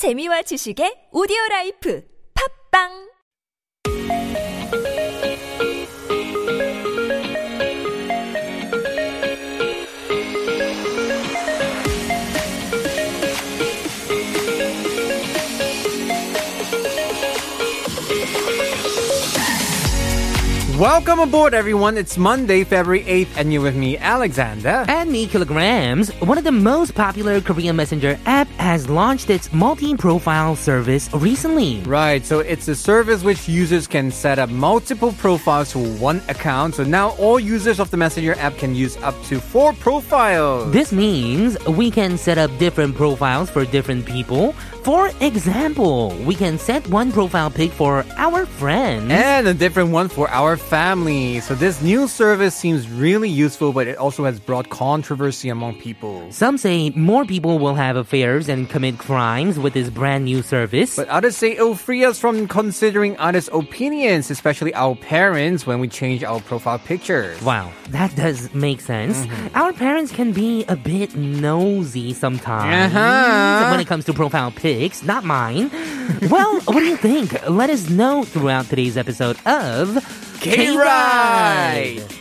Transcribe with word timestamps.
재미와 0.00 0.48
지식의 0.48 1.12
오디오 1.12 1.36
라이프 1.50 2.00
팝빵 2.32 3.10
Welcome 20.80 21.20
aboard, 21.20 21.52
everyone. 21.52 21.98
It's 21.98 22.16
Monday, 22.16 22.64
February 22.64 23.04
8th, 23.04 23.36
and 23.36 23.52
you're 23.52 23.60
with 23.60 23.76
me, 23.76 23.98
Alexander. 23.98 24.86
And 24.88 25.12
me, 25.12 25.26
Killagramz, 25.26 26.08
one 26.26 26.38
of 26.38 26.44
the 26.44 26.52
most 26.52 26.94
popular 26.94 27.42
Korean 27.42 27.76
messenger 27.76 28.18
app 28.24 28.48
has 28.60 28.88
launched 28.90 29.30
its 29.30 29.50
multi-profile 29.52 30.54
service 30.54 31.08
recently. 31.14 31.80
Right, 31.80 32.24
so 32.24 32.40
it's 32.40 32.68
a 32.68 32.76
service 32.76 33.24
which 33.24 33.48
users 33.48 33.86
can 33.86 34.10
set 34.10 34.38
up 34.38 34.50
multiple 34.50 35.12
profiles 35.12 35.72
to 35.72 35.78
one 35.78 36.20
account. 36.28 36.74
So 36.74 36.84
now 36.84 37.10
all 37.12 37.40
users 37.40 37.80
of 37.80 37.90
the 37.90 37.96
Messenger 37.96 38.34
app 38.38 38.58
can 38.58 38.74
use 38.74 38.98
up 38.98 39.14
to 39.24 39.40
four 39.40 39.72
profiles. 39.72 40.72
This 40.72 40.92
means 40.92 41.58
we 41.66 41.90
can 41.90 42.18
set 42.18 42.36
up 42.36 42.50
different 42.58 42.96
profiles 42.96 43.48
for 43.48 43.64
different 43.64 44.04
people. 44.04 44.52
For 44.84 45.10
example, 45.20 46.14
we 46.24 46.34
can 46.34 46.58
set 46.58 46.86
one 46.88 47.12
profile 47.12 47.50
pic 47.50 47.70
for 47.70 48.04
our 48.16 48.46
friends. 48.46 49.10
and 49.10 49.46
a 49.46 49.54
different 49.54 49.90
one 49.90 50.08
for 50.08 50.28
our 50.30 50.56
family. 50.56 51.40
So 51.40 51.54
this 51.54 51.82
new 51.82 52.08
service 52.08 52.54
seems 52.54 52.88
really 52.88 53.28
useful, 53.28 53.72
but 53.72 53.86
it 53.86 53.98
also 53.98 54.24
has 54.24 54.40
brought 54.40 54.70
controversy 54.70 55.48
among 55.50 55.74
people. 55.80 56.26
Some 56.30 56.56
say 56.56 56.90
more 56.90 57.24
people 57.24 57.58
will 57.58 57.74
have 57.74 57.96
affairs 57.96 58.48
and 58.50 58.68
commit 58.68 58.98
crimes 58.98 59.58
with 59.58 59.72
this 59.72 59.88
brand 59.88 60.24
new 60.26 60.42
service. 60.42 60.96
But 60.96 61.08
others 61.08 61.36
say 61.36 61.56
it 61.56 61.62
will 61.62 61.74
free 61.74 62.04
us 62.04 62.18
from 62.20 62.46
considering 62.48 63.16
others' 63.18 63.48
opinions, 63.52 64.30
especially 64.30 64.74
our 64.74 64.94
parents, 64.96 65.66
when 65.66 65.80
we 65.80 65.88
change 65.88 66.22
our 66.22 66.40
profile 66.40 66.78
pictures. 66.78 67.40
Wow, 67.42 67.72
that 67.88 68.14
does 68.16 68.52
make 68.52 68.80
sense. 68.82 69.16
Our 69.54 69.72
parents 69.72 70.12
can 70.12 70.32
be 70.32 70.64
a 70.68 70.76
bit 70.76 71.14
nosy 71.16 72.12
sometimes 72.12 72.92
Uh-huh. 72.94 73.70
when 73.70 73.80
it 73.80 73.86
comes 73.86 74.04
to 74.06 74.12
profile 74.12 74.50
pics, 74.50 75.02
not 75.02 75.24
mine. 75.24 75.70
well, 76.30 76.60
what 76.66 76.80
do 76.80 76.86
you 76.86 76.96
think? 76.96 77.32
Let 77.48 77.70
us 77.70 77.88
know 77.88 78.24
throughout 78.24 78.66
today's 78.66 78.96
episode 78.96 79.38
of 79.46 79.96
K-Ride! 80.40 82.19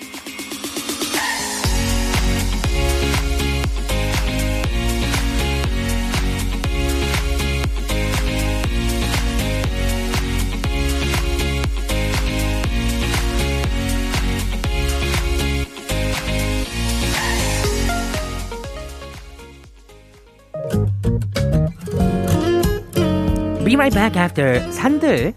Be 23.70 23.76
right 23.76 23.94
back 23.94 24.18
after 24.18 24.60
산들 24.72 25.32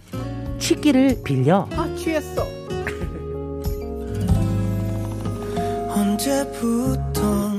취기를 0.59 1.23
빌려. 1.23 1.69
아, 1.73 1.87
취했어. 1.97 2.47
언제부턴 5.91 7.52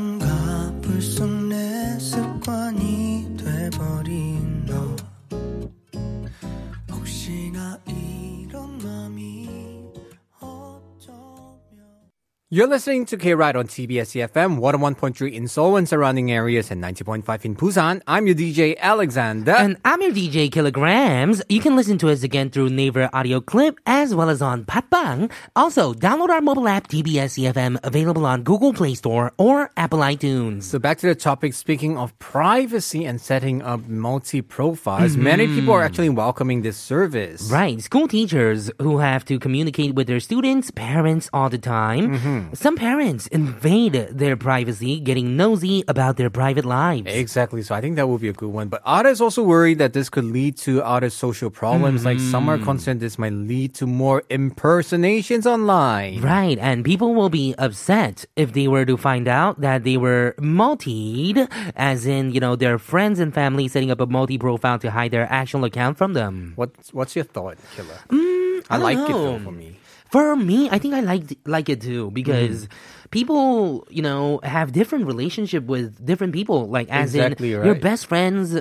You're 12.53 12.67
listening 12.67 13.05
to 13.05 13.17
K-Ride 13.17 13.55
on 13.55 13.65
TBS 13.65 14.13
EFM, 14.13 14.59
101.3 14.59 15.33
in 15.33 15.47
Seoul 15.47 15.75
and 15.75 15.89
surrounding 15.89 16.31
areas 16.31 16.69
and 16.69 16.83
90.5 16.83 17.45
in 17.45 17.55
Busan. 17.55 18.03
I'm 18.05 18.27
your 18.27 18.35
DJ, 18.35 18.77
Alexander. 18.77 19.53
And 19.53 19.77
I'm 19.83 19.99
your 20.03 20.11
DJ 20.11 20.51
Killagramz. 20.51 21.41
You 21.49 21.59
can 21.59 21.75
listen 21.75 21.97
to 21.97 22.11
us 22.11 22.21
again 22.21 22.51
through 22.51 22.69
Naver 22.69 23.09
audio 23.11 23.41
clip 23.41 23.79
as 23.87 24.13
well 24.13 24.29
as 24.29 24.43
on 24.43 24.65
Podbbang. 24.65 25.31
Also, 25.55 25.95
download 25.95 26.29
our 26.29 26.41
mobile 26.41 26.67
app 26.67 26.89
TBS 26.89 27.41
EFM 27.41 27.79
available 27.83 28.23
on 28.23 28.43
Google 28.43 28.71
Play 28.71 28.93
Store 28.93 29.31
or 29.39 29.71
Apple 29.75 30.05
iTunes. 30.05 30.61
So 30.61 30.77
back 30.77 30.99
to 30.99 31.07
the 31.07 31.15
topic, 31.15 31.55
speaking 31.55 31.97
of 31.97 32.15
privacy 32.19 33.03
and 33.03 33.19
setting 33.19 33.63
up 33.63 33.87
multi-profiles, 33.87 35.17
many 35.17 35.47
mm-hmm. 35.47 35.55
people 35.55 35.73
are 35.73 35.81
actually 35.81 36.09
welcoming 36.09 36.61
this 36.61 36.77
service. 36.77 37.49
Right, 37.49 37.81
school 37.81 38.07
teachers 38.07 38.69
who 38.77 38.99
have 38.99 39.25
to 39.25 39.39
communicate 39.39 39.95
with 39.95 40.05
their 40.05 40.19
students, 40.19 40.69
parents 40.69 41.31
all 41.33 41.49
the 41.49 41.57
time. 41.57 42.19
Mm-hmm. 42.19 42.42
Some 42.53 42.75
parents 42.75 43.27
invade 43.27 43.93
their 44.11 44.35
privacy, 44.37 44.99
getting 44.99 45.35
nosy 45.37 45.83
about 45.87 46.17
their 46.17 46.29
private 46.29 46.65
lives. 46.65 47.07
Exactly. 47.07 47.61
So 47.61 47.73
I 47.75 47.81
think 47.81 47.95
that 47.95 48.07
would 48.07 48.21
be 48.21 48.29
a 48.29 48.33
good 48.33 48.51
one. 48.51 48.67
But 48.67 48.81
others 48.85 49.21
also 49.21 49.43
worried 49.43 49.77
that 49.79 49.93
this 49.93 50.09
could 50.09 50.25
lead 50.25 50.57
to 50.67 50.83
other 50.83 51.09
social 51.09 51.49
problems. 51.49 52.05
Like 52.05 52.19
some 52.19 52.49
are 52.49 52.57
concerned 52.57 52.99
this 52.99 53.17
might 53.17 53.33
lead 53.33 53.73
to 53.75 53.87
more 53.87 54.23
impersonations 54.29 55.45
online. 55.45 56.21
Right, 56.21 56.57
and 56.59 56.83
people 56.83 57.13
will 57.15 57.29
be 57.29 57.53
upset 57.57 58.25
if 58.35 58.53
they 58.53 58.67
were 58.67 58.85
to 58.85 58.97
find 58.97 59.27
out 59.27 59.61
that 59.61 59.83
they 59.83 59.97
were 59.97 60.35
multied, 60.39 61.47
as 61.75 62.05
in, 62.05 62.31
you 62.31 62.39
know, 62.39 62.55
their 62.55 62.77
friends 62.79 63.19
and 63.19 63.33
family 63.33 63.67
setting 63.67 63.91
up 63.91 63.99
a 63.99 64.05
multi 64.05 64.37
profile 64.37 64.79
to 64.79 64.91
hide 64.91 65.11
their 65.11 65.27
actual 65.31 65.63
account 65.65 65.97
from 65.97 66.13
them. 66.13 66.53
What's 66.55 66.93
what's 66.93 67.15
your 67.15 67.25
thought, 67.25 67.57
Killer? 67.75 67.99
I, 68.09 68.13
Mm, 68.13 68.65
I 68.69 68.77
don't 68.77 68.83
like 68.83 69.09
it 69.09 69.13
though 69.13 69.39
for 69.39 69.51
me. 69.51 69.77
For 70.13 70.35
me, 70.35 70.69
I 70.69 70.77
think 70.77 70.93
I 70.93 70.99
like 70.99 71.23
like 71.47 71.69
it 71.69 71.81
too 71.81 72.05
mm-hmm. 72.05 72.13
because 72.13 72.69
people, 73.09 73.87
you 73.89 74.03
know, 74.03 74.39
have 74.43 74.71
different 74.71 75.07
relationship 75.07 75.63
with 75.65 76.05
different 76.05 76.33
people. 76.33 76.69
Like 76.69 76.87
as 76.89 77.15
Exactly 77.15 77.53
in 77.53 77.57
right. 77.57 77.65
your 77.65 77.73
best 77.73 78.05
friends 78.05 78.53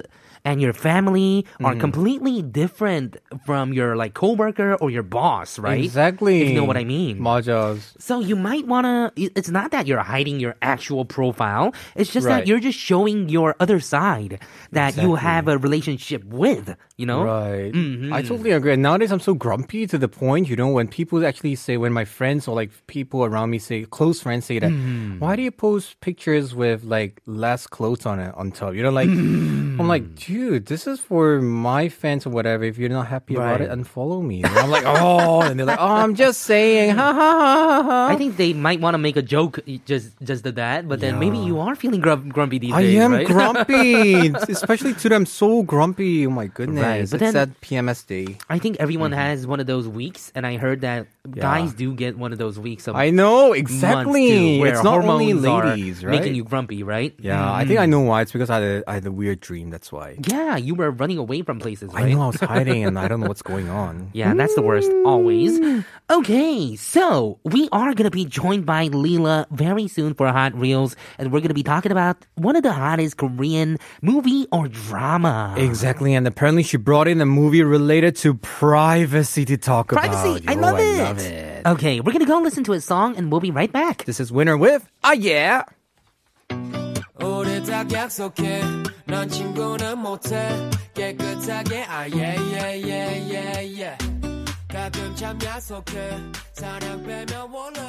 and 0.45 0.61
your 0.61 0.73
family 0.73 1.47
are 1.63 1.75
completely 1.77 2.43
different 2.43 3.17
from 3.47 3.73
your 3.73 3.97
like 3.97 4.15
coworker 4.15 4.75
or 4.75 4.91
your 4.91 5.03
boss, 5.05 5.59
right? 5.59 5.83
Exactly. 5.85 6.43
If 6.43 6.49
you 6.51 6.55
know 6.55 6.65
what 6.65 6.77
I 6.77 6.85
mean. 6.85 7.19
맞아. 7.21 7.79
So 7.99 8.21
you 8.21 8.35
might 8.37 8.67
wanna. 8.67 9.13
It's 9.17 9.51
not 9.51 9.71
that 9.71 9.87
you're 9.87 10.01
hiding 10.03 10.41
your 10.41 10.57
actual 10.63 11.05
profile. 11.05 11.73
It's 11.95 12.11
just 12.13 12.27
Right. 12.27 12.43
that 12.43 12.47
you're 12.47 12.61
just 12.61 12.79
showing 12.79 13.29
your 13.29 13.55
other 13.61 13.79
side 13.81 14.41
that 14.73 14.97
you 14.97 15.15
have 15.17 15.47
a 15.49 15.59
relationship 15.59 16.25
with. 16.25 16.75
You 16.97 17.07
know. 17.07 17.23
Right. 17.25 17.73
Mm-hmm. 17.73 18.13
I 18.13 18.23
totally 18.23 18.51
agree. 18.51 18.73
And 18.75 18.83
nowadays 18.83 19.11
I'm 19.13 19.21
so 19.21 19.35
grumpy 19.35 19.87
to 19.87 19.99
the 19.99 20.09
point, 20.09 20.49
you 20.49 20.57
know, 20.57 20.69
when 20.69 20.87
people 20.89 21.25
actually 21.27 21.55
say, 21.55 21.77
when 21.77 21.93
my 21.93 22.05
friends 22.05 22.47
or 22.49 22.55
like 22.55 22.71
people 22.87 23.25
around 23.25 23.51
me 23.51 23.59
say, 23.59 23.85
close 23.91 24.21
friends 24.21 24.45
say 24.47 24.59
that, 24.59 24.71
Mm-hmm. 24.73 25.19
why 25.19 25.37
do 25.37 25.43
you 25.43 25.51
post 25.51 26.01
pictures 26.01 26.55
with 26.55 26.83
like 26.85 27.21
less 27.27 27.67
clothes 27.67 28.07
on 28.07 28.19
it 28.21 28.33
on 28.37 28.51
top? 28.51 28.75
You 28.75 28.83
know, 28.83 28.91
like, 28.91 29.09
I'm 29.79 29.89
like, 29.89 30.15
dude, 30.33 30.67
this 30.67 30.87
is 30.87 31.01
for 31.01 31.41
my 31.41 31.89
fans 31.89 32.27
or 32.27 32.31
whatever. 32.31 32.65
If 32.65 32.79
you're 32.79 32.89
not 32.89 33.07
happy 33.07 33.35
about 33.35 33.61
Right. 33.61 33.69
it, 33.69 33.71
unfollow 33.71 34.25
me. 34.25 34.43
And 34.43 34.53
I'm 34.57 34.71
like, 34.71 34.85
oh, 34.87 35.43
and 35.43 35.59
they're 35.59 35.67
like, 35.67 35.81
oh, 35.81 35.95
I'm 36.03 36.15
just 36.15 36.43
saying, 36.43 36.97
ha 36.97 37.13
ha 37.13 37.37
ha 37.43 37.83
ha. 37.83 38.09
I 38.09 38.17
think 38.17 38.37
they 38.37 38.53
might 38.53 38.81
want 38.81 38.95
to 38.95 38.99
make 38.99 39.17
a 39.17 39.23
joke 39.23 39.61
just 39.85 40.17
just 40.23 40.45
to 40.45 40.53
that, 40.53 40.89
but 40.89 41.01
then 41.01 41.19
maybe 41.19 41.39
you 41.39 41.61
are 41.61 41.75
feeling 41.77 42.01
grump, 42.01 42.33
grumpy 42.33 42.59
these 42.59 42.73
I 42.73 42.83
days, 42.83 43.01
am 43.01 43.13
right? 43.13 43.27
grumpy, 43.27 44.29
especially 44.49 44.95
today. 44.95 45.15
I'm 45.17 45.27
so 45.27 45.63
grumpy. 45.63 46.27
Oh 46.27 46.31
my 46.31 46.47
goodness! 46.49 46.83
Right, 46.83 47.05
but 47.11 47.21
it's 47.23 47.33
then- 47.33 47.35
that 47.35 47.61
PMS 47.61 48.07
day. 48.07 48.39
I 48.49 48.59
think 48.59 48.81
everyone 48.81 49.11
mm-hmm. 49.13 49.21
has 49.21 49.47
one 49.47 49.61
of 49.61 49.67
those 49.67 49.87
weeks, 49.87 50.33
and 50.35 50.47
I 50.47 50.57
heard 50.57 50.81
that 50.83 51.07
guys 51.31 51.73
do 51.73 51.95
get 51.95 52.19
one 52.19 52.33
of 52.33 52.39
those 52.39 52.59
weeks. 52.59 52.89
Of 52.89 52.97
I 52.97 53.11
know 53.11 53.53
exactly. 53.53 54.59
too, 54.59 54.65
it's 54.65 54.83
not 54.83 55.05
only 55.05 55.33
ladies, 55.35 56.05
right? 56.05 56.21
Making 56.21 56.35
you 56.35 56.45
grumpy, 56.45 56.83
right? 56.83 57.15
Yeah, 57.19 57.53
I 57.53 57.65
think 57.65 57.79
I 57.79 57.87
mm. 57.87 57.91
know 57.91 58.01
why. 58.01 58.23
It's 58.23 58.33
because 58.33 58.51
I 58.51 58.61
had 58.61 58.63
a, 58.63 58.91
I 58.91 58.95
had 58.95 59.07
a 59.07 59.13
weird 59.13 59.41
dream. 59.41 59.71
That's 59.71 59.93
why. 59.93 60.19
Yeah, 60.27 60.57
you 60.57 60.75
were 60.75 60.91
running 60.91 61.19
away 61.19 61.43
from 61.43 61.61
places, 61.61 61.93
right? 61.95 62.07
I 62.07 62.13
know 62.13 62.23
I 62.23 62.27
was 62.27 62.41
hiding 62.41 62.85
and 62.85 62.99
I 62.99 63.07
don't 63.07 63.21
know 63.21 63.29
what's 63.33 63.43
going 63.43 63.69
on. 63.69 64.11
Yeah, 64.13 64.35
that's 64.35 64.55
the 64.55 64.63
worst, 64.63 64.91
mm. 64.91 65.07
always. 65.07 65.85
Okay, 66.11 66.77
so 66.77 67.39
we 67.45 67.69
are 67.71 67.95
going 67.95 68.05
to 68.05 68.11
be 68.11 68.25
joined 68.25 68.67
by 68.67 68.89
Leela 68.89 69.47
very 69.51 69.87
soon 69.89 70.15
for 70.15 70.27
Hot 70.27 70.55
Reels, 70.55 70.97
and 71.19 71.33
we're 71.33 71.41
going 71.41 71.49
to 71.49 71.55
be 71.55 71.63
talking 71.63 71.93
about 71.93 72.27
one 72.35 72.57
of 72.57 72.65
the 72.65 72.73
hottest 72.73 73.17
Korean 73.17 73.79
movie 74.03 74.47
or 74.51 74.67
drama. 74.69 75.55
Exactly, 75.57 76.15
and 76.15 76.27
apparently 76.27 76.65
she 76.65 76.77
brought 76.77 77.07
in 77.07 77.21
a 77.21 77.27
movie 77.27 77.63
related 77.63 78.17
to 78.17 78.35
privacy 78.35 79.45
to 79.45 79.57
talk 79.57 79.89
Privacy, 79.89 80.11
about. 80.11 80.45
Privacy, 80.45 80.49
I 80.49 80.55
love 80.55 80.79
it. 80.81 81.12
I 81.12 81.12
love 81.12 81.20
it. 81.20 81.66
Okay, 81.68 82.00
we're 82.00 82.12
going 82.14 82.26
to 82.26 82.32
go 82.32 82.40
listen 82.40 82.64
to 82.66 82.74
a 82.74 82.82
song, 82.82 83.16
and 83.18 83.32
we'll 83.32 83.42
be 83.42 83.52
right 83.52 83.72
back. 83.72 84.06
This 84.06 84.20
is 84.20 84.32
Winner 84.32 84.58
with 84.58 84.88
Ah 85.04 85.14
Yeah. 85.14 85.64
오래 87.20 87.62
딱 87.64 87.92
약속해 87.92 88.62
넌 89.08 89.28
친구는 89.28 89.98
못해 89.98 90.48
깨끗하게 90.94 91.84
아 91.90 92.06
yeah 92.14 92.38
yeah 92.54 92.74
yeah 92.76 93.34
yeah 93.34 93.60
yeah 93.62 93.98
가끔 94.70 95.16
참 95.16 95.38
약속해 95.44 96.12
사랑 96.54 97.04
빼면 97.04 97.50
원래 97.52 97.82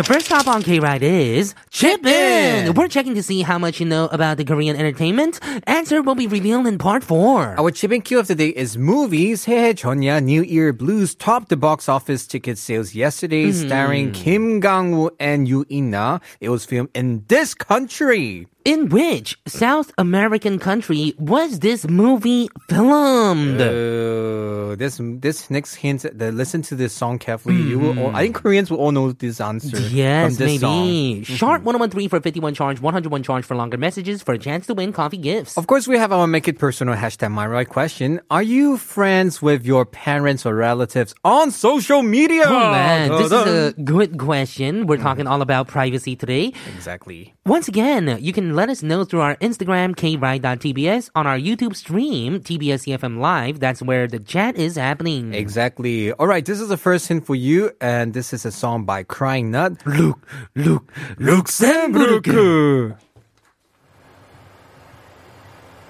The 0.00 0.14
first 0.14 0.24
stop 0.24 0.48
on 0.48 0.62
K 0.62 0.80
Ride 0.80 1.02
is 1.02 1.54
Chip 1.68 2.06
In. 2.06 2.72
We're 2.72 2.88
checking 2.88 3.14
to 3.16 3.22
see 3.22 3.42
how 3.42 3.58
much 3.58 3.80
you 3.80 3.84
know 3.84 4.06
about 4.06 4.38
the 4.38 4.46
Korean 4.46 4.74
entertainment. 4.74 5.38
Answer 5.66 6.00
will 6.00 6.14
be 6.14 6.26
revealed 6.26 6.66
in 6.66 6.78
part 6.78 7.04
four. 7.04 7.54
Our 7.60 7.70
chipping 7.70 8.00
cue 8.00 8.18
of 8.18 8.26
the 8.26 8.34
day 8.34 8.48
is 8.48 8.78
movies. 8.78 9.44
Hey, 9.44 9.74
Jonya, 9.74 10.24
New 10.24 10.42
Year 10.42 10.72
Blues 10.72 11.14
topped 11.14 11.50
the 11.50 11.58
box 11.58 11.86
office 11.86 12.26
ticket 12.26 12.56
sales 12.56 12.94
yesterday, 12.94 13.50
hmm. 13.52 13.66
starring 13.68 14.12
Kim 14.12 14.58
Gang-woo 14.60 15.10
and 15.20 15.46
Yoo 15.46 15.66
In-na. 15.68 16.20
It 16.40 16.48
was 16.48 16.64
filmed 16.64 16.88
in 16.94 17.26
this 17.28 17.52
country. 17.52 18.46
In 18.64 18.90
which 18.90 19.38
South 19.46 19.90
American 19.96 20.58
country 20.58 21.14
was 21.18 21.60
this 21.60 21.88
movie 21.88 22.48
filmed? 22.68 23.58
Uh, 23.58 24.76
this 24.76 25.00
this 25.00 25.48
next 25.50 25.76
hint. 25.76 26.02
The, 26.02 26.30
listen 26.30 26.60
to 26.62 26.74
this 26.76 26.92
song 26.92 27.18
carefully. 27.18 27.56
You 27.56 27.78
will. 27.78 27.98
All, 27.98 28.14
I 28.14 28.22
think 28.24 28.36
Koreans 28.36 28.70
will 28.70 28.76
all 28.78 28.92
know 28.92 29.12
this 29.12 29.40
answer. 29.40 29.80
Yes, 29.80 30.36
this 30.36 30.60
maybe. 30.60 31.24
Song. 31.24 31.36
Sharp 31.36 31.62
1013 31.62 32.10
for 32.10 32.20
51 32.20 32.52
charge, 32.54 32.80
101 32.82 33.22
charge 33.22 33.44
for 33.46 33.54
longer 33.56 33.78
messages 33.78 34.22
for 34.22 34.34
a 34.34 34.38
chance 34.38 34.66
to 34.66 34.74
win 34.74 34.92
coffee 34.92 35.16
gifts. 35.16 35.56
Of 35.56 35.66
course, 35.66 35.88
we 35.88 35.96
have 35.96 36.12
our 36.12 36.26
make 36.26 36.46
it 36.46 36.58
personal 36.58 36.94
hashtag 36.96 37.30
my 37.32 37.46
right 37.46 37.68
question. 37.68 38.20
Are 38.30 38.42
you 38.42 38.76
friends 38.76 39.40
with 39.40 39.64
your 39.64 39.86
parents 39.86 40.44
or 40.44 40.54
relatives 40.54 41.14
on 41.24 41.50
social 41.50 42.02
media? 42.02 42.44
Oh 42.46 42.70
man, 42.72 43.08
this 43.10 43.32
is 43.32 43.32
a 43.32 43.72
good 43.82 44.18
question. 44.18 44.86
We're 44.86 44.98
talking 44.98 45.26
all 45.26 45.40
about 45.40 45.66
privacy 45.68 46.14
today. 46.14 46.52
exactly. 46.74 47.32
Once 47.46 47.66
again, 47.68 48.18
you 48.20 48.32
can 48.32 48.49
let 48.49 48.69
us 48.69 48.81
know 48.81 49.03
through 49.03 49.21
our 49.21 49.35
Instagram, 49.37 49.95
kride.tbs, 49.95 51.09
on 51.15 51.27
our 51.27 51.37
YouTube 51.37 51.75
stream, 51.75 52.39
TBS 52.39 52.87
EFM 52.87 53.19
Live. 53.19 53.59
That's 53.59 53.81
where 53.81 54.07
the 54.07 54.19
chat 54.19 54.55
is 54.55 54.75
happening. 54.77 55.33
Exactly. 55.33 56.11
All 56.13 56.27
right, 56.27 56.45
this 56.45 56.59
is 56.59 56.69
the 56.69 56.77
first 56.77 57.07
hint 57.07 57.25
for 57.25 57.35
you, 57.35 57.71
and 57.81 58.13
this 58.13 58.33
is 58.33 58.45
a 58.45 58.51
song 58.51 58.85
by 58.85 59.03
Crying 59.03 59.51
Nut. 59.51 59.85
Look, 59.85 60.25
look, 60.55 60.91
Luxembourg. 61.19 62.23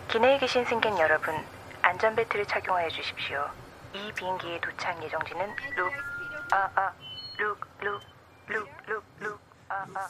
기내에 0.10 0.38
계신 0.40 0.64
승객 0.66 0.98
여러분, 0.98 1.36
안전벨트를 1.82 2.46
착용하여 2.46 2.88
주십시오. 2.90 3.44
이 3.94 4.12
비행기의 4.14 4.62
도착 4.62 5.04
예정지는 5.04 5.46
룩, 5.76 5.92
아, 6.52 6.70
아, 6.76 6.92
룩, 7.40 7.60
룩, 7.82 8.02
룩, 8.48 8.68
룩, 8.88 9.04
룩, 9.20 9.40
아, 9.70 9.86
아. 9.94 10.08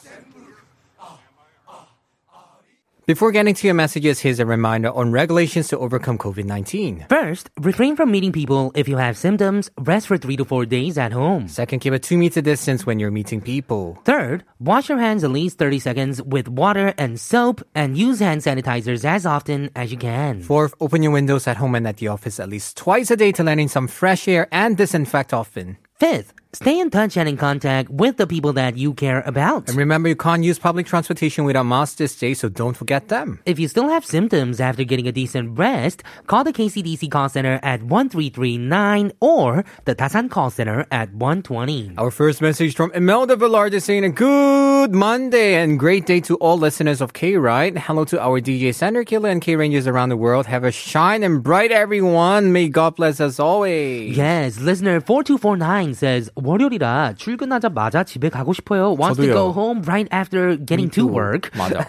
Before 3.11 3.33
getting 3.33 3.53
to 3.53 3.67
your 3.67 3.73
messages, 3.73 4.21
here's 4.21 4.39
a 4.39 4.45
reminder 4.45 4.89
on 4.89 5.11
regulations 5.11 5.67
to 5.67 5.77
overcome 5.77 6.17
COVID 6.17 6.45
19. 6.45 7.07
First, 7.09 7.49
refrain 7.59 7.97
from 7.97 8.09
meeting 8.09 8.31
people 8.31 8.71
if 8.73 8.87
you 8.87 8.95
have 8.95 9.17
symptoms. 9.17 9.69
Rest 9.77 10.07
for 10.07 10.17
three 10.17 10.37
to 10.37 10.45
four 10.45 10.65
days 10.65 10.97
at 10.97 11.11
home. 11.11 11.49
Second, 11.49 11.81
keep 11.81 11.91
a 11.91 11.99
two 11.99 12.17
meter 12.17 12.39
distance 12.39 12.85
when 12.85 13.01
you're 13.01 13.11
meeting 13.11 13.41
people. 13.41 13.99
Third, 14.05 14.45
wash 14.59 14.87
your 14.87 14.97
hands 14.97 15.25
at 15.25 15.31
least 15.31 15.57
30 15.57 15.79
seconds 15.79 16.21
with 16.21 16.47
water 16.47 16.93
and 16.97 17.19
soap 17.19 17.61
and 17.75 17.97
use 17.97 18.19
hand 18.21 18.43
sanitizers 18.43 19.03
as 19.03 19.25
often 19.25 19.71
as 19.75 19.91
you 19.91 19.97
can. 19.97 20.41
Fourth, 20.41 20.73
open 20.79 21.03
your 21.03 21.11
windows 21.11 21.47
at 21.47 21.57
home 21.57 21.75
and 21.75 21.85
at 21.85 21.97
the 21.97 22.07
office 22.07 22.39
at 22.39 22.47
least 22.47 22.77
twice 22.77 23.11
a 23.11 23.17
day 23.17 23.33
to 23.33 23.43
let 23.43 23.59
in 23.59 23.67
some 23.67 23.89
fresh 23.89 24.25
air 24.29 24.47
and 24.53 24.77
disinfect 24.77 25.33
often. 25.33 25.77
Fifth, 25.99 26.31
stay 26.53 26.79
in 26.79 26.89
touch 26.89 27.17
and 27.17 27.29
in 27.29 27.37
contact 27.37 27.89
with 27.89 28.17
the 28.17 28.27
people 28.27 28.53
that 28.53 28.77
you 28.77 28.93
care 28.93 29.21
about. 29.25 29.69
And 29.69 29.77
remember, 29.77 30.09
you 30.09 30.15
can't 30.15 30.43
use 30.43 30.59
public 30.59 30.85
transportation 30.85 31.45
without 31.45 31.65
masks 31.65 31.95
this 31.95 32.15
day, 32.15 32.33
so 32.33 32.49
don't 32.49 32.75
forget 32.75 33.07
them. 33.07 33.39
If 33.45 33.59
you 33.59 33.67
still 33.67 33.89
have 33.89 34.05
symptoms 34.05 34.59
after 34.59 34.83
getting 34.83 35.07
a 35.07 35.11
decent 35.11 35.57
rest, 35.57 36.03
call 36.27 36.43
the 36.43 36.53
KCDC 36.53 37.09
call 37.09 37.29
center 37.29 37.59
at 37.63 37.83
1339 37.83 39.13
or 39.19 39.63
the 39.85 39.95
Tasan 39.95 40.29
call 40.29 40.49
center 40.49 40.85
at 40.91 41.13
120. 41.13 41.93
Our 41.97 42.11
first 42.11 42.41
message 42.41 42.75
from 42.75 42.91
Imelda 42.93 43.35
Velarde 43.35 43.81
saying 43.81 44.03
a 44.03 44.09
good 44.09 44.93
Monday 44.93 45.55
and 45.55 45.79
great 45.79 46.05
day 46.05 46.19
to 46.21 46.35
all 46.37 46.57
listeners 46.57 47.01
of 47.01 47.13
K 47.13 47.37
Ride. 47.37 47.77
Hello 47.77 48.03
to 48.05 48.21
our 48.21 48.41
DJ 48.41 48.73
Sander 48.73 49.03
Killer 49.03 49.29
and 49.29 49.41
K 49.41 49.55
Rangers 49.55 49.87
around 49.87 50.09
the 50.09 50.17
world. 50.17 50.45
Have 50.47 50.63
a 50.63 50.71
shine 50.71 51.23
and 51.23 51.41
bright 51.41 51.71
everyone. 51.71 52.51
May 52.51 52.67
God 52.67 52.95
bless 52.95 53.19
us 53.19 53.39
always. 53.39 54.17
Yes, 54.17 54.59
listener 54.59 54.99
4249 54.99 55.93
says 55.93 56.29
월요일이라 56.43 57.13
출근하자마자 57.17 58.03
집에 58.03 58.29
가고 58.29 58.53
싶어요. 58.53 58.95
Wants 58.99 59.17
to 59.17 59.27
저도요. 59.27 59.33
go 59.33 59.51
home 59.51 59.81
right 59.85 60.09
after 60.13 60.57
getting 60.57 60.89
to 60.91 61.07
work. 61.07 61.49
맞아. 61.57 61.85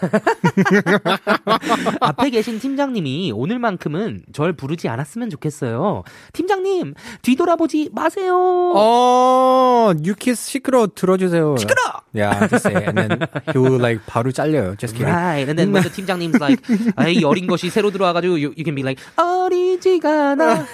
앞에 2.01 2.29
계신 2.29 2.59
팀장님이 2.59 3.31
오늘만큼은 3.33 4.23
절 4.33 4.53
부르지 4.53 4.87
않았으면 4.89 5.29
좋겠어요. 5.29 6.03
팀장님, 6.33 6.93
뒤돌아보지 7.21 7.89
마세요. 7.93 8.73
어, 8.75 9.93
유키스 10.03 10.49
시끄러 10.49 10.87
들어주세요. 10.93 11.57
시끄러! 11.57 11.81
Yeah, 12.13 12.47
just 12.47 12.67
say. 12.67 12.83
And 12.85 12.97
then 12.97 13.27
he 13.51 13.57
will 13.57 13.79
like 13.81 14.05
바로 14.05 14.31
잘려요. 14.31 14.77
Just 14.77 14.95
kidding. 14.95 15.11
Right. 15.11 15.49
And 15.49 15.57
then 15.57 15.73
when 15.73 15.81
the 15.81 15.89
팀장님's 15.89 16.39
like, 16.39 16.61
아이, 16.95 17.23
어린 17.23 17.47
것이 17.47 17.69
새로 17.71 17.89
들어와가지고, 17.89 18.33
you, 18.37 18.53
you 18.55 18.63
can 18.63 18.75
be 18.75 18.83
like, 18.83 19.01
어리지가 19.17 20.31
않아. 20.37 20.65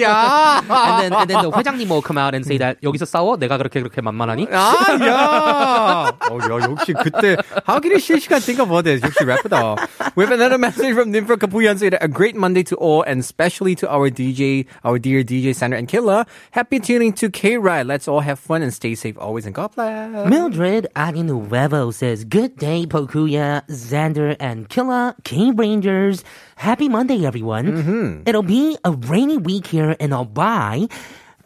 야. 0.00 0.62
and 0.64 1.02
then, 1.02 1.12
and 1.12 1.28
then 1.30 1.42
the 1.42 1.50
회장님 1.50 1.90
will 1.90 2.00
come 2.00 2.16
out 2.16 2.34
and 2.34 2.44
say 2.46 2.56
that, 2.56 2.69
여기서 2.83 3.05
싸워? 3.05 3.37
내가 3.37 3.57
그렇게 3.57 3.79
그렇게 3.81 4.01
만만하니? 4.01 4.47
아, 4.51 4.73
야. 5.01 6.17
어, 6.29 6.37
야, 6.37 6.69
역시 6.69 6.93
그때, 6.93 7.37
how 7.67 7.79
can 7.81 7.91
you 7.91 7.99
실시간 7.99 8.39
think 8.41 8.59
about 8.61 8.83
this? 8.83 9.01
역시 9.03 9.23
래퍼다. 9.25 9.75
We 10.15 10.23
have 10.25 10.31
another 10.31 10.57
message 10.57 10.93
from 10.93 11.11
Nimfra 11.11 11.37
Kapuyan 11.37 11.77
saying 11.77 11.93
a 11.99 12.07
great 12.07 12.35
Monday 12.35 12.63
to 12.63 12.75
all 12.77 13.03
and 13.03 13.19
especially 13.19 13.75
to 13.75 13.89
our 13.89 14.09
DJ, 14.09 14.65
our 14.83 14.97
dear 14.99 15.23
DJ 15.23 15.53
Sandra 15.55 15.77
and 15.79 15.87
Killa. 15.87 16.25
Happy 16.51 16.79
tuning 16.79 17.13
to 17.13 17.29
K-Ride. 17.29 17.85
Let's 17.87 18.07
all 18.07 18.21
have 18.21 18.39
fun 18.39 18.61
and 18.61 18.73
stay 18.73 18.95
safe 18.95 19.17
always 19.19 19.45
and 19.45 19.53
God 19.55 19.75
bless. 19.75 20.29
Mildred 20.29 20.87
Aguinuevo 20.95 21.93
says, 21.93 22.23
Good 22.25 22.57
day, 22.57 22.85
Pokuya, 22.85 23.65
Xander, 23.67 24.35
and 24.39 24.69
Killa, 24.69 25.15
King 25.23 25.55
Rangers. 25.55 26.23
Happy 26.55 26.87
Monday, 26.89 27.25
everyone. 27.25 28.23
It'll 28.25 28.43
be 28.43 28.77
a 28.83 28.91
rainy 28.91 29.37
week 29.37 29.67
here 29.67 29.91
in 29.91 30.11
Albay. 30.11 30.89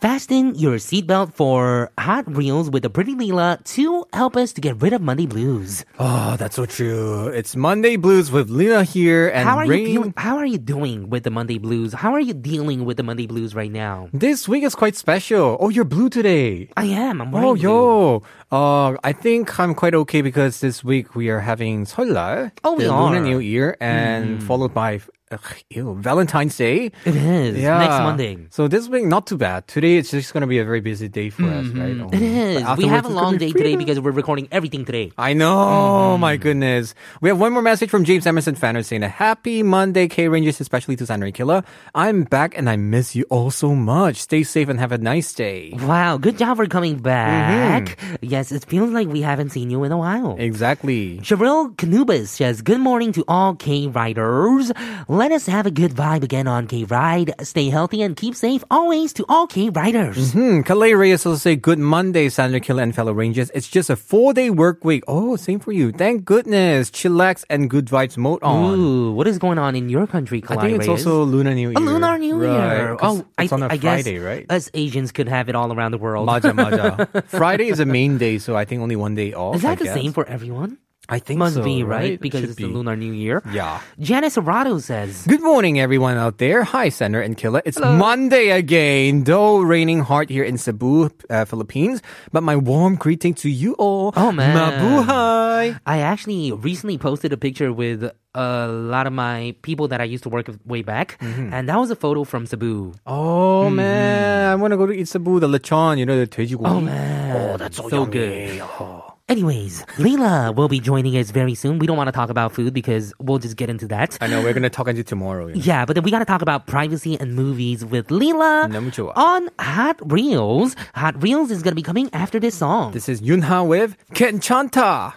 Fasten 0.05 0.55
your 0.55 0.77
seatbelt 0.77 1.33
for 1.33 1.89
hot 1.97 2.29
reels 2.29 2.69
with 2.69 2.83
the 2.83 2.91
pretty 2.91 3.15
Leela 3.15 3.57
to 3.73 4.05
help 4.13 4.37
us 4.37 4.53
to 4.53 4.61
get 4.61 4.77
rid 4.83 4.93
of 4.93 5.01
Monday 5.01 5.25
blues. 5.25 5.83
Oh, 5.99 6.37
that's 6.37 6.57
so 6.57 6.67
true. 6.67 7.29
It's 7.29 7.57
Monday 7.57 7.97
Blues 7.97 8.31
with 8.31 8.51
Lena 8.51 8.85
here 8.85 9.31
and 9.33 9.49
How 9.49 9.57
are 9.57 9.67
Rain. 9.67 9.89
you? 9.89 10.13
How 10.19 10.37
are 10.37 10.45
you 10.45 10.59
doing 10.59 11.09
with 11.09 11.23
the 11.25 11.31
Monday 11.31 11.57
blues? 11.57 11.95
How 11.95 12.13
are 12.13 12.21
you 12.21 12.35
dealing 12.35 12.85
with 12.85 12.99
the 12.99 13.03
Monday 13.03 13.27
blues 13.27 13.55
right 13.55 13.73
now? 13.73 14.11
This 14.13 14.47
week 14.47 14.63
is 14.63 14.75
quite 14.75 14.95
special. 14.95 15.57
Oh, 15.59 15.71
you're 15.71 15.89
blue 15.89 16.11
today. 16.11 16.69
I 16.77 16.85
am. 16.85 17.23
I'm 17.23 17.33
wearing 17.33 17.49
Oh, 17.49 17.55
blue. 17.55 17.63
yo. 17.63 18.23
Uh, 18.53 18.99
I 19.03 19.13
think 19.17 19.59
I'm 19.59 19.73
quite 19.75 19.95
okay 19.95 20.21
because 20.21 20.61
this 20.61 20.85
week 20.85 21.17
we 21.17 21.31
are 21.31 21.41
having 21.41 21.87
설날, 21.87 22.53
Oh, 22.63 22.75
we 22.77 22.85
the 22.85 22.91
are. 22.93 23.09
Lunar 23.09 23.21
New 23.25 23.39
Year, 23.39 23.75
and 23.81 24.45
followed 24.45 24.75
by 24.75 25.01
ugh, 25.31 25.41
ew, 25.71 25.97
Valentine's 26.01 26.57
Day. 26.57 26.93
It 27.05 27.17
is 27.17 27.59
Yeah. 27.59 27.79
next 27.79 27.99
Monday. 28.01 28.47
So 28.51 28.69
this 28.69 28.89
week, 28.89 29.05
not 29.05 29.27
too 29.27 29.37
bad. 29.37 29.67
Today, 29.67 29.97
it's 29.97 30.11
just 30.11 30.33
going 30.33 30.43
to 30.43 30.47
be 30.47 30.59
a 30.59 30.65
very 30.65 30.81
busy 30.81 31.09
day 31.09 31.31
for 31.31 31.45
us, 31.45 31.67
mm-hmm. 31.67 31.81
right? 31.81 31.97
Oh, 32.01 32.09
It 32.13 32.63
um, 32.63 32.73
is. 32.73 32.79
We 32.79 32.87
have 32.87 33.05
a 33.07 33.09
long 33.09 33.39
day 33.39 33.53
today 33.53 33.77
because 33.77 33.99
we're 34.01 34.13
recording 34.13 34.49
everything 34.53 34.85
today. 34.85 35.13
I 35.19 35.33
know. 35.33 35.55
Oh 35.55 36.19
my 36.19 36.37
mm. 36.37 36.41
goodness. 36.41 36.95
We 37.21 37.29
have 37.29 37.41
one 37.41 37.53
more 37.53 37.63
message 37.63 37.91
from 37.91 38.05
James 38.05 38.27
Emerson 38.27 38.55
Fanner 38.55 38.83
saying 38.83 39.03
a 39.03 39.09
happy 39.09 39.63
Monday, 39.63 40.09
K 40.09 40.29
Rangers, 40.29 40.61
especially 40.61 40.97
to 40.97 41.07
Sandra 41.07 41.33
Killer. 41.33 41.63
I'm 41.95 42.25
back 42.25 42.57
and 42.57 42.69
I 42.69 42.77
miss 42.77 43.15
you 43.15 43.25
all 43.31 43.51
so 43.51 43.75
much. 43.75 44.17
Stay 44.17 44.43
safe 44.43 44.69
and 44.69 44.79
have 44.79 44.93
a 44.93 44.99
nice 44.99 45.33
day. 45.33 45.73
Wow, 45.83 46.19
good 46.19 46.39
job 46.39 46.57
for 46.57 46.67
coming 46.67 46.99
back. 46.99 47.97
Mm-hmm. 47.97 48.17
Yes, 48.23 48.53
it 48.53 48.65
feels 48.65 48.91
like 48.91 49.09
we 49.09 49.23
haven't 49.23 49.51
seen 49.51 49.71
you 49.71 49.85
in 49.85 49.93
a 49.93 49.99
while. 49.99 50.37
Exactly. 50.39 51.19
Cheryl 51.19 51.75
Canubas 51.77 52.29
says, 52.29 52.63
Good 52.63 52.81
morning 52.81 53.13
to 53.13 53.25
all 53.27 53.55
K 53.55 53.87
Riders. 53.89 54.73
Let 55.15 55.31
us 55.31 55.47
have 55.47 55.65
a 55.65 55.71
good 55.71 55.93
vibe 55.93 56.25
again 56.25 56.49
on 56.49 56.67
K 56.67 56.83
Ride. 56.83 57.35
Stay 57.47 57.69
healthy 57.71 58.03
and 58.03 58.17
keep 58.17 58.35
safe 58.35 58.65
always 58.69 59.13
to 59.13 59.25
all 59.29 59.47
K 59.47 59.69
Riders. 59.71 60.33
Hmm. 60.33 60.63
Calais 60.63 60.93
Reyes 60.95 61.25
also 61.25 61.39
say, 61.39 61.55
Good 61.55 61.79
Monday, 61.79 62.29
Sandra 62.29 62.59
Killer 62.59 62.83
and 62.83 62.93
fellow 62.93 63.13
Rangers. 63.13 63.49
It's 63.55 63.69
just 63.69 63.91
a 63.91 63.95
four 63.95 64.35
day 64.35 64.51
work 64.51 64.85
week. 64.85 65.05
Oh, 65.07 65.37
same 65.37 65.61
for 65.61 65.71
you. 65.71 65.93
Thank 65.93 66.25
goodness. 66.25 66.91
Chillax 66.91 67.45
and 67.49 67.71
good 67.71 67.87
vibes 67.87 68.17
mode 68.17 68.43
on. 68.43 68.75
Ooh, 68.77 69.13
what 69.13 69.29
is 69.29 69.39
going 69.39 69.57
on 69.57 69.77
in 69.77 69.89
your 69.89 70.09
country, 70.09 70.43
I 70.43 70.57
Kalai 70.57 70.61
think 70.63 70.79
it's 70.81 70.89
Reyes? 70.89 71.07
also 71.07 71.23
Lunar 71.23 71.55
New 71.55 71.71
Year. 71.71 71.79
a 71.79 71.81
Lunar 71.81 72.19
New 72.19 72.37
Right, 72.37 72.77
Year. 72.77 72.97
Oh, 73.01 73.25
it's 73.39 73.53
I, 73.53 73.55
on 73.55 73.63
a 73.63 73.67
I 73.67 73.79
Friday, 73.79 74.15
guess 74.15 74.25
right? 74.25 74.47
us 74.51 74.69
Asians 74.75 75.13
could 75.13 75.29
have 75.29 75.49
it 75.49 75.55
all 75.55 75.73
around 75.73 75.93
the 75.93 75.99
world. 75.99 76.27
Maja, 76.27 76.53
maja. 76.53 77.07
Friday 77.29 77.69
is 77.69 77.79
a 77.79 77.87
main 77.87 78.19
day, 78.19 78.39
so 78.39 78.57
I 78.57 78.65
think 78.65 78.83
only 78.83 78.97
one 78.97 79.15
day 79.15 79.33
off. 79.33 79.55
Is 79.55 79.63
that 79.63 79.81
I 79.81 79.85
the 79.85 79.95
same 79.95 80.13
for 80.13 80.27
everyone? 80.27 80.79
I 81.12 81.18
think 81.18 81.40
Must 81.40 81.56
so, 81.58 81.64
be, 81.66 81.82
right? 81.82 81.98
right? 81.98 82.12
It 82.14 82.22
Because 82.22 82.42
should 82.42 82.50
it's 82.54 82.58
be. 82.62 82.66
the 82.66 82.70
Lunar 82.70 82.94
New 82.96 83.10
Year. 83.12 83.42
Yeah. 83.52 83.82
Janice 83.98 84.38
Arado 84.38 84.78
says, 84.78 85.26
Good 85.26 85.42
morning, 85.42 85.80
everyone 85.80 86.18
out 86.22 86.38
there. 86.38 86.62
Hi, 86.62 86.90
Sender 86.90 87.18
and 87.20 87.34
Killer. 87.36 87.64
It's 87.66 87.80
Monday 87.82 88.52
again, 88.54 89.24
though 89.26 89.58
raining 89.58 90.02
hard 90.06 90.30
here 90.30 90.44
in 90.46 90.60
Cebu, 90.62 91.10
uh, 91.32 91.46
Philippines. 91.46 92.04
But 92.32 92.44
my 92.46 92.56
warm 92.56 92.94
greeting 92.94 93.34
to 93.42 93.50
you 93.50 93.74
all. 93.82 94.14
Oh, 94.16 94.32
man. 94.32 94.54
Mabuhay. 94.54 95.80
I 95.84 95.98
actually 96.06 96.52
recently 96.52 97.00
posted 97.00 97.34
a 97.34 97.38
picture 97.38 97.74
with 97.74 98.06
a 98.36 98.68
lot 98.68 99.08
of 99.08 99.14
my 99.14 99.56
people 99.64 99.88
that 99.90 100.02
I 100.02 100.04
used 100.06 100.22
to 100.24 100.30
work 100.30 100.46
with 100.46 100.62
way 100.64 100.84
back, 100.84 101.18
Mm-hmm. 101.20 101.50
and 101.54 101.68
that 101.70 101.80
was 101.80 101.90
a 101.90 101.96
photo 101.98 102.24
from 102.24 102.46
Cebu. 102.46 102.94
Oh, 103.08 103.66
Mm-hmm. 103.66 103.76
man. 103.82 104.52
I 104.52 104.56
want 104.62 104.72
to 104.74 104.78
go 104.78 104.86
to 104.86 104.94
eat 104.94 105.08
Cebu, 105.08 105.40
the 105.40 105.48
lechon, 105.50 105.98
you 105.98 106.06
know, 106.06 106.20
the 106.20 106.28
돼지고기. 106.28 106.70
Oh 106.70 106.80
man, 106.82 107.34
Oh, 107.36 107.58
that's 107.58 107.78
so, 107.78 107.90
so 107.90 108.06
yummy. 108.06 108.12
good. 108.14 108.62
Oh. 108.62 109.03
Anyways, 109.27 109.87
Leela 109.97 110.55
will 110.55 110.69
be 110.69 110.81
joining 110.81 111.17
us 111.17 111.31
very 111.31 111.55
soon. 111.55 111.79
We 111.79 111.87
don't 111.87 111.97
want 111.97 112.09
to 112.09 112.13
talk 112.13 112.29
about 112.29 112.53
food 112.53 112.75
because 112.75 113.15
we'll 113.19 113.39
just 113.39 113.57
get 113.57 113.71
into 113.71 113.89
that. 113.89 114.19
I 114.21 114.27
know 114.27 114.43
we're 114.43 114.53
gonna 114.53 114.69
talk 114.69 114.87
into 114.87 115.03
tomorrow. 115.03 115.47
You 115.47 115.55
know? 115.55 115.63
Yeah, 115.65 115.87
but 115.87 115.95
then 115.95 116.03
we 116.05 116.11
gotta 116.11 116.27
talk 116.27 116.43
about 116.43 116.67
privacy 116.67 117.19
and 117.19 117.35
movies 117.35 117.87
with 117.87 118.09
Leela 118.09 118.69
on 119.17 119.49
Hot 119.59 119.99
Reels. 120.13 120.77
Hot 120.95 121.23
Reels 121.23 121.51
is 121.51 121.63
gonna 121.63 121.75
be 121.75 121.83
coming 121.83 122.11
after 122.13 122.39
this 122.39 122.55
song. 122.55 122.93
This 122.93 123.09
is 123.09 123.23
Yunha 123.23 123.65
with 123.65 123.97
Kenchanta. 124.13 125.15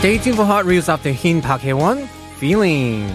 Stay 0.00 0.16
tuned 0.16 0.36
for 0.36 0.46
Hot 0.46 0.64
Reels 0.64 0.88
after 0.88 1.12
HYNN 1.12 1.42
Park 1.42 1.60
Hye-won, 1.60 2.06
Feeling. 2.38 3.14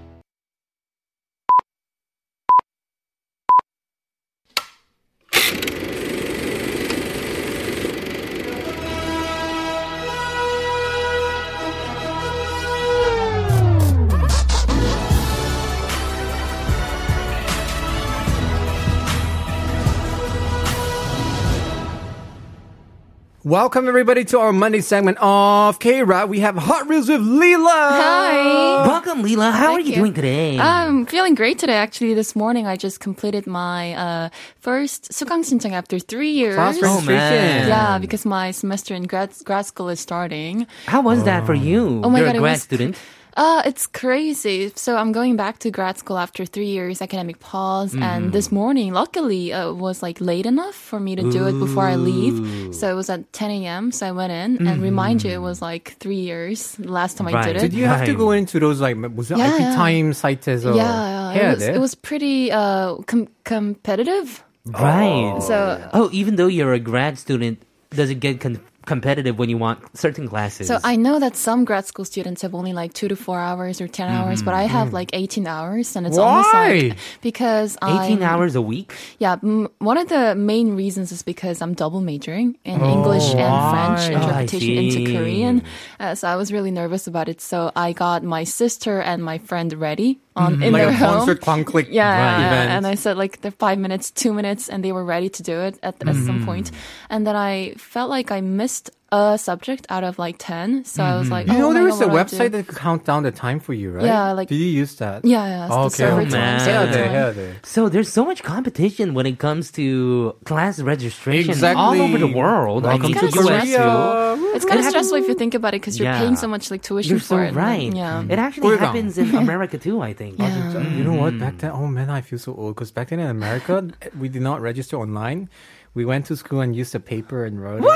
Welcome 23.50 23.86
everybody 23.86 24.24
to 24.24 24.40
our 24.40 24.52
Monday 24.52 24.80
segment 24.80 25.18
of 25.20 25.78
K-Rap. 25.78 26.28
We 26.28 26.40
have 26.40 26.56
Hot 26.56 26.88
Reels 26.88 27.08
with 27.08 27.20
Leela. 27.20 27.90
Hi. 27.94 28.86
Welcome, 28.88 29.22
Leela. 29.22 29.52
How 29.52 29.72
are 29.72 29.76
Thank 29.76 29.86
you, 29.86 29.92
you. 29.92 29.98
doing 30.00 30.14
today? 30.14 30.58
I'm 30.58 31.06
feeling 31.06 31.36
great 31.36 31.56
today. 31.60 31.74
Actually, 31.74 32.14
this 32.14 32.34
morning 32.34 32.66
I 32.66 32.74
just 32.74 32.98
completed 32.98 33.46
my 33.46 33.94
uh, 33.94 34.28
first 34.58 35.12
수강 35.12 35.44
신청 35.44 35.72
after 35.74 36.00
three 36.00 36.30
years. 36.32 36.56
Class 36.56 36.78
Oh, 36.82 37.00
man. 37.02 37.06
registration. 37.06 37.68
Yeah, 37.68 37.98
because 37.98 38.26
my 38.26 38.50
semester 38.50 38.94
in 38.96 39.04
grad, 39.04 39.30
grad 39.44 39.64
school 39.66 39.90
is 39.90 40.00
starting. 40.00 40.66
How 40.86 41.00
was 41.02 41.22
that 41.22 41.46
for 41.46 41.54
you? 41.54 42.00
Oh 42.02 42.10
my 42.10 42.18
You're 42.18 42.26
God, 42.26 42.34
a 42.34 42.38
it 42.38 42.40
grad 42.42 42.52
was- 42.58 42.62
student. 42.62 42.96
Uh, 43.36 43.60
it's 43.66 43.86
crazy. 43.86 44.72
So 44.76 44.96
I'm 44.96 45.12
going 45.12 45.36
back 45.36 45.58
to 45.58 45.70
grad 45.70 45.98
school 45.98 46.16
after 46.16 46.46
three 46.46 46.72
years 46.72 47.02
academic 47.02 47.38
pause. 47.38 47.92
Mm-hmm. 47.92 48.02
And 48.02 48.32
this 48.32 48.50
morning, 48.50 48.94
luckily, 48.94 49.52
uh, 49.52 49.72
it 49.72 49.76
was 49.76 50.00
like 50.02 50.22
late 50.22 50.46
enough 50.46 50.74
for 50.74 50.98
me 50.98 51.16
to 51.16 51.22
do 51.30 51.44
it 51.46 51.52
before 51.60 51.84
I 51.84 51.96
leave. 51.96 52.72
So 52.74 52.88
it 52.88 52.94
was 52.96 53.10
at 53.10 53.30
10 53.34 53.50
a.m. 53.60 53.92
So 53.92 54.06
I 54.08 54.12
went 54.12 54.32
in 54.32 54.66
and 54.66 54.80
remind 54.80 55.22
you, 55.22 55.32
it 55.32 55.42
was 55.44 55.60
like 55.60 55.96
three 56.00 56.16
years 56.24 56.80
last 56.80 57.18
time 57.18 57.28
I 57.28 57.32
Right. 57.36 57.44
did 57.52 57.56
it. 57.56 57.60
Did 57.60 57.74
you 57.76 57.84
have 57.84 58.06
to 58.08 58.12
Right. 58.16 58.24
go 58.24 58.30
into 58.32 58.56
those 58.58 58.80
like 58.80 58.96
무슨 58.96 59.36
Yeah, 59.36 59.52
IP 59.52 59.60
yeah. 59.60 59.74
time 59.76 60.06
사이트에서 60.16 60.72
yeah, 60.72 60.88
yeah. 60.88 61.32
해야 61.36 61.36
It 61.36 61.48
was, 61.52 61.60
돼? 61.60 61.74
it 61.76 61.80
was 61.84 61.94
pretty 61.94 62.48
uh, 62.50 62.96
com- 63.04 63.28
competitive. 63.44 64.40
Right. 64.64 65.42
So 65.44 65.76
Oh, 65.92 66.08
even 66.10 66.36
though 66.36 66.48
you're 66.48 66.72
a 66.72 66.80
grad 66.80 67.18
student, 67.18 67.60
does 67.92 68.08
it 68.08 68.18
get 68.18 68.40
con- 68.40 68.60
competitive 68.93 69.35
when 69.41 69.49
you 69.53 69.57
want 69.65 69.77
certain 69.97 70.27
classes? 70.27 70.67
So 70.71 70.75
I 70.83 70.95
know 71.05 71.15
that 71.23 71.33
some 71.47 71.63
grad 71.69 71.85
school 71.91 72.05
students 72.13 72.41
have 72.45 72.53
only 72.59 72.73
like 72.81 72.91
two 72.99 73.07
to 73.13 73.15
four 73.15 73.39
hours 73.39 73.79
or 73.81 73.87
10 73.87 74.09
hours, 74.17 74.43
but 74.47 74.53
I 74.53 74.63
have 74.77 74.91
like 74.99 75.09
18 75.13 75.47
hours 75.47 75.95
and 75.95 76.05
it's 76.07 76.17
almost 76.17 76.51
like 76.53 76.97
because 77.21 77.77
18 77.83 78.19
I'm- 78.21 78.23
hours 78.29 78.53
a 78.55 78.61
week? 78.73 78.89
Yeah, 79.19 79.35
m- 79.43 79.69
one 79.79 79.97
of 80.03 80.07
the 80.09 80.35
main 80.35 80.75
reasons 80.75 81.11
is 81.15 81.21
because 81.23 81.61
I'm 81.63 81.73
double 81.73 82.01
majoring 82.01 82.57
in 82.65 82.79
English 82.81 83.27
and 83.35 83.53
French 83.71 84.03
interpretation 84.17 84.77
Oh, 84.77 84.81
into. 84.81 85.11
Korean. 85.17 85.55
Uh, 85.99 86.15
so 86.15 86.27
I 86.27 86.35
was 86.35 86.51
really 86.51 86.71
nervous 86.71 87.07
about 87.07 87.27
it. 87.29 87.39
So 87.41 87.71
I 87.75 87.93
got 87.93 88.23
my 88.23 88.43
sister 88.43 88.99
and 89.09 89.23
my 89.23 89.37
friend 89.49 89.69
ready 89.87 90.19
mm-hmm. 90.35 90.63
in 90.63 90.73
like 90.73 90.81
their 90.83 90.91
home. 90.93 91.37
concert 91.37 91.41
yeah, 91.89 92.09
right. 92.09 92.39
yeah. 92.41 92.77
and 92.77 92.87
I 92.87 92.95
said 92.95 93.17
like 93.17 93.41
the 93.41 93.51
five 93.51 93.79
minutes, 93.79 94.11
two 94.11 94.33
minutes, 94.33 94.69
and 94.69 94.83
they 94.83 94.91
were 94.91 95.03
ready 95.03 95.29
to 95.29 95.43
do 95.43 95.59
it 95.59 95.79
at, 95.83 95.99
mm-hmm. 95.99 96.45
some. 96.45 96.65
And 97.09 97.27
then 97.27 97.35
I 97.35 97.73
felt 97.77 98.09
like 98.09 98.31
I 98.31 98.41
missed 98.41 98.91
a 99.11 99.37
subject 99.37 99.85
out 99.89 100.03
of 100.03 100.17
like 100.17 100.37
10. 100.39 100.85
So 100.85 101.01
mm-hmm. 101.03 101.11
I 101.11 101.17
was 101.17 101.23
mm-hmm. 101.23 101.33
like, 101.33 101.49
oh, 101.49 101.53
you 101.53 101.59
know, 101.59 101.73
there 101.73 101.83
was 101.83 101.99
a 102.01 102.07
website 102.07 102.51
that 102.51 102.67
could 102.67 102.77
count 102.77 103.05
down 103.05 103.23
the 103.23 103.31
time 103.31 103.59
for 103.59 103.73
you, 103.73 103.91
right? 103.91 104.05
Yeah, 104.05 104.31
like. 104.31 104.47
Did 104.47 104.55
you 104.55 104.67
use 104.67 104.95
that? 104.97 105.25
Yeah, 105.25 105.67
yeah. 105.67 105.75
Okay, 105.85 106.05
oh, 106.05 106.25
man. 106.25 106.67
Yeah, 106.67 106.85
they, 106.85 107.11
yeah, 107.11 107.29
they. 107.31 107.55
So 107.63 107.89
there's 107.89 108.11
so 108.11 108.23
much 108.23 108.41
competition 108.43 109.13
when 109.13 109.25
it 109.25 109.37
comes 109.37 109.71
to 109.73 110.35
class 110.45 110.79
registration 110.79 111.51
exactly. 111.51 111.81
all 111.81 112.01
over 112.01 112.17
the 112.17 112.31
world. 112.31 112.83
Welcome 112.83 113.13
to 113.13 113.31
Korea 113.31 114.30
too. 114.60 114.60
It's 114.60 114.64
kind 114.64 114.78
of 114.80 114.86
It 114.86 114.90
stressful 114.90 115.16
happens- 115.16 115.24
if 115.24 115.28
you 115.28 115.34
think 115.34 115.54
about 115.54 115.74
it 115.74 115.80
because 115.80 115.98
you're 115.98 116.08
Yeah. 116.12 116.18
paying 116.20 116.36
so 116.36 116.46
much 116.48 116.70
like 116.70 116.82
tuition 116.82 117.10
You're 117.10 117.20
so 117.20 117.36
for 117.36 117.44
it. 117.44 117.54
right. 117.54 117.92
Yeah. 117.92 118.22
It 118.28 118.38
actually 118.38 118.76
꿀감. 118.76 118.78
happens 118.78 119.18
in 119.18 119.34
America 119.34 119.78
too, 119.78 120.02
I 120.02 120.12
think. 120.12 120.38
Yeah. 120.38 120.80
You 120.96 121.04
know 121.04 121.14
what? 121.14 121.38
Back 121.38 121.58
then, 121.58 121.70
oh 121.72 121.86
man, 121.88 122.10
I 122.10 122.20
feel 122.20 122.38
so 122.38 122.54
old 122.54 122.74
because 122.76 122.90
back 122.92 123.08
then 123.08 123.20
in 123.20 123.28
America, 123.28 123.88
we 124.18 124.28
did 124.28 124.42
not 124.42 124.60
register 124.60 124.96
online. 124.96 125.48
We 125.96 126.04
went 126.04 126.26
to 126.28 126.36
school 126.36 126.60
and 126.60 126.76
used 126.76 126.92
a 126.94 127.00
paper 127.00 127.44
and 127.48 127.56
wrote 127.56 127.80
it. 127.80 127.88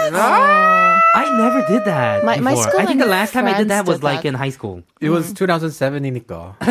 I 1.12 1.26
never 1.36 1.60
did 1.68 1.84
that. 1.84 2.24
My- 2.24 2.40
my 2.40 2.52
before. 2.56 2.64
school 2.72 2.80
I 2.80 2.86
think 2.86 2.98
the 2.98 3.04
and 3.04 3.10
last 3.12 3.32
time 3.36 3.44
I 3.44 3.60
did 3.60 3.68
friends 3.68 3.68
that 3.76 3.84
was 3.86 3.98
did 4.00 4.04
like 4.08 4.22
that. 4.22 4.28
in 4.32 4.34
high 4.40 4.48
school. 4.48 4.82
It 5.04 5.10
was 5.10 5.34
2007이니까. 5.34 6.56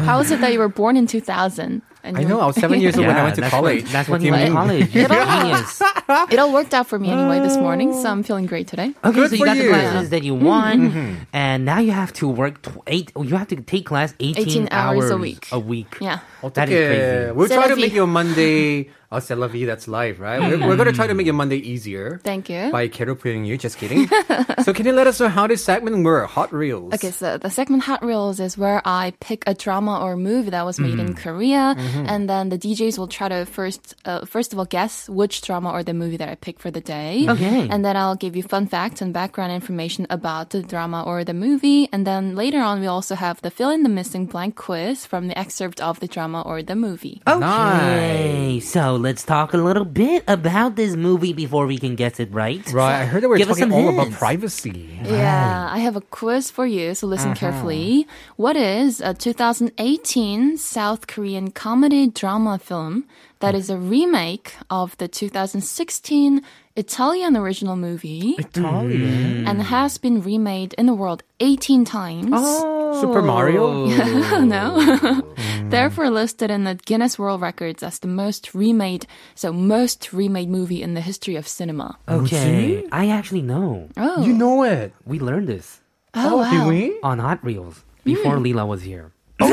How 0.03 0.19
is 0.19 0.31
it 0.31 0.41
that 0.41 0.51
you 0.51 0.59
were 0.59 0.67
born 0.67 0.97
in 0.97 1.07
2000? 1.07 1.81
And 2.02 2.16
I 2.16 2.22
know. 2.24 2.40
I 2.40 2.46
was 2.46 2.56
seven 2.56 2.80
years 2.80 2.96
old 2.96 3.06
when 3.06 3.16
I 3.16 3.22
went 3.22 3.34
to 3.36 3.40
that's 3.42 3.50
college. 3.50 3.82
When, 3.84 3.92
that's 3.92 4.08
What 4.08 4.20
when 4.20 4.22
you 4.22 4.26
you 4.28 4.32
went 4.32 4.46
to 4.46 4.50
mean? 4.50 4.56
college. 4.56 4.94
You're 4.94 5.12
a 5.12 5.26
genius. 5.42 5.82
It 6.32 6.38
all 6.38 6.52
worked 6.52 6.72
out 6.74 6.86
for 6.86 6.98
me 6.98 7.10
anyway 7.10 7.40
this 7.40 7.56
morning, 7.56 7.92
so 7.92 8.08
I'm 8.10 8.22
feeling 8.22 8.46
great 8.46 8.66
today. 8.66 8.94
Okay, 9.04 9.12
Good 9.12 9.30
so 9.30 9.36
you 9.36 9.38
for 9.40 9.44
got 9.46 9.56
you. 9.56 9.62
the 9.64 9.68
classes 9.68 10.10
that 10.10 10.22
you 10.22 10.34
mm-hmm. 10.34 10.44
want, 10.44 10.80
mm-hmm. 10.80 11.14
and 11.32 11.64
now 11.64 11.78
you 11.80 11.92
have 11.92 12.12
to 12.14 12.28
work 12.28 12.62
tw- 12.62 12.78
eight. 12.86 13.12
Oh, 13.14 13.22
you 13.22 13.36
have 13.36 13.48
to 13.48 13.56
take 13.56 13.84
class 13.86 14.14
18, 14.20 14.48
18 14.48 14.68
hours 14.70 15.10
a 15.10 15.18
week. 15.18 15.48
A 15.52 15.58
week. 15.58 15.96
Yeah. 16.00 16.20
That 16.42 16.68
is 16.68 16.74
Okay, 16.74 16.86
crazy. 16.86 17.32
We'll 17.36 17.48
C'est 17.48 17.54
try 17.56 17.68
to 17.68 17.76
make 17.76 17.90
vie. 17.90 17.96
your 17.96 18.06
Monday. 18.06 18.90
Oh, 19.10 19.20
c'est 19.20 19.34
la 19.34 19.46
vie, 19.46 19.64
that's 19.64 19.88
life, 19.88 20.20
right? 20.20 20.38
We're, 20.38 20.50
we're 20.50 20.56
mm-hmm. 20.56 20.76
going 20.76 20.88
to 20.88 20.92
try 20.92 21.06
to 21.06 21.14
make 21.14 21.24
your 21.24 21.34
Monday 21.34 21.56
easier. 21.56 22.20
Thank 22.24 22.50
you. 22.50 22.70
By 22.70 22.88
carolplaying 22.88 23.46
you, 23.46 23.56
just 23.56 23.78
kidding. 23.78 24.06
so 24.62 24.74
can 24.74 24.84
you 24.84 24.92
let 24.92 25.06
us 25.06 25.18
know 25.18 25.28
how 25.28 25.46
this 25.46 25.64
segment 25.64 26.04
works? 26.04 26.30
Hot 26.32 26.52
Reels. 26.52 26.92
Okay, 26.92 27.10
so 27.10 27.38
the 27.38 27.48
segment 27.48 27.84
Hot 27.84 28.04
Reels 28.04 28.38
is 28.38 28.58
where 28.58 28.82
I 28.84 29.14
pick 29.20 29.44
a 29.46 29.54
drama 29.54 29.98
or 29.98 30.14
movie 30.14 30.50
that 30.50 30.66
was 30.66 30.78
made 30.78 30.98
in 30.98 31.14
mm-hmm. 31.14 31.22
Korea, 31.22 31.74
mm-hmm. 31.78 32.04
and 32.06 32.28
then 32.28 32.50
the 32.50 32.58
DJs 32.58 32.98
will 32.98 33.08
try 33.08 33.28
to 33.30 33.46
first, 33.46 33.96
uh, 34.04 34.26
first 34.26 34.52
of 34.52 34.58
all, 34.58 34.66
guess 34.66 35.08
which 35.08 35.40
drama 35.40 35.70
or 35.70 35.82
the 35.82 35.94
movie 35.94 36.18
that 36.18 36.28
I 36.28 36.34
pick 36.34 36.60
for 36.60 36.70
the 36.70 36.82
day. 36.82 37.24
Okay. 37.26 37.66
And 37.70 37.82
then 37.82 37.96
I'll 37.96 38.16
give 38.16 38.36
you 38.36 38.42
fun 38.42 38.66
facts 38.66 39.00
and 39.00 39.14
background 39.14 39.52
information 39.52 40.06
about 40.10 40.50
the 40.50 40.62
drama 40.62 41.02
or 41.02 41.24
the 41.24 41.32
movie. 41.32 41.88
And 41.92 42.06
then 42.06 42.36
later 42.36 42.60
on, 42.60 42.80
we 42.80 42.86
also 42.86 43.14
have 43.14 43.40
the 43.40 43.50
fill 43.50 43.70
in 43.70 43.84
the 43.84 43.88
missing 43.88 44.26
blank 44.26 44.56
quiz 44.56 45.06
from 45.06 45.28
the 45.28 45.38
excerpt 45.38 45.80
of 45.80 45.98
the 46.00 46.08
drama 46.08 46.42
or 46.42 46.62
the 46.62 46.76
movie. 46.76 47.22
Okay, 47.26 48.60
so 48.60 48.97
let's 48.98 49.24
talk 49.24 49.54
a 49.54 49.56
little 49.56 49.84
bit 49.84 50.24
about 50.26 50.76
this 50.76 50.96
movie 50.96 51.32
before 51.32 51.66
we 51.66 51.78
can 51.78 51.94
guess 51.94 52.20
it 52.20 52.32
right. 52.32 52.64
Right. 52.72 53.02
I 53.02 53.04
heard 53.04 53.22
that 53.22 53.28
we're 53.28 53.38
Give 53.38 53.50
us 53.50 53.58
talking 53.58 53.72
some 53.72 53.80
all 53.80 53.88
about 53.90 54.06
hints. 54.08 54.18
privacy. 54.18 54.98
Yeah, 55.04 55.68
I 55.70 55.78
have 55.78 55.96
a 55.96 56.00
quiz 56.00 56.50
for 56.50 56.66
you, 56.66 56.94
so 56.94 57.06
listen 57.06 57.30
uh-huh. 57.30 57.40
carefully. 57.40 58.06
What 58.36 58.56
is 58.56 59.00
a 59.00 59.14
2018 59.14 60.58
South 60.58 61.06
Korean 61.06 61.50
comedy 61.50 62.08
drama 62.08 62.58
film 62.58 63.04
that 63.40 63.54
hmm. 63.54 63.60
is 63.60 63.70
a 63.70 63.78
remake 63.78 64.54
of 64.68 64.96
the 64.98 65.08
2016 65.08 66.42
Italian 66.78 67.36
original 67.36 67.74
movie 67.74 68.36
Italian. 68.38 69.02
Mm-hmm. 69.02 69.48
and 69.48 69.62
has 69.62 69.98
been 69.98 70.22
remade 70.22 70.74
in 70.78 70.86
the 70.86 70.94
world 70.94 71.24
18 71.40 71.84
times? 71.84 72.30
Oh. 72.32 73.00
Super 73.00 73.20
Mario? 73.20 73.86
no. 74.44 74.78
Mm. 74.78 75.70
Therefore 75.70 76.08
listed 76.08 76.50
in 76.50 76.62
the 76.62 76.76
Guinness 76.76 77.18
World 77.18 77.40
Records 77.40 77.82
as 77.82 77.98
the 77.98 78.06
most 78.06 78.54
remade, 78.54 79.06
so 79.34 79.52
most 79.52 80.12
remade 80.12 80.48
movie 80.48 80.80
in 80.80 80.94
the 80.94 81.00
history 81.00 81.34
of 81.34 81.48
cinema. 81.48 81.98
Oh, 82.06 82.22
okay. 82.22 82.86
I 82.92 83.08
actually 83.08 83.42
know. 83.42 83.88
Oh, 83.96 84.24
You 84.24 84.32
know 84.32 84.62
it. 84.62 84.94
We 85.04 85.18
learned 85.18 85.48
this 85.48 85.80
oh, 86.14 86.34
oh 86.34 86.36
wow. 86.38 86.50
Did 86.50 86.68
we? 86.68 86.98
on 87.02 87.18
Hot 87.18 87.44
Reels 87.44 87.84
before 88.04 88.36
mm. 88.36 88.46
Leela 88.46 88.66
was 88.66 88.82
here. 88.82 89.12
Is 89.43 89.49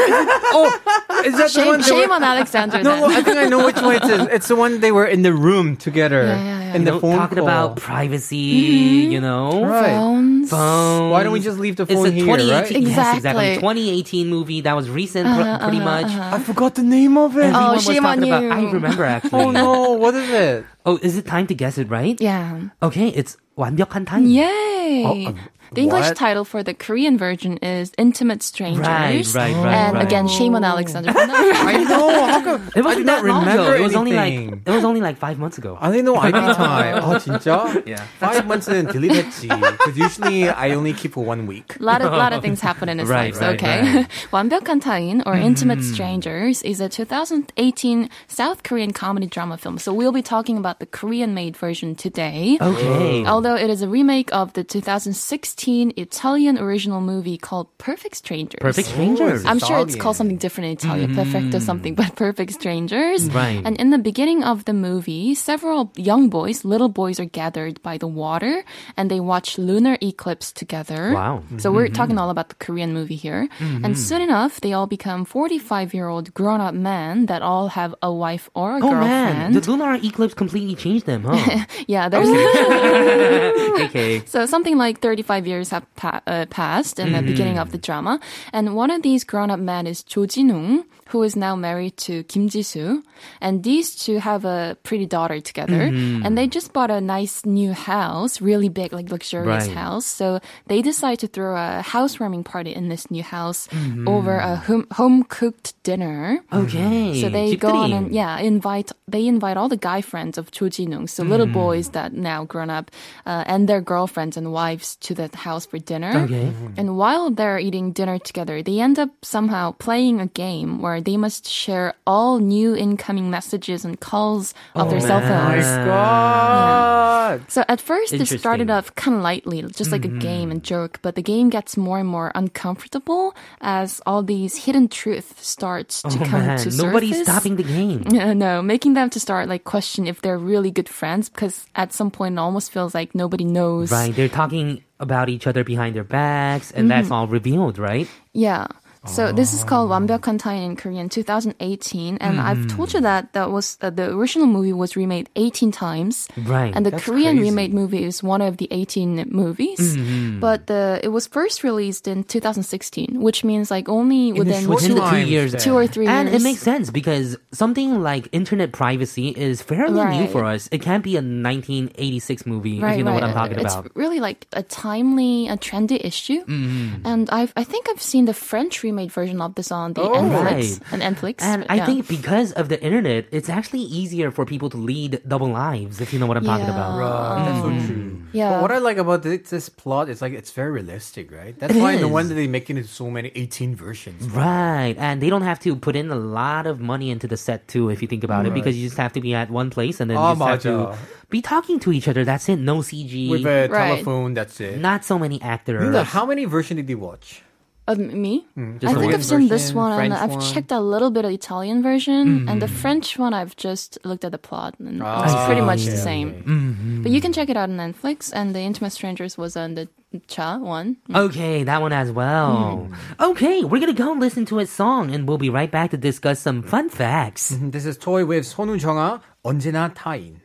that 1.36 1.50
the 1.52 1.60
Shame, 1.60 1.66
one? 1.66 1.80
they 1.80 1.88
shame 1.88 2.08
were- 2.08 2.14
on 2.14 2.22
Alexander 2.22 2.82
No, 2.82 2.90
then. 2.92 3.00
well, 3.02 3.10
I 3.10 3.22
think 3.22 3.36
I 3.36 3.46
know 3.46 3.64
which 3.66 3.80
one 3.80 3.96
it 3.96 4.04
is. 4.04 4.20
It's 4.30 4.48
the 4.48 4.56
one 4.56 4.80
they 4.80 4.92
were 4.92 5.04
in 5.06 5.22
the 5.22 5.32
room 5.32 5.76
together 5.76 6.22
Yeah, 6.24 6.36
yeah, 6.36 6.60
yeah. 6.70 6.74
in 6.76 6.82
You 6.82 6.84
the 6.86 6.90
know, 6.92 7.00
phone 7.00 7.16
talking 7.18 7.38
call. 7.38 7.46
about 7.48 7.76
privacy, 7.76 9.08
you 9.10 9.20
know? 9.20 9.64
Right. 9.64 9.90
Phones. 9.96 10.50
Phone. 10.50 11.10
Why 11.10 11.22
don't 11.24 11.32
we 11.32 11.40
just 11.40 11.58
leave 11.58 11.76
the 11.76 11.84
It's 11.84 11.92
phone 11.92 12.06
a 12.06 12.10
here, 12.10 12.24
2018, 12.24 12.52
right? 12.54 12.70
Yes, 12.70 13.16
exactly. 13.16 13.48
Exactly. 13.58 13.60
2018 13.60 14.28
movie 14.28 14.60
that 14.62 14.76
was 14.76 14.88
recent, 14.88 15.26
pr- 15.26 15.64
pretty 15.64 15.80
much. 15.80 16.06
I 16.12 16.38
forgot 16.38 16.74
the 16.76 16.82
name 16.86 17.16
of 17.18 17.36
it. 17.36 17.50
Everyone 17.50 17.64
Oh, 17.64 17.72
was 17.74 17.84
shame 17.84 18.04
on 18.06 18.16
talking 18.16 18.30
about- 18.32 18.42
you. 18.44 18.50
I 18.52 18.70
remember 18.72 19.04
actually. 19.04 19.42
Oh 19.44 19.50
no, 19.50 19.92
what 19.92 20.14
is 20.14 20.28
it? 20.30 20.64
Oh, 20.86 20.98
is 21.02 21.16
it 21.16 21.26
time 21.26 21.46
to 21.48 21.54
guess 21.54 21.76
it 21.78 21.90
right? 21.90 22.16
Yeah. 22.20 22.70
Okay, 22.82 23.08
it's 23.08 23.36
완벽한 23.58 24.06
타임. 24.06 24.24
Yay! 24.28 25.04
Oh, 25.04 25.28
uh, 25.28 25.32
the 25.74 25.82
English 25.82 26.06
what? 26.10 26.16
title 26.16 26.44
for 26.44 26.64
the 26.64 26.74
Korean 26.74 27.16
version 27.16 27.56
is 27.62 27.92
Intimate 27.96 28.42
Strangers. 28.42 28.82
Right, 28.84 29.22
right, 29.34 29.54
right, 29.54 29.70
And 29.86 29.94
right. 29.94 30.02
again, 30.04 30.26
shame 30.26 30.56
on 30.56 30.64
Alexander. 30.64 31.12
for 31.14 31.26
not 31.28 31.38
remembering. 31.38 31.86
I 31.86 31.86
know. 31.86 32.26
How 32.26 32.42
come? 32.42 32.62
It 32.74 32.82
I 32.82 32.82
wasn't 32.82 32.98
did 32.98 33.06
not 33.06 33.22
that 33.22 33.28
long 33.30 33.40
remember 33.46 33.62
ago. 33.62 33.74
It 33.78 33.82
was 33.86 33.94
only 33.94 34.12
like 34.12 34.32
anything. 34.34 34.62
it 34.66 34.70
was 34.74 34.82
only 34.82 35.00
like 35.00 35.16
five 35.18 35.38
months 35.38 35.58
ago. 35.58 35.78
I 35.80 35.92
didn't 35.94 36.06
know 36.10 36.18
IP 36.18 36.34
time. 36.34 36.98
아 37.06 37.18
진짜? 37.22 37.70
Yeah. 37.86 38.02
Five 38.18 38.46
months는 38.50 38.90
delete했지. 38.90 39.46
Because 39.46 39.96
usually 39.96 40.50
I 40.50 40.74
only 40.74 40.92
keep 40.92 41.12
for 41.14 41.22
one 41.24 41.46
week. 41.46 41.78
A 41.78 41.84
lot 41.84 42.02
of 42.02 42.10
lot 42.10 42.32
of 42.32 42.42
things 42.42 42.58
happen 42.60 42.88
in 42.88 42.98
his 42.98 43.08
Right, 43.08 43.30
life. 43.32 43.40
right, 43.40 43.54
okay. 43.54 43.78
right. 44.02 44.08
완벽한 44.34 44.80
타인 44.82 45.22
or 45.24 45.34
Intimate 45.38 45.84
Strangers 45.86 46.62
is 46.66 46.80
a 46.82 46.88
2018 46.88 48.10
South 48.26 48.64
Korean 48.64 48.90
comedy 48.92 49.28
drama 49.30 49.56
film. 49.56 49.78
So 49.78 49.94
we'll 49.94 50.10
be 50.10 50.22
talking 50.22 50.58
about 50.58 50.80
the 50.82 50.86
Korean-made 50.90 51.56
version 51.56 51.94
today. 51.94 52.58
Okay. 52.60 53.22
Although 53.24 53.54
it 53.54 53.70
is 53.70 53.82
a 53.82 53.88
remake 53.88 54.34
of 54.34 54.52
the 54.54 54.64
2016 54.66 55.60
Italian 55.67 56.57
original 56.57 57.01
movie 57.01 57.37
called 57.37 57.67
Perfect 57.77 58.15
Strangers. 58.15 58.59
Perfect 58.61 58.89
Strangers. 58.89 59.45
I'm 59.45 59.59
sure 59.59 59.79
it's 59.79 59.95
called 59.95 60.15
something 60.15 60.37
different 60.37 60.67
in 60.67 60.73
Italian, 60.77 61.11
mm-hmm. 61.11 61.23
perfecto 61.23 61.59
something, 61.59 61.95
but 61.95 62.15
perfect 62.15 62.53
strangers. 62.53 63.29
Right. 63.29 63.61
And 63.65 63.77
in 63.77 63.89
the 63.89 63.97
beginning 63.97 64.43
of 64.43 64.65
the 64.65 64.73
movie, 64.73 65.35
several 65.35 65.91
young 65.95 66.29
boys, 66.29 66.65
little 66.65 66.89
boys, 66.89 67.19
are 67.19 67.25
gathered 67.25 67.81
by 67.81 67.97
the 67.97 68.07
water 68.07 68.63
and 68.97 69.09
they 69.09 69.19
watch 69.19 69.57
lunar 69.57 69.97
eclipse 70.01 70.51
together. 70.51 71.13
Wow. 71.13 71.43
So 71.57 71.71
we're 71.71 71.85
mm-hmm. 71.85 71.93
talking 71.93 72.17
all 72.17 72.29
about 72.29 72.49
the 72.49 72.55
Korean 72.55 72.93
movie 72.93 73.15
here. 73.15 73.49
And 73.59 73.83
mm-hmm. 73.83 73.93
soon 73.93 74.21
enough, 74.21 74.61
they 74.61 74.73
all 74.73 74.87
become 74.87 75.25
45 75.25 75.93
year 75.93 76.07
old 76.07 76.33
grown 76.33 76.61
up 76.61 76.73
men 76.73 77.25
that 77.25 77.41
all 77.41 77.69
have 77.69 77.95
a 78.01 78.11
wife 78.11 78.49
or 78.53 78.77
a 78.77 78.85
Oh 78.85 78.91
man, 78.91 79.51
girlfriend. 79.51 79.55
the 79.55 79.71
lunar 79.71 79.93
eclipse 80.03 80.33
completely 80.33 80.75
changed 80.75 81.05
them, 81.05 81.23
huh? 81.25 81.65
yeah, 81.87 82.09
there's 82.09 82.27
okay. 83.89 84.23
So 84.25 84.45
something 84.45 84.77
like 84.77 84.99
35 84.99 85.44
years 85.47 85.69
have 85.69 85.85
pa- 85.95 86.21
uh, 86.27 86.45
passed 86.49 86.99
in 86.99 87.13
the 87.13 87.21
beginning 87.21 87.57
of 87.57 87.71
the 87.71 87.77
drama. 87.77 88.19
And 88.51 88.75
one 88.75 88.91
of 88.91 89.01
these 89.01 89.23
grown-up 89.23 89.59
men 89.59 89.87
is 89.87 90.03
Jo 90.03 90.25
Jin-woong, 90.25 90.85
who 91.09 91.21
is 91.21 91.35
now 91.35 91.55
married 91.55 91.97
to 91.97 92.23
Kim 92.23 92.49
Jisoo, 92.49 93.03
and 93.39 93.63
these 93.63 93.95
two 93.95 94.17
have 94.17 94.43
a 94.43 94.75
pretty 94.81 95.05
daughter 95.05 95.39
together, 95.39 95.89
mm-hmm. 95.89 96.25
and 96.25 96.37
they 96.37 96.47
just 96.47 96.73
bought 96.73 96.89
a 96.89 96.99
nice 96.99 97.45
new 97.45 97.73
house, 97.73 98.41
really 98.41 98.69
big, 98.69 98.91
like 98.91 99.11
luxurious 99.11 99.67
right. 99.67 99.77
house. 99.77 100.05
So 100.05 100.39
they 100.65 100.81
decide 100.81 101.19
to 101.19 101.27
throw 101.27 101.55
a 101.55 101.81
housewarming 101.81 102.43
party 102.43 102.73
in 102.73 102.89
this 102.89 103.11
new 103.11 103.21
house 103.21 103.67
mm-hmm. 103.67 104.07
over 104.07 104.37
a 104.37 104.57
home 104.93 105.23
cooked 105.29 105.75
dinner. 105.83 106.41
Okay, 106.51 107.21
so 107.21 107.29
they 107.29 107.53
집들이. 107.53 107.59
go 107.59 107.75
on 107.75 107.93
and 107.93 108.11
yeah, 108.11 108.39
invite 108.39 108.91
they 109.07 109.27
invite 109.27 109.57
all 109.57 109.69
the 109.69 109.77
guy 109.77 110.01
friends 110.01 110.37
of 110.37 110.49
Cho 110.49 110.69
Jin-woong, 110.69 111.07
so 111.07 111.21
mm-hmm. 111.21 111.31
little 111.31 111.47
boys 111.47 111.89
that 111.89 112.13
now 112.13 112.45
grown 112.45 112.71
up, 112.71 112.89
uh, 113.25 113.43
and 113.45 113.69
their 113.69 113.81
girlfriends 113.81 114.37
and 114.37 114.51
wives 114.51 114.95
to 115.05 115.13
the 115.13 115.29
house 115.37 115.65
for 115.67 115.77
dinner. 115.77 116.25
Okay, 116.25 116.51
and 116.77 116.97
while 116.97 117.29
they're 117.29 117.59
eating 117.59 117.93
dinner 117.93 118.17
together, 118.17 118.63
they 118.63 118.81
end 118.81 118.97
up 118.97 119.11
somehow 119.21 119.71
playing 119.77 120.19
a 120.19 120.27
game 120.27 120.81
where 120.81 120.94
they 121.01 121.17
must 121.17 121.47
share 121.47 121.93
all 122.05 122.39
new 122.39 122.75
incoming 122.75 123.29
messages 123.29 123.85
and 123.85 123.99
calls 123.99 124.53
of 124.75 124.89
their 124.89 124.99
cell 125.01 125.19
man. 125.19 125.61
phones. 125.61 125.65
God. 125.87 127.51
So 127.51 127.63
at 127.67 127.81
first 127.81 128.13
it 128.13 128.25
started 128.27 128.69
off 128.69 128.93
kind 128.95 129.17
of 129.17 129.23
lightly, 129.23 129.61
just 129.63 129.91
like 129.91 130.05
a 130.05 130.09
game 130.09 130.51
and 130.51 130.63
joke, 130.63 130.99
but 131.01 131.15
the 131.15 131.21
game 131.21 131.49
gets 131.49 131.75
more 131.77 131.99
and 131.99 132.07
more 132.07 132.31
uncomfortable 132.35 133.35
as 133.61 134.01
all 134.05 134.21
these 134.23 134.55
hidden 134.65 134.87
truths 134.87 135.33
start 135.45 135.89
to 135.89 136.07
Oh 136.07 136.25
come 136.25 136.45
man, 136.45 136.57
to 136.59 136.69
nobody's 136.69 136.77
surface. 136.77 136.77
Nobody's 136.79 137.21
stopping 137.23 137.55
the 137.55 137.63
game. 137.63 138.03
Uh, 138.25 138.33
no, 138.33 138.61
making 138.61 138.93
them 138.93 139.09
to 139.09 139.19
start 139.19 139.49
like 139.49 139.63
question 139.65 140.07
if 140.07 140.21
they're 140.21 140.37
really 140.37 140.71
good 140.71 140.87
friends 140.87 141.27
because 141.29 141.65
at 141.75 141.91
some 141.91 142.09
point 142.09 142.35
it 142.35 142.39
almost 142.39 142.71
feels 142.71 142.95
like 142.95 143.13
nobody 143.13 143.43
knows. 143.43 143.91
Right, 143.91 144.15
they're 144.15 144.29
talking 144.29 144.83
about 144.99 145.27
each 145.29 145.45
other 145.47 145.63
behind 145.63 145.95
their 145.95 146.05
backs, 146.05 146.71
and 146.71 146.89
that's 146.89 147.11
all 147.11 147.27
revealed, 147.27 147.77
right? 147.77 148.07
Yeah. 148.33 148.67
So 149.06 149.32
this 149.32 149.54
is 149.54 149.64
called 149.64 149.88
완벽한 149.88 150.36
타인 150.36 150.60
in 150.62 150.76
Korean 150.76 151.08
2018 151.08 152.18
and 152.20 152.38
I've 152.38 152.68
told 152.68 152.92
you 152.92 153.00
that 153.00 153.32
that 153.32 153.50
was 153.50 153.78
uh, 153.80 153.88
the 153.88 154.12
original 154.12 154.46
movie 154.46 154.74
was 154.74 154.94
remade 154.94 155.30
18 155.36 155.72
times 155.72 156.28
Right. 156.44 156.68
and 156.76 156.84
the 156.84 156.90
That's 156.90 157.04
Korean 157.08 157.36
crazy. 157.38 157.48
remade 157.48 157.72
movie 157.72 158.04
is 158.04 158.22
one 158.22 158.42
of 158.42 158.58
the 158.58 158.68
18 158.70 159.24
movies 159.32 159.96
but 160.38 160.66
the 160.66 161.00
it 161.02 161.08
was 161.08 161.26
first 161.26 161.64
released 161.64 162.06
in 162.08 162.24
2016 162.24 163.22
which 163.22 163.42
means 163.42 163.70
like 163.70 163.88
only 163.88 164.32
the 164.32 164.38
within 164.38 164.64
short 164.68 164.82
Within 164.84 164.94
the 164.96 165.00
two 165.00 165.08
times 165.16 165.28
years, 165.30 165.52
then. 165.52 165.60
two 165.62 165.74
or 165.74 165.86
three 165.86 166.06
and 166.06 166.28
years 166.28 166.42
it 166.42 166.44
makes 166.44 166.60
sense 166.60 166.90
because 166.90 167.38
something 167.52 168.02
like 168.02 168.28
internet 168.32 168.72
privacy 168.72 169.28
is 169.32 169.62
fairly 169.62 169.96
new 169.96 170.28
Right. 170.28 170.30
for 170.30 170.44
us. 170.44 170.68
It 170.72 170.82
can't 170.82 171.02
be 171.02 171.16
a 171.16 171.24
1986 171.24 172.44
movie, 172.46 172.82
if 172.82 172.96
you 172.98 173.04
know 173.04 173.12
what 173.12 173.24
I'm 173.24 173.32
talking 173.32 173.58
it's 173.58 173.72
about. 173.74 173.90
really 173.96 174.20
like 174.20 174.46
a 174.52 174.62
timely, 174.62 175.48
a 175.48 175.56
trendy 175.56 175.96
issue. 176.04 176.44
Mm-hmm. 176.44 177.06
And 177.06 177.30
I've, 177.30 177.52
I 177.56 177.64
think 177.64 177.88
I've 177.88 178.00
seen 178.02 178.24
the 178.24 178.34
French 178.34 178.82
remade 178.95 179.11
version 179.11 179.41
of 179.41 179.55
this 179.55 179.71
on 179.71 179.93
the 179.93 180.01
Oh. 180.01 180.23
Netflix. 180.23 180.45
Right. 180.45 180.79
And 180.93 180.99
Netflix. 181.03 181.35
And 181.41 181.65
I 181.69 181.75
yeah. 181.75 181.85
think 181.85 182.07
because 182.07 182.51
of 182.53 182.69
the 182.69 182.81
internet, 182.81 183.27
it's 183.31 183.49
actually 183.49 183.81
easier 183.81 184.31
for 184.31 184.45
people 184.45 184.69
to 184.71 184.77
lead 184.77 185.21
double 185.27 185.49
lives, 185.49 185.99
if 185.99 186.13
you 186.13 186.19
know 186.19 186.27
what 186.31 186.37
I'm 186.37 186.45
talking 186.45 186.69
about. 186.69 186.97
Right, 186.97 187.45
that's 187.45 187.61
so 187.61 187.69
mm. 187.69 187.85
true. 187.87 188.11
Yeah. 188.31 188.49
But 188.51 188.61
what 188.63 188.71
I 188.71 188.79
like 188.79 188.97
about 188.97 189.23
this, 189.23 189.49
this 189.49 189.67
plot 189.69 190.09
is 190.09 190.21
like 190.21 190.33
it's 190.33 190.51
very 190.51 190.71
realistic, 190.71 191.31
right? 191.31 191.57
That's 191.59 191.75
It 191.75 191.81
why 191.81 191.95
no 191.95 192.07
is. 192.07 192.11
wonder 192.17 192.33
they 192.35 192.47
make 192.47 192.69
it 192.69 192.75
into 192.77 192.87
so 192.89 193.09
many 193.09 193.31
18 193.35 193.75
versions. 193.75 194.27
Right. 194.29 194.95
And 194.97 195.21
they 195.21 195.29
don't 195.29 195.43
have 195.43 195.59
to 195.61 195.75
put 195.75 195.95
in 195.95 196.11
a 196.11 196.15
lot 196.15 196.67
of 196.67 196.79
money 196.79 197.11
into 197.11 197.27
the 197.27 197.37
set 197.37 197.67
too, 197.67 197.89
if 197.89 198.01
you 198.01 198.07
think 198.07 198.23
about 198.23 198.45
it, 198.45 198.53
because 198.53 198.75
you 198.77 198.83
just 198.87 198.97
have 198.97 199.13
to 199.13 199.21
be 199.21 199.33
at 199.33 199.49
one 199.49 199.69
place 199.69 199.99
and 199.99 200.09
then 200.09 200.17
Oh, 200.17 200.31
you 200.31 200.35
just 200.39 200.47
have 200.47 200.61
to 200.63 200.97
be 201.29 201.41
talking 201.41 201.79
to 201.79 201.91
each 201.91 202.07
other. 202.07 202.23
That's 202.25 202.47
it. 202.49 202.57
No 202.59 202.79
CG. 202.79 203.29
With 203.29 203.45
a 203.45 203.67
Right. 203.71 203.87
telephone, 204.03 204.33
that's 204.33 204.59
it. 204.59 204.79
not 204.79 205.03
so 205.05 205.17
many 205.19 205.41
actors. 205.41 205.81
Linda, 205.83 206.03
how 206.03 206.25
many 206.25 206.45
versions 206.45 206.77
did 206.79 206.89
you 206.89 206.97
watch? 206.99 207.41
Of 207.88 207.98
me? 207.98 208.46
Just 208.78 208.84
I 208.86 208.94
the 208.94 209.00
think 209.00 209.10
one 209.10 209.14
I've 209.14 209.24
seen 209.24 209.48
this 209.48 209.62
version, 209.74 209.76
one 209.76 209.90
and 209.90 209.98
French 210.14 210.22
I've 210.22 210.30
one. 210.30 210.40
checked 210.54 210.70
a 210.70 210.78
little 210.78 211.10
bit 211.10 211.24
of 211.24 211.32
Italian 211.32 211.82
version 211.82 212.46
and 212.48 212.62
the 212.62 212.66
Mm-hmm. 212.66 212.76
French 212.76 213.18
one 213.18 213.34
I've 213.34 213.56
just 213.56 213.98
looked 214.04 214.22
at 214.24 214.30
the 214.30 214.38
plot 214.38 214.76
and 214.78 215.02
Ah, 215.02 215.24
it's 215.24 215.34
pretty 215.46 215.60
much 215.62 215.80
okay, 215.82 215.90
the 215.90 215.96
same. 215.96 216.28
okay. 216.28 216.42
Mm-hmm. 216.46 217.02
But 217.02 217.10
you 217.10 217.20
can 217.20 217.32
check 217.32 217.48
it 217.50 217.56
out 217.56 217.66
on 217.68 217.74
Netflix 217.76 218.30
and 218.32 218.54
the 218.54 218.60
Intimate 218.60 218.92
Strangers 218.92 219.34
was 219.36 219.56
on 219.56 219.74
the 219.74 219.88
Cha 220.28 220.58
one. 220.58 220.98
Okay, 221.12 221.64
that 221.64 221.80
one 221.82 221.92
as 221.92 222.12
well. 222.12 222.86
Okay, 223.18 223.64
we're 223.64 223.80
gonna 223.80 223.92
go 223.92 224.12
listen 224.12 224.44
to 224.54 224.60
a 224.60 224.66
song 224.66 225.10
and 225.10 225.26
we'll 225.26 225.38
be 225.38 225.50
right 225.50 225.70
back 225.70 225.90
to 225.90 225.96
discuss 225.96 226.38
some 226.38 226.62
fun 226.62 226.90
facts. 226.90 227.56
This 227.58 227.86
is 227.86 227.98
Toy 227.98 228.24
with 228.24 228.44
손우정아, 228.46 229.18
언제나 229.44 229.90
타인. 229.94 230.38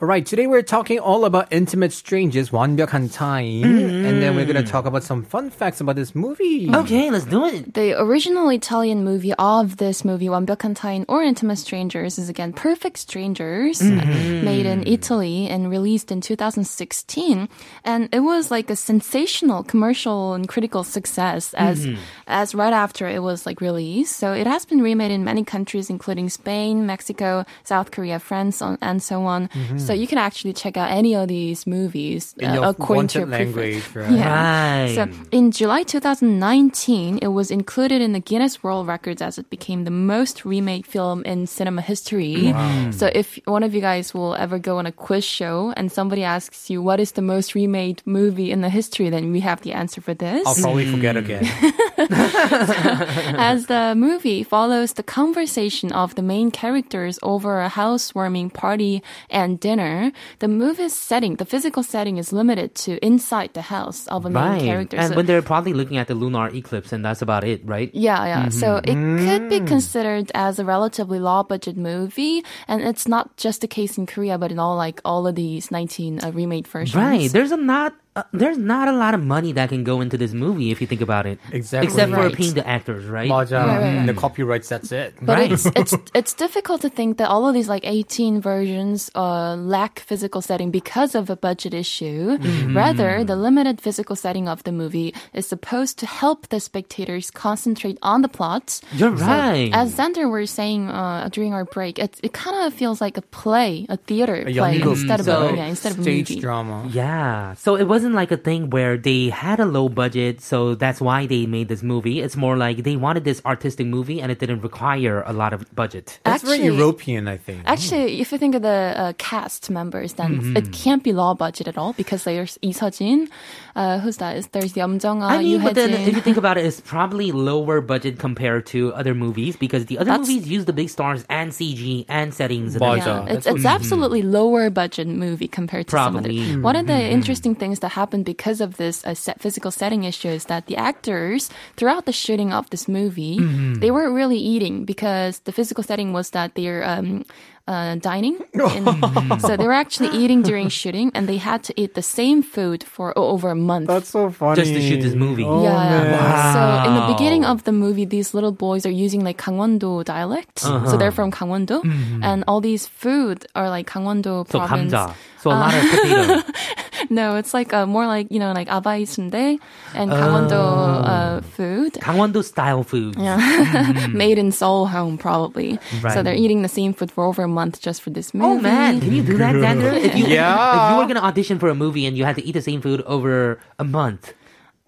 All 0.00 0.06
right, 0.06 0.26
today 0.26 0.46
we're 0.46 0.60
talking 0.60 0.98
all 0.98 1.24
about 1.24 1.50
Intimate 1.50 1.90
Strangers, 1.90 2.50
완벽한 2.50 3.10
Time. 3.10 3.64
And 3.64 4.20
then 4.20 4.36
we're 4.36 4.44
going 4.44 4.62
to 4.62 4.70
talk 4.70 4.84
about 4.84 5.02
some 5.02 5.22
fun 5.22 5.48
facts 5.48 5.80
about 5.80 5.96
this 5.96 6.14
movie. 6.14 6.68
Okay, 6.70 7.10
let's 7.10 7.24
do 7.24 7.46
it. 7.46 7.72
The 7.72 7.98
original 7.98 8.50
Italian 8.50 9.04
movie 9.04 9.32
of 9.38 9.78
this 9.78 10.04
movie, 10.04 10.26
완벽한 10.28 10.74
타인 10.74 11.06
or 11.08 11.22
Intimate 11.22 11.56
Strangers, 11.56 12.18
is 12.18 12.28
again 12.28 12.52
Perfect 12.52 12.98
Strangers, 12.98 13.80
Mm-hmm. 13.80 14.44
made 14.44 14.66
in 14.66 14.86
Italy 14.86 15.48
and 15.48 15.70
released 15.70 16.12
in 16.12 16.20
2016. 16.20 17.48
And 17.82 18.08
it 18.12 18.20
was 18.20 18.50
like 18.50 18.68
a 18.68 18.76
sensational 18.76 19.62
commercial 19.62 20.34
and 20.34 20.46
critical 20.46 20.84
success 20.84 21.54
as 21.54 21.86
Mm-hmm. 21.86 21.96
as 22.26 22.54
right 22.54 22.74
after 22.74 23.08
it 23.08 23.22
was 23.22 23.46
like 23.46 23.62
released. 23.62 24.16
So 24.16 24.34
it 24.34 24.46
has 24.46 24.66
been 24.66 24.82
remade 24.82 25.10
in 25.10 25.24
many 25.24 25.42
countries, 25.42 25.88
including 25.88 26.28
Spain, 26.28 26.84
Mexico, 26.84 27.46
South 27.64 27.90
Korea, 27.92 28.18
France, 28.18 28.60
on- 28.60 28.76
and 28.82 29.02
so 29.02 29.22
on. 29.24 29.48
So 29.86 29.89
you 29.93 30.07
can 30.07 30.17
actually 30.17 30.53
check 30.53 30.77
out 30.77 30.91
any 30.91 31.15
of 31.15 31.27
these 31.27 31.65
movies 31.67 32.33
In 32.37 32.49
uh, 32.49 32.53
your 32.55 32.65
according 32.65 33.07
to 33.09 33.19
your 33.19 33.27
wanted 33.27 33.53
preference. 33.53 33.55
language, 33.55 33.95
right? 33.95 34.11
Yeah. 34.11 34.81
Right. 34.85 34.95
So 34.95 35.07
in 35.31 35.51
July 35.51 35.83
2019, 35.83 37.19
it 37.21 37.27
was 37.27 37.51
included 37.51 38.01
in 38.01 38.13
the 38.13 38.19
Guinness 38.19 38.63
World 38.63 38.87
Records 38.87 39.21
as 39.21 39.37
it 39.37 39.49
became 39.49 39.83
the 39.83 39.91
most 39.91 40.45
remade 40.45 40.85
film 40.85 41.23
in 41.25 41.47
cinema 41.47 41.81
history. 41.81 42.53
So 42.91 43.09
if 43.13 43.39
one 43.45 43.63
of 43.63 43.73
you 43.75 43.81
guys 43.81 44.13
will 44.13 44.35
ever 44.35 44.59
go 44.59 44.77
on 44.77 44.85
a 44.85 44.91
quiz 44.91 45.23
show 45.23 45.73
and 45.77 45.91
somebody 45.91 46.23
asks 46.23 46.69
you 46.69 46.81
what 46.81 46.99
is 46.99 47.13
the 47.13 47.21
most 47.21 47.55
remade 47.55 48.01
movie 48.05 48.51
in 48.51 48.61
the 48.61 48.69
history, 48.69 49.09
then 49.09 49.31
we 49.31 49.39
have 49.41 49.61
the 49.61 49.73
answer 49.73 50.01
for 50.01 50.13
this. 50.13 50.45
I'll 50.47 50.55
probably 50.55 50.85
forget 50.89 51.17
again. 51.17 51.43
as 53.37 53.65
the 53.67 53.93
movie 53.95 54.43
follows 54.43 54.93
the 54.93 55.03
conversation 55.03 55.91
of 55.91 56.15
the 56.15 56.21
main 56.21 56.51
characters 56.51 57.19
over 57.23 57.59
a 57.61 57.69
housewarming 57.69 58.49
party 58.49 59.01
and 59.29 59.59
dinner, 59.59 60.11
the 60.39 60.47
movie's 60.47 60.95
setting, 60.95 61.35
the 61.35 61.45
physical 61.45 61.83
setting 61.83 62.17
is 62.17 62.31
limited 62.33 62.75
to 62.75 62.97
inside 63.05 63.53
the 63.53 63.61
house 63.63 64.07
of 64.07 64.25
a 64.25 64.29
main 64.29 64.43
Right. 64.43 64.61
character. 64.61 64.97
And 64.97 65.09
So- 65.09 65.15
when 65.15 65.25
they're 65.25 65.41
probably 65.41 65.73
looking 65.73 65.97
at 65.97 66.07
the 66.07 66.15
lunar 66.15 66.49
eclipse, 66.53 66.91
and 66.91 67.03
that's 67.05 67.21
about 67.21 67.43
it, 67.43 67.61
right? 67.65 67.89
Yeah, 67.93 68.25
yeah. 68.25 68.49
So 68.49 68.77
it 68.77 68.85
could 68.85 69.41
Mm. 69.47 69.49
be 69.49 69.59
considered 69.61 70.31
as 70.33 70.59
a 70.59 70.65
relatively 70.65 71.19
low 71.19 71.43
budget 71.43 71.77
movie, 71.77 72.43
and 72.67 72.81
it's 72.81 73.07
not 73.07 73.37
just 73.37 73.61
the 73.61 73.67
case 73.67 73.97
in 73.97 74.05
Korea, 74.05 74.37
but 74.37 74.51
in 74.51 74.59
all 74.59 74.75
like 74.75 75.01
all 75.05 75.27
of 75.27 75.35
these 75.35 75.71
19 75.71 76.19
uh, 76.23 76.31
remade 76.31 76.67
versions. 76.67 76.95
Right. 76.95 77.31
There's 77.31 77.51
a 77.51 77.57
not 77.57 77.93
uh, 78.13 78.23
there's 78.33 78.57
not 78.57 78.89
a 78.89 78.91
lot 78.91 79.13
of 79.13 79.23
money 79.23 79.53
that 79.53 79.69
can 79.69 79.85
go 79.85 80.01
into 80.01 80.17
this 80.17 80.33
movie 80.33 80.69
if 80.69 80.81
you 80.81 80.87
think 80.87 80.99
about 80.99 81.25
it. 81.25 81.39
Exactly. 81.53 81.87
Except 81.87 82.11
for 82.11 82.29
paying 82.29 82.53
the 82.53 82.67
actors, 82.67 83.05
right? 83.05 83.29
맞아. 83.29 83.55
Right, 83.55 83.67
right, 83.67 83.97
right. 83.99 84.05
The 84.05 84.13
copyrights, 84.13 84.67
that's 84.67 84.91
it. 84.91 85.15
But 85.21 85.37
right. 85.37 85.51
it's, 85.51 85.65
it's 85.77 85.95
it's 86.13 86.33
difficult 86.33 86.81
to 86.81 86.89
think 86.89 87.19
that 87.19 87.29
all 87.29 87.47
of 87.47 87.53
these 87.53 87.69
like 87.69 87.83
18 87.85 88.41
versions 88.41 89.09
uh, 89.15 89.55
lack 89.55 89.99
physical 90.01 90.41
setting 90.41 90.71
because 90.71 91.15
of 91.15 91.29
a 91.29 91.37
budget 91.37 91.73
issue. 91.73 92.37
Mm-hmm. 92.37 92.75
Rather, 92.75 93.23
the 93.23 93.37
limited 93.37 93.79
physical 93.79 94.17
setting 94.17 94.49
of 94.49 94.63
the 94.63 94.73
movie 94.73 95.15
is 95.33 95.47
supposed 95.47 95.97
to 95.99 96.05
help 96.05 96.49
the 96.49 96.59
spectators 96.59 97.31
concentrate 97.31 97.97
on 98.01 98.23
the 98.23 98.29
plot. 98.29 98.81
You're 98.91 99.15
so 99.17 99.25
right. 99.25 99.71
As 99.71 99.95
Xander 99.95 100.29
was 100.29 100.51
saying 100.51 100.89
uh, 100.89 101.29
during 101.31 101.53
our 101.53 101.63
break, 101.63 101.97
it, 101.97 102.19
it 102.21 102.33
kind 102.33 102.67
of 102.67 102.73
feels 102.73 102.99
like 102.99 103.15
a 103.15 103.21
play, 103.21 103.85
a 103.87 103.95
theater 103.95 104.43
a 104.45 104.53
play 104.53 104.81
instead 104.81 105.21
of, 105.21 105.25
so 105.25 105.53
yeah, 105.55 105.67
instead 105.67 105.93
of 105.93 105.99
a 105.99 106.01
movie. 106.01 106.39
drama. 106.41 106.89
Yeah. 106.91 107.53
So 107.53 107.77
it 107.77 107.87
was 107.87 108.00
wasn't 108.01 108.15
like 108.15 108.31
a 108.31 108.37
thing 108.37 108.71
where 108.71 108.97
they 108.97 109.29
had 109.29 109.59
a 109.59 109.65
low 109.65 109.87
budget, 109.87 110.41
so 110.41 110.73
that's 110.73 110.99
why 110.99 111.27
they 111.27 111.45
made 111.45 111.67
this 111.67 111.83
movie. 111.83 112.19
It's 112.19 112.35
more 112.35 112.57
like 112.57 112.81
they 112.83 112.95
wanted 112.95 113.23
this 113.25 113.39
artistic 113.45 113.85
movie 113.85 114.19
and 114.19 114.31
it 114.31 114.39
didn't 114.39 114.61
require 114.61 115.21
a 115.27 115.33
lot 115.33 115.53
of 115.53 115.59
budget. 115.75 116.17
That's 116.23 116.41
very 116.43 116.57
Actually- 116.57 116.77
European, 116.77 117.27
I 117.27 117.37
think. 117.37 117.61
Actually, 117.65 118.19
if 118.19 118.31
you 118.31 118.39
think 118.39 118.55
of 118.55 118.63
the 118.63 118.79
uh, 118.97 119.13
cast 119.19 119.69
members, 119.69 120.13
then 120.13 120.31
Mm-hmm. 120.41 120.57
it 120.57 120.71
can't 120.71 121.03
be 121.03 121.11
low 121.13 121.35
budget 121.35 121.67
at 121.67 121.77
all 121.77 121.93
because 121.93 122.23
there's 122.23 122.57
Lee 122.63 122.73
Seo-jin, 122.73 123.29
uh, 123.75 123.99
who's 123.99 124.17
that? 124.17 124.37
Is 124.37 124.47
There's 124.47 124.73
Yeom 124.73 124.97
I 125.21 125.37
mean, 125.43 125.61
but 125.61 125.75
then 125.75 125.91
if 125.93 126.15
you 126.15 126.21
think 126.21 126.37
about 126.37 126.57
it, 126.57 126.65
it's 126.65 126.79
probably 126.81 127.31
lower 127.31 127.81
budget 127.81 128.17
compared 128.17 128.65
to 128.73 128.93
other 128.95 129.13
movies 129.13 129.55
because 129.57 129.85
the 129.85 129.97
other 129.99 130.09
That's- 130.11 130.27
movies 130.27 130.47
use 130.49 130.65
the 130.65 130.73
big 130.73 130.89
stars 130.89 131.21
and 131.29 131.51
CG 131.51 132.05
and 132.09 132.33
settings. 132.33 132.75
And 132.75 132.81
Yeah, 132.97 133.25
it's 133.27 133.45
it's 133.45 133.65
absolutely 133.65 134.21
lower 134.23 134.69
budget 134.71 135.07
movie 135.07 135.47
compared 135.47 135.85
to 135.87 135.91
some 135.91 136.15
of 136.15 136.23
Probably. 136.23 136.55
the. 136.55 136.61
One 136.61 136.75
of 136.75 136.87
the 136.87 136.99
interesting 137.17 137.53
things 137.55 137.79
that 137.83 137.90
happened 137.91 138.25
because 138.25 138.61
of 138.61 138.77
this 138.77 139.03
uh, 139.05 139.13
set 139.13 139.39
physical 139.39 139.71
setting 139.71 140.03
issue 140.03 140.31
is 140.31 140.45
that 140.45 140.65
the 140.67 140.75
actors 140.75 141.49
throughout 141.77 142.05
the 142.05 142.11
shooting 142.15 142.51
of 142.51 142.69
this 142.71 142.87
movie 142.87 143.37
they 143.79 143.91
weren't 143.91 144.15
really 144.15 144.39
eating 144.39 144.85
because 144.85 145.39
the 145.43 145.51
physical 145.51 145.83
setting 145.83 146.13
was 146.13 146.31
that 146.31 146.55
they're 146.55 146.83
um, 146.87 147.23
uh, 147.71 147.95
dining. 147.95 148.37
So 149.41 149.57
they 149.57 149.65
were 149.65 149.73
actually 149.73 150.09
eating 150.09 150.41
during 150.41 150.69
shooting, 150.69 151.11
and 151.15 151.27
they 151.27 151.37
had 151.37 151.63
to 151.63 151.73
eat 151.75 151.95
the 151.95 152.01
same 152.01 152.43
food 152.43 152.83
for 152.83 153.17
over 153.17 153.49
a 153.49 153.55
month. 153.55 153.87
That's 153.87 154.09
so 154.09 154.29
funny. 154.29 154.61
Just 154.61 154.73
to 154.73 154.81
shoot 154.81 155.01
this 155.01 155.15
movie. 155.15 155.43
Oh, 155.43 155.63
yeah. 155.63 156.11
Wow. 156.11 156.53
So 156.53 156.61
in 156.87 156.93
the 156.99 157.05
beginning 157.13 157.45
of 157.45 157.63
the 157.63 157.71
movie, 157.71 158.05
these 158.05 158.33
little 158.33 158.51
boys 158.51 158.85
are 158.85 158.91
using 158.91 159.23
like 159.23 159.37
Gangwon-do 159.37 160.03
dialect. 160.03 160.63
Uh-huh. 160.63 160.87
So 160.89 160.97
they're 160.97 161.11
from 161.11 161.31
Gangwon-do, 161.31 161.81
mm-hmm. 161.81 162.23
and 162.23 162.43
all 162.47 162.61
these 162.61 162.87
food 162.87 163.45
are 163.55 163.69
like 163.69 163.89
Gangwon-do 163.89 164.45
so 164.49 164.59
province. 164.59 164.93
감자. 164.93 165.15
So 165.41 165.49
a 165.49 165.55
uh, 165.55 165.59
lot 165.59 165.73
of 165.73 165.81
potato. 165.89 166.51
no, 167.09 167.35
it's 167.35 167.53
like 167.53 167.73
uh, 167.73 167.87
more 167.87 168.05
like 168.05 168.29
you 168.29 168.37
know 168.37 168.53
like 168.53 168.67
abai 168.67 169.07
Sunday 169.07 169.57
and 169.95 170.11
Gangwon-do 170.11 170.55
uh, 170.55 171.41
oh. 171.41 171.41
food. 171.57 171.93
Gangwon-do 171.93 172.43
style 172.43 172.83
food. 172.83 173.15
Yeah, 173.17 173.41
mm. 174.05 174.13
made 174.13 174.37
in 174.37 174.51
Seoul 174.51 174.85
home 174.85 175.17
probably. 175.17 175.79
Right. 176.01 176.13
So 176.13 176.21
they're 176.21 176.37
eating 176.37 176.61
the 176.61 176.69
same 176.69 176.93
food 176.93 177.11
for 177.11 177.25
over 177.25 177.41
a 177.41 177.47
month 177.47 177.60
just 177.69 178.01
for 178.01 178.09
this 178.09 178.31
oh, 178.33 178.37
movie. 178.37 178.59
Oh 178.59 178.61
man, 178.61 178.99
can 178.99 179.13
you 179.13 179.23
do 179.23 179.37
that, 179.37 179.55
Xander? 179.55 179.93
If 179.93 180.15
you, 180.15 180.25
Yeah. 180.27 180.89
if 180.89 180.93
you 180.93 180.97
were 181.01 181.07
gonna 181.07 181.25
audition 181.25 181.59
for 181.59 181.69
a 181.69 181.75
movie 181.75 182.05
and 182.05 182.17
you 182.17 182.25
had 182.25 182.35
to 182.35 182.43
eat 182.43 182.53
the 182.53 182.61
same 182.61 182.81
food 182.81 183.01
over 183.01 183.59
a 183.79 183.83
month, 183.83 184.33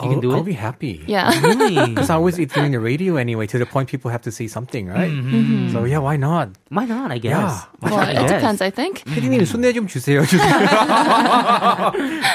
you 0.01 0.07
can 0.07 0.15
I'll, 0.15 0.21
do 0.21 0.31
I'll 0.31 0.41
it. 0.43 0.45
be 0.47 0.53
happy. 0.53 1.03
Yeah. 1.09 1.35
Really? 1.43 1.75
Because 1.91 2.09
I 2.09 2.15
always 2.15 2.39
eat 2.39 2.53
during 2.55 2.71
the 2.71 2.79
radio 2.79 3.17
anyway, 3.17 3.49
to 3.49 3.59
the 3.59 3.67
point 3.67 3.89
people 3.89 4.13
have 4.13 4.23
to 4.23 4.31
say 4.31 4.47
something, 4.47 4.87
right? 4.87 5.11
Mm-hmm. 5.11 5.73
So 5.73 5.83
yeah, 5.83 5.99
why 5.99 6.15
not? 6.17 6.51
Why 6.69 6.85
not? 6.87 7.11
I 7.11 7.19
guess. 7.19 7.35
Yeah. 7.35 7.65
well, 7.83 7.99
I 7.99 8.11
it 8.11 8.15
guess. 8.15 8.31
depends, 8.31 8.63
I 8.63 8.71
think. 8.71 9.03
피디님 9.11 9.43
순대 9.45 9.73
좀 9.75 9.89
주세요. 9.91 10.23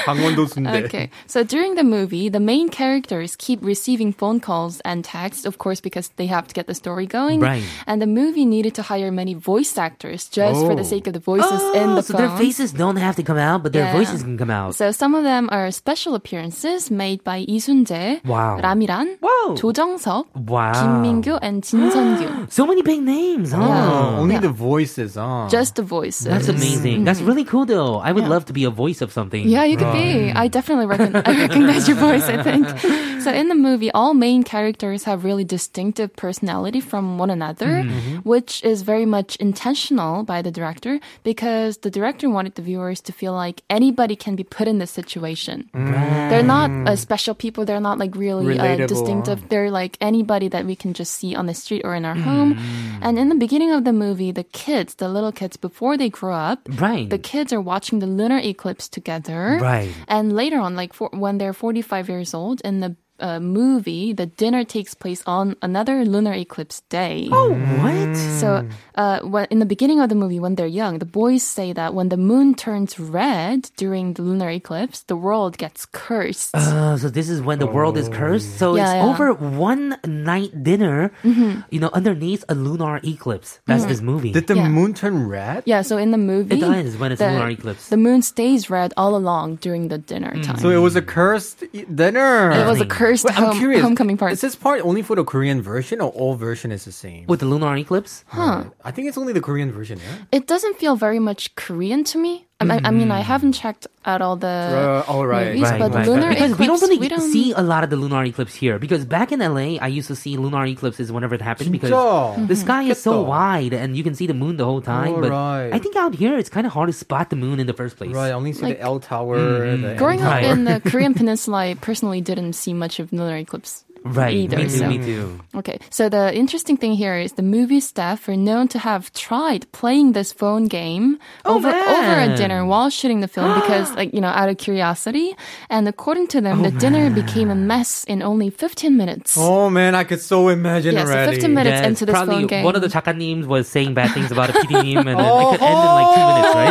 강원도 0.04 0.46
순대. 0.46 0.84
Okay. 0.84 1.10
So 1.26 1.42
during 1.42 1.74
the 1.74 1.84
movie, 1.84 2.28
the 2.28 2.40
main 2.40 2.68
characters 2.68 3.36
keep 3.36 3.64
receiving 3.64 4.12
phone 4.12 4.40
calls 4.40 4.80
and 4.84 5.04
texts, 5.04 5.44
of 5.46 5.58
course, 5.58 5.80
because 5.80 6.10
they 6.16 6.26
have 6.26 6.46
to 6.48 6.54
get 6.54 6.66
the 6.66 6.74
story 6.74 7.06
going. 7.06 7.40
Right. 7.40 7.62
And 7.86 8.02
the 8.02 8.06
movie 8.06 8.44
needed 8.44 8.74
to 8.76 8.82
hire 8.82 9.10
many 9.10 9.34
voice 9.34 9.76
actors 9.78 10.28
just 10.28 10.60
for 10.66 10.74
the 10.74 10.82
Oh. 10.84 10.92
sake 10.92 11.06
of 11.06 11.14
the 11.14 11.20
voices 11.24 11.62
in 11.74 11.90
Oh, 11.90 11.94
the 11.96 12.02
so 12.02 12.12
phone. 12.12 12.28
their 12.28 12.36
faces 12.36 12.72
don't 12.72 12.96
have 12.96 13.16
to 13.16 13.22
come 13.22 13.38
out, 13.38 13.62
but 13.62 13.72
their 13.72 13.84
Yeah. 13.88 13.96
voices 13.96 14.22
can 14.22 14.36
come 14.36 14.50
out. 14.50 14.74
So 14.76 14.90
some 14.92 15.14
of 15.14 15.24
them 15.24 15.48
are 15.50 15.70
special 15.70 16.14
appearances 16.14 16.90
made 16.90 17.24
by 17.24 17.38
이순재, 17.48 18.20
Wow. 18.28 18.60
라미란, 18.60 19.16
Whoa. 19.20 19.54
조정석, 19.56 20.26
wow. 20.46 20.72
김민규, 20.72 21.38
and 21.42 21.62
진선규. 21.64 22.46
So 22.50 22.66
many 22.66 22.82
big 22.82 23.00
names, 23.02 23.52
huh? 23.52 23.64
Oh, 23.64 24.20
only 24.20 24.36
Yeah. 24.36 24.44
the 24.44 24.52
voices, 24.52 25.16
huh? 25.16 25.48
Just 25.48 25.74
the 25.76 25.82
voices. 25.82 26.28
That's 26.28 26.48
amazing. 26.48 27.04
That's 27.04 27.20
really 27.24 27.44
cool, 27.44 27.64
though. 27.66 27.98
I 28.04 28.12
would 28.12 28.28
love 28.28 28.44
to 28.46 28.52
be 28.52 28.64
a 28.64 28.70
voice 28.70 29.00
of 29.00 29.10
something. 29.12 29.48
Yeah, 29.48 29.64
you 29.64 29.76
could 29.76 29.92
be. 29.92 30.30
I 30.36 30.48
definitely 30.48 30.86
recon- 30.86 31.16
I 31.24 31.32
recognize 31.48 31.88
your 31.88 31.96
voice, 31.96 32.28
I 32.28 32.42
think. 32.42 32.68
So 33.23 33.31
in 33.31 33.49
the 33.49 33.55
movie, 33.55 33.91
all 33.91 34.13
main 34.13 34.43
characters 34.43 35.03
have 35.03 35.23
really 35.23 35.43
distinctive 35.43 36.15
personality 36.15 36.79
from 36.81 37.17
one 37.17 37.29
another, 37.29 37.83
which 38.23 38.63
is 38.63 38.81
very 38.83 39.05
much 39.05 39.35
intentional 39.37 40.23
by 40.23 40.41
the 40.41 40.51
director 40.51 40.99
because 41.23 41.77
the 41.79 41.89
director 41.91 42.29
wanted 42.29 42.55
the 42.55 42.61
viewers 42.61 43.01
to 43.01 43.11
feel 43.13 43.33
like 43.33 43.61
anybody 43.69 44.15
can 44.15 44.35
be 44.35 44.43
put 44.43 44.67
in 44.67 44.77
this 44.79 44.91
situation. 44.91 45.69
They're 45.73 46.43
not 46.43 46.69
uh, 46.87 46.95
special 46.95 47.35
people. 47.35 47.65
They're 47.65 47.79
not 47.81 47.97
like 47.97 48.15
really 48.15 48.57
uh, 48.59 48.87
distinctive. 48.87 49.49
They're 49.49 49.71
like 49.71 49.97
anybody 50.01 50.47
that 50.49 50.65
we 50.65 50.75
can 50.75 50.93
just 50.93 51.13
see 51.13 51.35
on 51.35 51.45
the 51.45 51.53
street 51.53 51.81
or 51.83 51.95
in 51.95 52.05
our 52.05 52.15
home. 52.15 52.57
And 53.01 53.17
in 53.19 53.29
the 53.29 53.35
beginning 53.35 53.71
of 53.71 53.83
the 53.83 53.93
movie, 53.93 54.31
the 54.31 54.43
kids, 54.43 54.95
the 54.95 55.09
little 55.09 55.31
kids, 55.31 55.57
before 55.57 55.97
they 55.97 56.09
grow 56.09 56.33
up, 56.35 56.59
Right. 56.79 57.09
the 57.09 57.17
kids 57.17 57.51
are 57.53 57.61
watching 57.61 57.99
the 57.99 58.07
lunar 58.07 58.37
eclipse 58.39 58.87
together. 58.87 59.57
Right. 59.61 59.89
And 60.07 60.33
later 60.33 60.59
on, 60.59 60.75
like 60.75 60.93
for, 60.93 61.09
when 61.11 61.37
they're 61.37 61.53
45 61.53 62.09
years 62.09 62.33
old, 62.33 62.61
in 62.63 62.79
the 62.79 62.95
uh, 63.19 63.39
movie, 63.39 64.13
the 64.13 64.25
dinner 64.25 64.63
takes 64.63 64.93
place 64.93 65.21
on 65.25 65.55
another 65.61 66.05
lunar 66.05 66.33
eclipse 66.33 66.81
day. 66.89 67.27
Oh, 67.31 67.53
what? 67.81 68.15
So, 68.39 68.67
uh, 68.95 69.19
when, 69.21 69.45
in 69.51 69.59
the 69.59 69.65
beginning 69.65 69.99
of 69.99 70.09
the 70.09 70.15
movie, 70.15 70.39
when 70.39 70.55
they're 70.55 70.67
young, 70.67 70.99
the 70.99 71.05
boys 71.05 71.43
say 71.43 71.73
that 71.73 71.93
when 71.93 72.09
the 72.09 72.17
moon 72.17 72.55
turns 72.55 72.99
red 72.99 73.69
during 73.77 74.13
the 74.13 74.21
lunar 74.21 74.49
eclipse, 74.49 75.01
the 75.03 75.15
world 75.15 75.57
gets 75.57 75.85
cursed. 75.85 76.55
Uh, 76.55 76.97
so 76.97 77.09
this 77.09 77.29
is 77.29 77.41
when 77.41 77.59
the 77.59 77.67
world 77.67 77.97
is 77.97 78.07
cursed. 78.09 78.57
So 78.57 78.75
Yeah, 78.75 78.83
it's 78.83 78.93
yeah. 78.95 79.05
over 79.09 79.33
one 79.33 79.97
night 80.05 80.63
dinner, 80.63 81.11
you 81.23 81.79
know, 81.79 81.89
underneath 81.93 82.43
a 82.49 82.55
lunar 82.55 82.99
eclipse. 83.03 83.59
That's 83.65 83.85
this 83.85 84.01
movie. 84.01 84.31
Did 84.31 84.47
the 84.47 84.55
Yeah. 84.55 84.67
moon 84.69 84.93
turn 84.93 85.27
red? 85.27 85.63
yeah, 85.65 85.81
so 85.81 85.97
in 85.97 86.11
the 86.11 86.17
movie, 86.17 86.55
It 86.55 86.61
does 86.61 86.97
when 86.97 87.11
it's 87.11 87.19
the, 87.19 87.27
lunar 87.31 87.49
eclipse. 87.49 87.89
The 87.89 87.97
moon 87.97 88.21
stays 88.21 88.69
red 88.69 88.93
all 88.97 89.15
along 89.15 89.57
during 89.57 89.87
the 89.89 89.97
dinner 89.97 90.31
time. 90.43 90.57
So 90.59 90.69
it 90.69 90.77
was 90.77 90.95
a 90.95 91.01
cursed 91.01 91.63
dinner. 91.93 92.51
it 92.51 92.65
was 92.65 92.79
a 92.81 92.85
cursed 92.85 93.08
Wait, 93.09 93.37
I'm 93.37 93.45
home, 93.45 93.57
curious. 93.57 93.81
homecoming 93.81 94.17
party. 94.17 94.33
Is 94.33 94.41
this 94.41 94.55
part 94.55 94.81
only 94.81 95.01
for 95.01 95.15
the 95.15 95.23
Korean 95.23 95.61
version 95.61 96.01
or 96.01 96.09
all 96.11 96.35
version 96.35 96.71
is 96.71 96.85
the 96.85 96.91
same? 96.91 97.25
With 97.27 97.39
the 97.39 97.45
lunar 97.45 97.75
eclipse? 97.77 98.23
Huh. 98.27 98.65
I 98.83 98.91
think 98.91 99.07
it's 99.07 99.17
only 99.17 99.33
the 99.33 99.41
Korean 99.41 99.71
version, 99.71 99.99
yeah? 99.99 100.25
It 100.31 100.47
doesn't 100.47 100.77
feel 100.77 100.95
very 100.95 101.19
much 101.19 101.55
Korean 101.55 102.03
to 102.05 102.17
me. 102.17 102.48
Mm. 102.61 102.71
I, 102.71 102.89
I, 102.89 102.91
mean, 102.91 103.09
I 103.09 103.19
mm-hmm. 103.19 103.27
haven't 103.27 103.53
checked 103.53 103.87
out 104.03 104.21
all 104.21 104.35
the 104.35 104.47
uh, 104.47 105.03
all 105.07 105.25
right. 105.25 105.47
movies, 105.47 105.61
right, 105.61 105.79
but 105.79 105.93
right, 105.93 106.05
lunar 106.05 106.27
right. 106.27 106.41
eclipse. 106.41 106.57
Because 106.57 106.59
we 106.59 106.67
don't 106.67 106.81
really 106.81 106.97
we 106.97 107.07
don't... 107.07 107.31
see 107.31 107.53
a 107.53 107.61
lot 107.61 107.85
of 107.85 107.89
the 107.89 107.95
lunar 107.95 108.25
eclipse 108.25 108.53
here 108.53 108.77
because 108.77 109.05
back 109.05 109.31
in 109.31 109.39
LA, 109.39 109.77
I 109.79 109.87
used 109.87 110.09
to 110.09 110.15
see 110.15 110.35
lunar 110.35 110.65
eclipses 110.65 111.09
whenever 111.09 111.35
it 111.35 111.41
happened 111.41 111.71
because 111.71 111.91
mm-hmm. 111.91 112.47
the 112.47 112.57
sky 112.57 112.83
is 112.83 113.01
so 113.01 113.21
wide 113.21 113.71
and 113.71 113.95
you 113.95 114.03
can 114.03 114.13
see 114.13 114.27
the 114.27 114.33
moon 114.33 114.57
the 114.57 114.65
whole 114.65 114.81
time. 114.81 115.13
All 115.13 115.21
but 115.21 115.31
right. 115.31 115.69
I 115.71 115.79
think 115.79 115.95
out 115.95 116.13
here 116.13 116.37
it's 116.37 116.49
kind 116.49 116.67
of 116.67 116.73
hard 116.73 116.87
to 116.87 116.93
spot 116.93 117.29
the 117.29 117.37
moon 117.37 117.61
in 117.61 117.67
the 117.67 117.73
first 117.73 117.95
place. 117.95 118.11
Right, 118.11 118.31
only 118.31 118.51
see 118.51 118.63
like, 118.63 118.77
the 118.77 118.83
L 118.83 118.99
Tower. 118.99 119.37
Mm-hmm. 119.37 119.81
The 119.81 119.95
growing 119.95 120.21
up 120.21 120.43
in 120.43 120.65
the 120.65 120.81
Korean 120.81 121.13
Peninsula, 121.19 121.57
I 121.57 121.73
personally 121.75 122.19
didn't 122.19 122.53
see 122.53 122.73
much 122.73 122.99
of 122.99 123.13
lunar 123.13 123.37
eclipse. 123.37 123.85
Right. 124.03 124.35
Either, 124.35 124.57
me 124.57 124.63
too. 124.63 124.69
So. 124.69 124.87
Me 124.87 124.97
too. 124.97 125.39
Okay. 125.55 125.79
So 125.89 126.09
the 126.09 126.33
interesting 126.35 126.77
thing 126.77 126.93
here 126.93 127.15
is 127.15 127.33
the 127.33 127.43
movie 127.43 127.79
staff 127.79 128.27
are 128.29 128.37
known 128.37 128.67
to 128.69 128.79
have 128.79 129.11
tried 129.13 129.71
playing 129.71 130.13
this 130.13 130.31
phone 130.31 130.67
game 130.67 131.19
oh, 131.45 131.55
over 131.55 131.71
man. 131.71 131.87
over 131.89 132.33
a 132.33 132.37
dinner 132.37 132.65
while 132.65 132.89
shooting 132.89 133.19
the 133.19 133.27
film 133.27 133.59
because, 133.61 133.91
like 133.95 134.13
you 134.13 134.21
know, 134.21 134.29
out 134.29 134.49
of 134.49 134.57
curiosity. 134.57 135.35
And 135.69 135.87
according 135.87 136.27
to 136.27 136.41
them, 136.41 136.59
oh, 136.59 136.63
the 136.63 136.71
man. 136.71 136.79
dinner 136.79 137.09
became 137.09 137.49
a 137.49 137.55
mess 137.55 138.03
in 138.05 138.21
only 138.21 138.49
15 138.49 138.95
minutes. 138.95 139.35
Oh 139.37 139.69
man, 139.69 139.95
I 139.95 140.03
could 140.03 140.21
so 140.21 140.49
imagine 140.49 140.95
yeah, 140.95 141.03
already. 141.03 141.31
So 141.31 141.41
15 141.41 141.53
minutes 141.53 141.79
yes, 141.79 141.87
into 141.87 142.05
this 142.05 142.15
phone 142.15 142.47
game, 142.47 142.63
one 142.63 142.75
of 142.75 142.81
the 142.81 142.87
chakanim 142.87 143.45
was 143.45 143.67
saying 143.67 143.93
bad 143.93 144.13
things 144.13 144.31
about 144.31 144.49
a 144.49 144.53
PD님, 144.53 145.05
and 145.05 145.19
oh, 145.19 145.53
it 145.53 145.57
could 145.57 145.65
end 145.65 145.79
in 145.79 145.85
like 145.85 146.15
two 146.15 146.25
minutes, 146.27 146.55
right? 146.55 146.69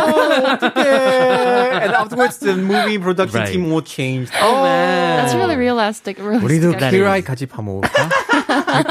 Oh, 0.79 1.48
Yeah. 1.78 1.84
and 1.84 1.92
afterwards 1.94 2.38
the 2.38 2.56
movie 2.56 2.98
production 2.98 3.40
Right. 3.40 3.52
team 3.52 3.70
all 3.72 3.82
changed. 3.82 4.32
Oh 4.42 4.62
man. 4.62 5.24
That's 5.24 5.34
really 5.34 5.56
realistic. 5.56 6.18
realistic 6.18 6.44
우리도 6.44 6.74
actually. 6.74 6.98
키라이 6.98 7.22
같이 7.22 7.46
밥 7.46 7.62
먹을까? 7.64 8.08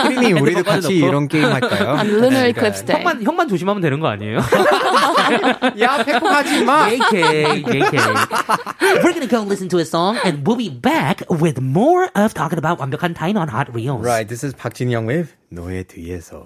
피디님, 0.10 0.42
우리도 0.42 0.64
같이 0.64 0.96
이런 0.98 1.28
게임 1.28 1.46
할까요? 1.46 2.00
on 2.00 2.08
Lunar 2.10 2.48
Eclipse 2.48 2.86
Day. 2.86 2.98
형만 3.02 3.24
형만 3.24 3.48
조심하면 3.48 3.82
되는 3.82 4.00
거 4.00 4.08
아니에요? 4.08 4.40
야, 5.80 6.04
패폭하지 6.04 6.64
마. 6.66 6.90
JK, 6.90 7.64
JK. 7.64 7.96
We're 9.04 9.14
gonna 9.14 9.28
go 9.28 9.42
listen 9.44 9.70
to 9.70 9.80
a 9.80 9.86
song 9.86 10.18
and 10.24 10.46
we'll 10.46 10.58
be 10.58 10.70
back 10.70 11.24
with 11.30 11.60
more 11.62 12.10
of 12.16 12.34
talking 12.34 12.58
about 12.58 12.80
완벽한 12.80 13.14
타인 13.14 13.38
on 13.38 13.48
Hot 13.50 13.70
Reels. 13.74 14.04
Right, 14.04 14.28
this 14.28 14.44
is 14.46 14.54
박진영 14.56 15.08
with 15.08 15.34
너의 15.52 15.86
뒤에서. 15.86 16.44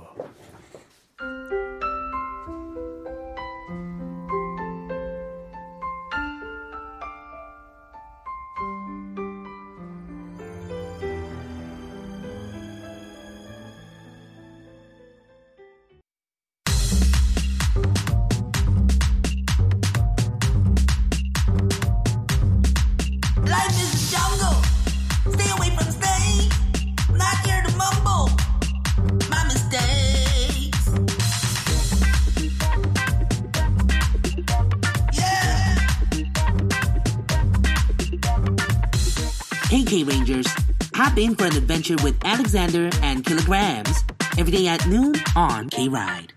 Hey, 39.73 39.85
K 39.85 40.05
Rangers. 40.05 40.47
Hop 40.93 41.17
in 41.17 41.35
for 41.35 41.47
an 41.47 41.57
adventure 41.57 41.97
with 42.05 42.15
Alexander 42.27 42.91
and 43.01 43.25
Killagramz 43.25 44.03
every 44.37 44.53
day 44.53 44.69
at 44.69 44.87
noon 44.87 45.15
on 45.35 45.71
K 45.71 45.89
Ride. 45.89 46.35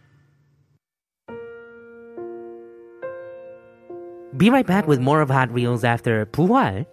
Be 4.37 4.49
right 4.49 4.65
back 4.65 4.87
with 4.87 5.01
more 5.01 5.19
of 5.19 5.29
Hot 5.29 5.51
Reels 5.51 5.83
after 5.83 6.25
부활 6.27 6.85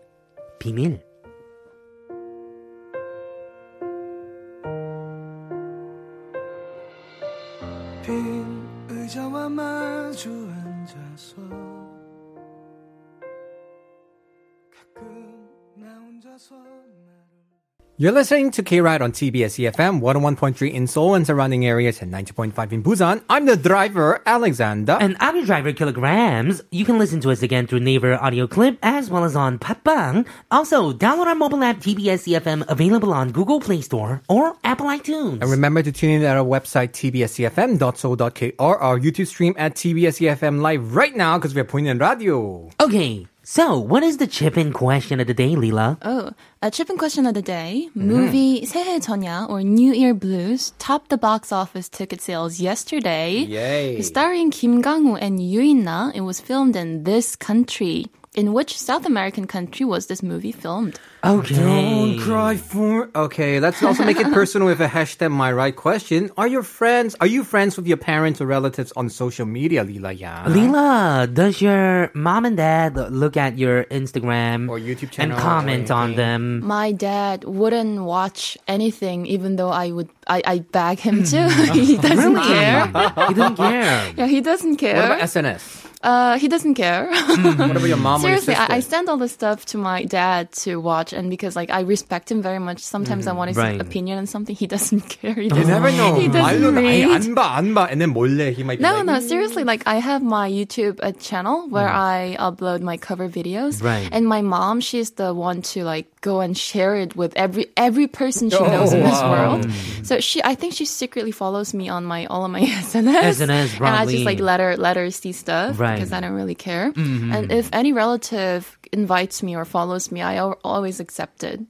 You're 18.03 18.11
listening 18.11 18.51
to 18.59 18.65
K-Ride 18.65 19.01
on 19.01 19.13
TBS 19.13 19.63
EFM, 19.63 20.01
101.3 20.01 20.73
in 20.73 20.89
Seoul 20.89 21.15
and 21.15 21.25
surrounding 21.25 21.65
areas 21.65 22.03
and 22.03 22.13
90.5 22.13 22.73
in 22.73 22.83
Busan. 22.83 23.23
I'm 23.31 23.47
the 23.47 23.57
driver, 23.57 24.21
Alexander. 24.27 24.99
And 25.01 25.17
I'm 25.21 25.37
your 25.37 25.45
driver, 25.45 25.73
Killagramz. 25.73 26.63
You 26.73 26.85
can 26.85 26.99
listen 26.99 27.21
to 27.21 27.31
us 27.31 27.45
again 27.45 27.69
through 27.69 27.79
Naver 27.79 28.15
audio 28.15 28.49
clip 28.49 28.77
as 28.83 29.09
well 29.09 29.23
as 29.23 29.37
on 29.37 29.61
Podbbang. 29.61 30.27
Also, 30.51 30.93
download 30.93 31.29
our 31.29 31.37
mobile 31.37 31.63
app 31.63 31.77
TBS 31.77 32.27
EFM 32.27 32.69
available 32.69 33.13
on 33.15 33.31
Google 33.31 33.61
Play 33.61 33.81
Store 33.83 34.21
or 34.29 34.57
Apple 34.65 34.87
iTunes. 34.87 35.41
And 35.41 35.49
remember 35.49 35.81
to 35.85 35.93
tune 35.93 36.11
in 36.11 36.25
at 36.25 36.37
our 36.37 36.45
website, 36.45 36.91
tbscfm.so.kr, 36.91 38.83
our 38.83 38.99
YouTube 38.99 39.29
stream 39.29 39.55
at 39.57 39.77
tbscfm 39.77 40.61
live 40.61 40.97
right 40.97 41.15
now 41.15 41.39
because 41.39 41.55
we're 41.55 41.87
in 41.87 41.99
radio. 41.99 42.69
Okay, 42.81 43.29
so 43.52 43.80
what 43.80 44.04
is 44.04 44.18
the 44.18 44.28
chip 44.28 44.58
in 44.58 44.74
question 44.74 45.20
of 45.20 45.28
the 45.28 45.34
day, 45.34 45.56
Leela? 45.56 45.98
Oh, 46.02 46.32
a 46.62 46.70
chipping 46.70 46.98
question 46.98 47.26
of 47.26 47.34
the 47.34 47.42
day. 47.42 47.90
Movie 47.96 48.66
새해 48.66 49.00
전야 49.00 49.50
or 49.50 49.64
New 49.64 49.94
Year 49.94 50.14
Blues 50.14 50.74
topped 50.80 51.10
the 51.10 51.18
box 51.18 51.52
office 51.52 51.88
ticket 51.88 52.22
sales 52.22 52.60
yesterday. 52.60 53.46
Yay. 53.48 54.02
Starring 54.02 54.52
Kim 54.52 54.82
Gang-woo 54.82 55.16
and 55.16 55.40
Yoo 55.40 55.62
In-na, 55.62 56.12
it 56.14 56.22
was 56.22 56.42
filmed 56.42 56.76
in 56.76 57.04
this 57.04 57.36
country. 57.36 58.08
In 58.35 58.55
which 58.55 58.79
South 58.79 59.05
American 59.05 59.47
country 59.47 59.85
was 59.85 60.07
this 60.07 60.23
movie 60.23 60.53
filmed? 60.53 60.99
Oh, 61.23 61.41
okay. 61.41 61.55
Don't 61.55 62.19
cry 62.19 62.57
for. 62.57 63.11
Okay, 63.15 63.61
let's 63.61 63.83
also 63.83 64.07
make 64.07 64.17
it 64.17 64.33
personal 64.33 64.69
with 64.69 64.81
a 64.81 64.89
hashtag 64.89 65.31
my 65.31 65.53
right 65.53 65.77
question. 65.77 66.31
Are 66.39 66.49
your 66.49 66.63
friends, 66.63 67.15
are 67.21 67.27
you 67.27 67.45
friends 67.45 67.77
with 67.77 67.87
your 67.87 67.99
parents 67.99 68.41
or 68.41 68.47
relatives 68.47 68.91
on 68.97 69.11
social 69.11 69.45
media, 69.45 69.85
Lila 69.85 70.13
Yang? 70.13 70.49
Lila, 70.49 71.29
does 71.31 71.61
your 71.61 72.11
mom 72.15 72.47
and 72.47 72.57
dad 72.57 72.97
look 72.97 73.37
at 73.37 73.59
your 73.59 73.85
Instagram 73.93 74.71
Or 74.71 74.79
YouTube 74.79 75.11
channel 75.11 75.37
and 75.37 75.43
comment 75.43 75.91
on 75.91 76.15
them? 76.15 76.65
My 76.65 76.93
dad 76.93 77.45
wouldn't 77.45 78.01
watch 78.01 78.57
anything, 78.67 79.27
even 79.27 79.57
though 79.57 79.69
I 79.69 79.93
would. 79.93 80.09
I, 80.27 80.41
I 80.47 80.59
beg 80.61 81.01
him 81.01 81.23
to. 81.25 81.51
he 81.77 81.97
hmm. 81.97 82.01
doesn't 82.01 82.37
care. 82.41 82.87
he 83.29 83.35
doesn't 83.35 83.57
care. 83.57 84.13
Yeah, 84.17 84.27
he 84.27 84.41
doesn't 84.41 84.77
care. 84.77 84.97
What 84.97 85.05
about 85.05 85.21
SNS? 85.21 85.92
uh, 86.04 86.38
he 86.38 86.48
doesn't 86.48 86.76
care. 86.76 87.08
What 87.10 87.72
about 87.78 87.84
your 87.88 87.98
mom 87.98 88.22
Seriously, 88.22 88.54
or 88.54 88.58
your 88.58 88.62
I, 88.70 88.76
I 88.76 88.80
sister? 88.80 88.90
send 88.98 89.10
all 89.10 89.18
this 89.18 89.32
stuff 89.32 89.66
to 89.68 89.78
my 89.78 90.04
dad 90.06 90.52
to 90.64 90.78
watch, 90.80 91.14
and 91.14 91.30
because 91.30 91.56
like 91.56 91.70
I 91.70 91.82
respect 91.82 92.32
him 92.32 92.42
very 92.42 92.60
much, 92.60 92.80
sometimes 92.80 93.28
I 93.28 93.34
want 93.34 93.50
his 93.50 93.58
right. 93.58 93.80
opinion 93.82 94.18
on 94.20 94.26
something. 94.28 94.56
He 94.56 94.68
doesn't 94.68 95.02
care. 95.10 95.34
He 95.34 95.44
You 95.44 95.50
doesn't, 95.50 95.68
never 95.68 95.92
know. 95.92 96.16
He 96.16 96.28
doesn't 96.28 96.62
말로는 96.62 96.84
아예 96.86 97.06
read. 97.06 97.22
안 97.22 97.36
봐, 97.36 97.56
안 97.58 97.74
봐. 97.74 97.88
And 97.92 98.00
then 98.02 98.14
몰래 98.14 98.54
he 98.54 98.64
might 98.64 98.80
be 98.80 98.84
No, 98.84 98.96
like, 98.98 99.06
no, 99.06 99.20
seriously. 99.20 99.64
Like 99.64 99.84
I 99.86 99.96
have 100.00 100.22
my 100.24 100.50
YouTube 100.50 101.00
uh, 101.02 101.12
channel 101.14 101.68
where 101.70 101.90
I 101.90 102.36
upload 102.40 102.82
my 102.82 102.98
cover 102.98 103.28
videos, 103.28 103.82
Right. 103.84 104.08
and 104.12 104.26
my 104.28 104.42
mom, 104.42 104.80
she's 104.82 105.12
the 105.12 105.34
one 105.34 105.62
to 105.74 105.84
like 105.84 106.08
go 106.22 106.42
and 106.42 106.58
share 106.58 106.96
it 106.96 107.16
with 107.16 107.34
every 107.36 107.68
every 107.78 108.08
person 108.08 108.50
she 108.50 108.60
knows 108.60 108.94
in 108.94 109.04
this 109.04 109.22
world. 109.22 109.66
So 110.04 110.20
she, 110.20 110.42
I 110.44 110.56
think 110.56 110.74
she 110.74 110.86
secretly 110.86 111.32
follows 111.32 111.74
me 111.74 111.90
on 111.90 112.06
my 112.06 112.26
all 112.28 112.46
of 112.46 112.52
my 112.52 112.62
SNS, 112.62 113.42
SNS, 113.42 113.42
and 113.42 113.52
I 113.52 113.64
just 113.66 113.78
broadly. 113.78 114.24
like 114.24 114.40
let 114.40 114.60
her 114.60 114.78
let 114.78 114.96
her 114.98 115.10
see 115.12 115.32
stuff 115.32 115.80
Right. 115.80 115.91
because 115.97 116.13
I 116.13 116.21
don't 116.21 116.33
really 116.35 116.55
care. 116.55 116.93
And 116.97 117.51
if 117.53 117.69
any 117.73 117.93
relative 117.93 118.79
invites 118.93 119.43
me 119.43 119.57
or 119.57 119.65
follows 119.65 120.11
me, 120.13 120.21
I 120.23 120.39
always 120.65 121.01
accept 121.01 121.45
it. 121.45 121.61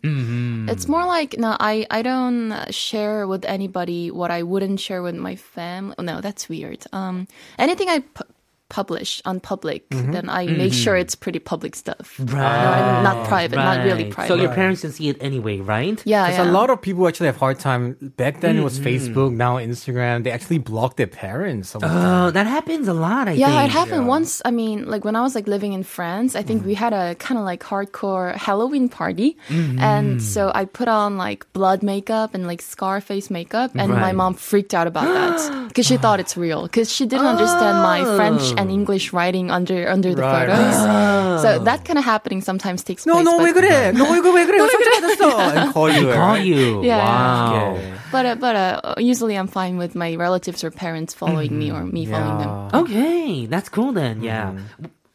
It's 0.68 0.88
more 0.88 1.04
like 1.06 1.38
no, 1.38 1.56
I 1.60 1.86
I 1.90 2.02
don't 2.02 2.50
share 2.72 3.26
with 3.26 3.44
anybody 3.44 4.10
what 4.10 4.30
I 4.30 4.42
wouldn't 4.42 4.80
share 4.80 5.02
with 5.02 5.14
my 5.14 5.36
family. 5.36 5.94
No, 6.00 6.20
that's 6.20 6.48
weird. 6.48 6.84
Um, 6.92 7.26
anything 7.58 7.88
I 7.88 8.00
pu- 8.00 8.31
publish 8.72 9.20
on 9.28 9.36
public, 9.38 9.84
mm-hmm. 9.90 10.12
then 10.16 10.26
I 10.32 10.46
make 10.48 10.72
mm-hmm. 10.72 10.82
sure 10.84 10.96
it's 10.96 11.14
pretty 11.14 11.38
public 11.38 11.76
stuff. 11.76 12.16
Right. 12.18 12.80
No, 12.96 13.02
not 13.04 13.28
private, 13.28 13.56
not 13.56 13.84
really 13.84 14.06
private. 14.08 14.32
So 14.32 14.34
your 14.40 14.52
parents 14.56 14.80
can 14.80 14.92
see 14.96 15.12
it 15.12 15.18
anyway, 15.20 15.60
right? 15.60 16.00
yeah, 16.08 16.24
Because 16.26 16.40
yeah. 16.40 16.50
a 16.50 16.56
lot 16.58 16.70
of 16.72 16.80
people 16.80 17.06
actually 17.06 17.28
have 17.28 17.36
hard 17.36 17.60
time. 17.60 17.84
Back 18.16 18.40
then 18.40 18.56
it 18.56 18.64
was 18.64 18.72
Mm-hmm. 18.72 18.88
Facebook, 18.88 19.30
now 19.36 19.52
Instagram. 19.60 20.24
They 20.24 20.32
actually 20.32 20.58
block 20.58 20.96
their 20.96 21.06
parents. 21.06 21.68
sometimes. 21.76 21.92
Oh, 21.92 22.30
that 22.32 22.46
happens 22.48 22.88
a 22.88 22.96
lot, 22.96 23.28
I 23.28 23.32
Yeah, 23.36 23.52
think. 23.52 23.68
it 23.68 23.72
happened 23.76 24.08
once. 24.08 24.40
I 24.48 24.50
mean, 24.50 24.88
like 24.88 25.04
when 25.04 25.14
I 25.20 25.20
was 25.20 25.34
like 25.36 25.46
living 25.46 25.72
in 25.76 25.84
France, 25.84 26.32
I 26.34 26.42
think 26.42 26.64
mm-hmm. 26.64 26.72
we 26.72 26.74
had 26.74 26.92
a 26.96 27.14
kind 27.20 27.36
of 27.38 27.44
like 27.44 27.60
hardcore 27.62 28.32
Halloween 28.34 28.88
party, 28.88 29.36
and 29.78 30.22
so 30.22 30.50
I 30.54 30.64
put 30.64 30.88
on 30.88 31.20
like 31.20 31.44
blood 31.52 31.82
makeup 31.84 32.32
and 32.34 32.46
like 32.48 32.62
scar 32.62 33.00
face 33.04 33.28
makeup, 33.28 33.70
and 33.76 33.92
Right. 33.92 34.00
my 34.08 34.12
mom 34.12 34.32
freaked 34.34 34.72
out 34.72 34.86
about 34.88 35.04
that 35.18 35.36
because 35.68 35.84
she 35.86 35.96
thought 36.00 36.18
it's 36.24 36.36
real 36.36 36.62
because 36.64 36.88
she 36.96 37.04
didn't 37.04 37.26
understand 37.26 37.76
my 37.92 38.00
French 38.16 38.44
and 38.61 38.71
English 38.71 39.13
writing 39.13 39.51
under 39.51 39.87
under 39.89 40.13
the 40.15 40.21
Right, 40.21 40.47
photos. 40.49 41.41
So 41.41 41.59
that 41.63 41.85
kind 41.85 41.99
of 41.99 42.05
happening 42.05 42.41
sometimes 42.41 42.83
takes 42.83 43.05
No, 43.05 43.13
place. 43.21 43.25
no, 43.25 43.37
but- 43.37 43.45
왜 43.45 43.53
그래? 43.53 43.91
No, 43.93 44.05
이거 44.15 44.31
왜 44.33 44.45
그래? 44.45 44.57
상처받았어. 44.59 45.55
And 45.55 45.73
call 45.73 45.89
you. 45.91 46.07
Call 46.13 46.33
right? 46.37 46.45
you. 46.45 46.83
Yeah. 46.83 46.97
Wow. 46.99 47.75
Okay. 47.75 47.93
But 48.11 48.25
uh, 48.25 48.35
but 48.39 48.55
uh, 48.55 48.93
usually 48.97 49.35
I'm 49.35 49.47
fine 49.47 49.77
with 49.77 49.93
my 49.95 50.15
relatives 50.15 50.63
or 50.63 50.71
parents 50.71 51.13
following 51.13 51.57
me 51.57 51.71
or 51.71 51.83
me 51.83 52.05
following 52.05 52.37
them. 52.39 52.51
Okay, 52.85 53.45
that's 53.47 53.67
cool 53.69 53.91
then. 53.91 54.23
Yeah. 54.23 54.53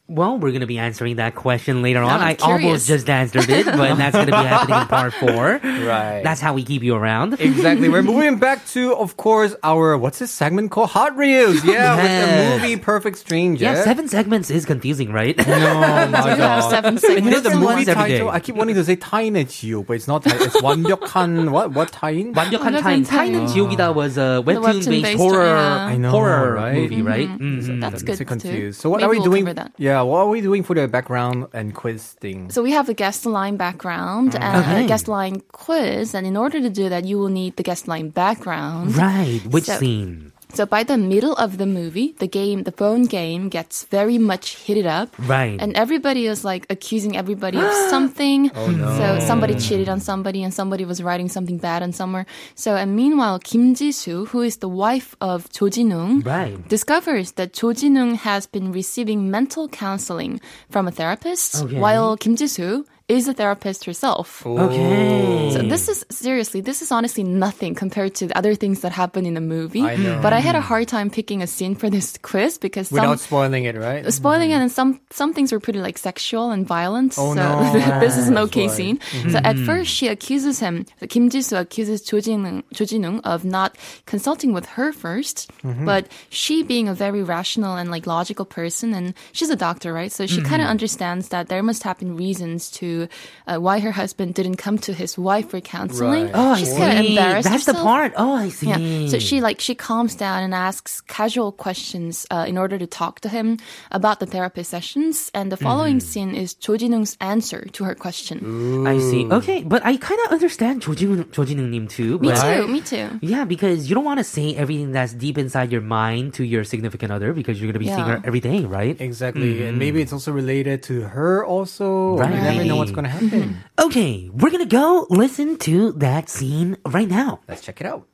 Well, 0.09 0.37
we're 0.37 0.51
going 0.51 0.61
to 0.61 0.67
be 0.67 0.77
answering 0.79 1.17
that 1.17 1.35
question 1.37 1.81
later 1.81 2.03
on. 2.03 2.11
I'm 2.21 2.21
I 2.21 2.37
almost 2.43 2.85
curious. 2.85 2.87
just 2.87 3.09
answered 3.09 3.49
it, 3.49 3.65
but 3.65 3.97
that's 3.97 4.13
going 4.13 4.27
to 4.29 4.33
be 4.37 4.45
happening 4.45 4.81
in 4.83 4.87
part 4.89 5.15
four. 5.15 5.57
Right. 5.63 6.21
That's 6.23 6.39
how 6.41 6.53
we 6.53 6.65
keep 6.65 6.83
you 6.83 6.95
around. 6.97 7.41
Exactly. 7.41 7.89
We're 7.89 8.03
moving 8.03 8.37
back 8.37 8.67
to, 8.77 8.93
of 8.95 9.17
course, 9.17 9.55
our 9.63 9.97
what's 9.97 10.19
this 10.19 10.31
segment 10.31 10.71
called? 10.71 10.91
Hot 10.91 11.17
Reels. 11.17 11.65
Yeah, 11.65 11.97
with 11.97 12.05
Yes. 12.05 12.29
the 12.29 12.61
movie 12.61 12.77
Perfect 12.77 13.17
Stranger. 13.25 13.65
Yeah, 13.65 13.85
seven 13.85 14.07
segments 14.09 14.51
is 14.51 14.67
confusing, 14.67 15.13
right? 15.17 15.33
No, 15.39 15.45
my 15.49 16.05
Do 16.11 16.29
have 16.29 16.39
God. 16.39 16.69
seven 16.69 16.99
And 16.99 17.03
you 17.03 17.09
know 17.09 17.15
segments. 17.15 17.37
the 17.39 17.43
Different 17.49 17.61
movie 17.63 17.75
ones 17.75 17.89
every 17.89 18.05
day. 18.11 18.19
title? 18.19 18.29
I 18.31 18.41
keep 18.41 18.57
wanting 18.57 18.75
to 18.75 18.85
say 18.85 18.97
타인의 18.97 19.47
지옥, 19.49 19.87
but 19.87 19.97
it's 19.97 20.09
not 20.09 20.25
타인. 20.25 20.37
It's 20.45 20.61
완벽한 20.61 21.49
what? 21.51 21.73
What 21.73 21.89
타인? 21.93 22.35
완벽한 22.35 22.75
완벽한 22.75 22.83
타인. 22.83 23.05
타인은 23.07 23.47
지옥이다 23.49 23.95
was 23.95 24.19
a 24.19 24.43
webtoon-based 24.45 24.89
webtoon-based, 24.91 25.17
horror 25.17 25.47
yeah. 25.57 25.87
I 25.89 25.97
know, 25.97 26.11
horror 26.11 26.53
right? 26.55 26.75
movie, 26.77 27.01
right? 27.01 27.29
Mhm. 27.31 27.81
That's 27.81 28.03
I'm 28.03 28.07
good 28.07 28.19
so 28.19 28.25
too. 28.25 28.29
confused. 28.29 28.81
So 28.81 28.91
what 28.91 29.01
Maybe 29.01 29.07
are 29.07 29.11
we 29.11 29.19
we'll 29.21 29.31
doing? 29.31 29.45
cover 29.47 29.55
that. 29.55 29.73
Yeah, 29.98 30.04
what 30.04 30.20
are 30.20 30.30
we 30.30 30.42
doing 30.42 30.62
for 30.62 30.76
the 30.76 30.88
background 30.88 31.48
and 31.58 31.74
quiz 31.74 32.14
thing? 32.22 32.52
So 32.52 32.62
we 32.62 32.70
have 32.70 32.88
a 32.88 32.94
guest 32.94 33.26
line 33.26 33.58
background 33.58 34.34
mm-hmm. 34.34 34.44
and 34.44 34.62
Okay. 34.62 34.86
a 34.86 34.88
guest 34.88 35.08
line 35.08 35.42
quiz, 35.52 36.14
and 36.14 36.28
in 36.28 36.38
order 36.38 36.62
to 36.62 36.70
do 36.70 36.88
that, 36.90 37.06
you 37.06 37.18
will 37.18 37.34
need 37.34 37.58
the 37.58 37.64
guest 37.64 37.88
line 37.88 38.10
background. 38.14 38.96
Right. 38.96 39.42
Which 39.50 39.66
So- 39.66 39.80
scene? 39.82 40.34
So 40.54 40.66
by 40.66 40.84
the 40.84 40.98
middle 40.98 41.34
of 41.36 41.58
the 41.58 41.66
movie, 41.66 42.16
the 42.20 42.28
game, 42.28 42.64
the 42.64 42.72
phone 42.72 43.04
game, 43.06 43.50
gets 43.50 43.84
very 43.84 44.18
much 44.18 44.52
heated 44.56 44.86
up. 44.88 45.10
Right. 45.20 45.60
And 45.60 45.76
everybody 45.76 46.26
is 46.26 46.44
like 46.46 46.66
accusing 46.70 47.18
everybody 47.18 47.58
of 47.58 47.64
oh, 47.68 47.90
something. 47.90 48.50
Oh, 48.56 48.68
no. 48.72 48.98
So 48.98 49.20
somebody 49.28 49.56
cheated 49.56 49.90
on 49.90 50.00
somebody 50.00 50.42
and 50.44 50.54
somebody 50.54 50.86
was 50.86 51.04
writing 51.04 51.28
something 51.30 51.58
bad 51.58 51.84
on 51.84 51.92
somewhere. 51.92 52.26
So 52.56 52.76
and 52.76 52.96
meanwhile, 52.96 53.40
Kim 53.40 53.76
Ji-soo, 53.76 54.26
who 54.28 54.42
is 54.42 54.58
the 54.58 54.70
wife 54.70 55.16
of 55.22 55.50
Cho 55.52 55.68
Jin-woong, 55.70 56.26
Right. 56.26 56.58
discovers 56.70 57.34
that 57.34 57.54
Cho 57.54 57.74
Jin-woong 57.74 58.16
has 58.24 58.48
been 58.48 58.72
receiving 58.72 59.30
mental 59.30 59.68
counseling 59.68 60.40
from 60.70 60.88
a 60.88 60.92
therapist 60.92 61.62
Okay. 61.64 61.80
while 61.80 62.16
Kim 62.18 62.36
Ji-soo 62.36 62.86
is 63.08 63.28
a 63.28 63.34
therapist 63.34 63.86
herself. 63.86 64.46
Okay. 64.46 65.52
So 65.54 65.62
this 65.62 65.88
is 65.88 66.06
seriously, 66.10 66.60
this 66.60 66.82
is 66.82 66.92
honestly 66.92 67.24
nothing 67.24 67.74
compared 67.74 68.16
to 68.16 68.28
the 68.28 68.38
other 68.38 68.54
things 68.54 68.82
that 68.82 68.92
happen 68.92 69.26
in 69.26 69.34
the 69.34 69.42
movie. 69.42 69.82
I 69.82 69.96
know. 69.96 70.20
But 70.22 70.34
I 70.34 70.40
had 70.40 70.56
a 70.56 70.60
mm-hmm. 70.60 70.68
hard 70.68 70.88
time 70.90 71.10
picking 71.10 71.42
a 71.42 71.48
scene 71.48 71.76
for 71.76 71.90
this 71.90 72.18
quiz 72.22 72.58
because 72.58 72.90
some 72.90 73.00
Without 73.00 73.20
spoiling 73.20 73.64
it, 73.64 73.78
right? 73.78 74.12
spoiling 74.12 74.52
it 74.52 74.56
mm-hmm. 74.56 74.64
and 74.64 74.72
some 74.72 75.00
some 75.12 75.34
things 75.34 75.54
were 75.54 75.62
pretty 75.62 75.80
like 75.80 75.98
sexual 75.98 76.52
and 76.52 76.68
violent. 76.68 77.16
Oh, 77.18 77.34
so 77.34 77.40
no. 77.40 78.00
this 78.02 78.18
is 78.18 78.28
an 78.28 78.34
That's 78.34 78.52
okay 78.52 78.68
why. 78.68 78.74
scene. 78.74 78.98
Mm-hmm. 78.98 79.30
So 79.30 79.38
at 79.40 79.58
first 79.60 79.90
she 79.90 80.10
accuses 80.10 80.60
him, 80.60 80.86
Kim 81.08 81.30
Ji-soo 81.30 81.56
accuses 81.56 82.02
Cho 82.02 82.20
Jin 82.20 82.64
Cho 82.74 82.84
Jin-woong 82.84 83.22
of 83.24 83.46
not 83.46 83.78
consulting 84.06 84.52
with 84.52 84.66
her 84.76 84.92
1st 84.92 85.48
but 85.86 86.08
she 86.30 86.64
being 86.64 86.88
a 86.88 86.94
very 86.94 87.24
rational 87.24 87.76
and 87.76 87.90
like 87.92 88.08
logical 88.08 88.46
person, 88.46 88.94
and 88.94 89.14
she's 89.32 89.50
a 89.50 89.56
doctor, 89.56 89.94
right? 89.94 90.12
So 90.12 90.26
she 90.28 90.42
kind 90.42 90.62
of 90.62 90.68
understands 90.68 91.30
that 91.30 91.48
there 91.48 91.64
must 91.64 91.84
have 91.84 92.00
been 92.00 92.16
reasons 92.16 92.70
to 92.72 92.97
uh, 93.46 93.58
why 93.58 93.80
her 93.80 93.92
husband 93.92 94.34
didn't 94.34 94.58
come 94.58 94.78
to 94.80 94.94
his 94.94 95.18
wife 95.18 95.52
for 95.52 95.62
counseling. 95.62 96.26
Right. 96.26 96.32
Oh, 96.34 96.56
She's 96.56 96.74
kind 96.74 97.00
of 97.00 97.06
embarrassed. 97.06 97.50
That's 97.50 97.66
herself. 97.66 97.78
the 97.78 97.84
part. 97.84 98.14
Oh, 98.18 98.34
I 98.34 98.50
see. 98.50 98.70
Yeah. 98.70 99.08
So 99.08 99.20
she 99.20 99.42
like 99.42 99.62
she 99.62 99.76
calms 99.76 100.16
down 100.16 100.44
and 100.44 100.54
asks 100.54 101.02
casual 101.02 101.52
questions 101.52 102.26
uh, 102.32 102.46
in 102.48 102.58
order 102.58 102.78
to 102.78 102.88
talk 102.88 103.20
to 103.22 103.30
him 103.30 103.58
about 103.92 104.20
the 104.20 104.26
therapy 104.26 104.64
sessions. 104.64 105.30
And 105.34 105.52
the 105.52 105.58
following 105.58 106.00
mm. 106.00 106.02
scene 106.02 106.36
is 106.36 106.54
Cho 106.54 106.78
Jin-woong's 106.78 107.18
answer 107.22 107.66
to 107.74 107.84
her 107.84 107.96
question. 107.96 108.42
Ooh. 108.44 108.88
I 108.88 109.00
see. 109.00 109.26
Okay, 109.26 109.64
but 109.64 109.86
I 109.86 109.98
kind 109.98 110.20
of 110.26 110.32
understand 110.32 110.82
Cho 110.82 110.94
Jin-woong's 110.94 111.56
name 111.56 111.88
too. 111.88 112.20
Me 112.20 112.34
too. 112.34 112.68
Me 112.68 112.82
too. 112.82 113.20
Yeah, 113.22 113.46
because 113.46 113.90
you 113.90 113.96
don't 113.96 114.06
want 114.06 114.20
to 114.20 114.24
say 114.24 114.56
everything 114.56 114.92
that's 114.92 115.14
deep 115.14 115.38
inside 115.38 115.72
your 115.72 115.82
mind 115.82 116.34
to 116.36 116.44
your 116.44 116.64
significant 116.64 117.12
other 117.12 117.34
because 117.34 117.60
you're 117.60 117.72
gonna 117.72 117.80
be 117.80 117.86
yeah. 117.86 117.96
seeing 117.96 118.08
her 118.08 118.22
every 118.24 118.40
day, 118.40 118.66
right? 118.66 119.00
Exactly. 119.00 119.56
Mm. 119.56 119.60
And 119.60 119.70
mm-hmm. 119.70 119.80
maybe 119.80 120.02
it's 120.02 120.14
also 120.14 120.32
related 120.32 120.84
to 120.84 121.02
her 121.02 121.46
also. 121.46 122.18
Right. 122.18 122.34
You 122.34 122.42
never 122.42 122.66
know 122.66 122.76
what 122.78 122.87
what's 122.88 122.96
going 122.96 123.04
to 123.04 123.10
happen. 123.10 123.58
Okay, 123.80 124.30
we're 124.34 124.50
gonna 124.50 124.66
go 124.66 125.06
listen 125.10 125.58
to 125.60 125.92
that 125.94 126.30
scene 126.30 126.78
right 126.86 127.08
now. 127.10 127.40
Let's 127.48 127.62
check 127.62 127.82
it 127.82 127.88
out. 127.88 128.08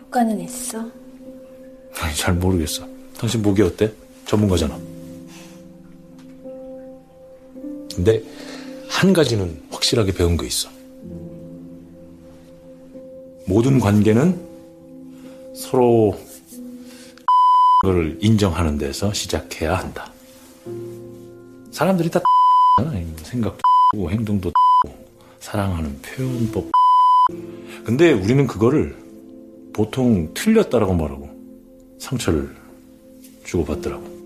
효과는 0.00 0.40
있어? 0.40 0.90
아니, 2.00 2.14
잘 2.16 2.34
모르겠어. 2.34 2.86
당신 3.18 3.42
보기 3.42 3.62
어때? 3.62 3.92
전문가잖아. 4.26 4.78
근데 7.94 8.22
한 8.88 9.12
가지는 9.12 9.62
확실하게 9.70 10.12
배운 10.12 10.36
거 10.36 10.44
있어. 10.44 10.70
모든 13.46 13.80
관계는 13.80 14.46
서로 15.54 16.18
걸 17.82 18.18
인정하는 18.20 18.76
데서 18.76 19.12
시작해야 19.12 19.76
한다. 19.76 20.12
사람들이 21.70 22.10
다 22.10 22.20
생각도 23.22 23.60
행동도 24.10 24.52
사랑하는 25.40 26.00
표현법 26.02 26.70
근데 27.84 28.12
우리는 28.12 28.46
그거를 28.46 28.96
보통 29.72 30.32
틀렸다라고 30.34 30.94
말하고 30.94 31.28
상처를 31.98 32.54
주고받더라고. 33.44 34.17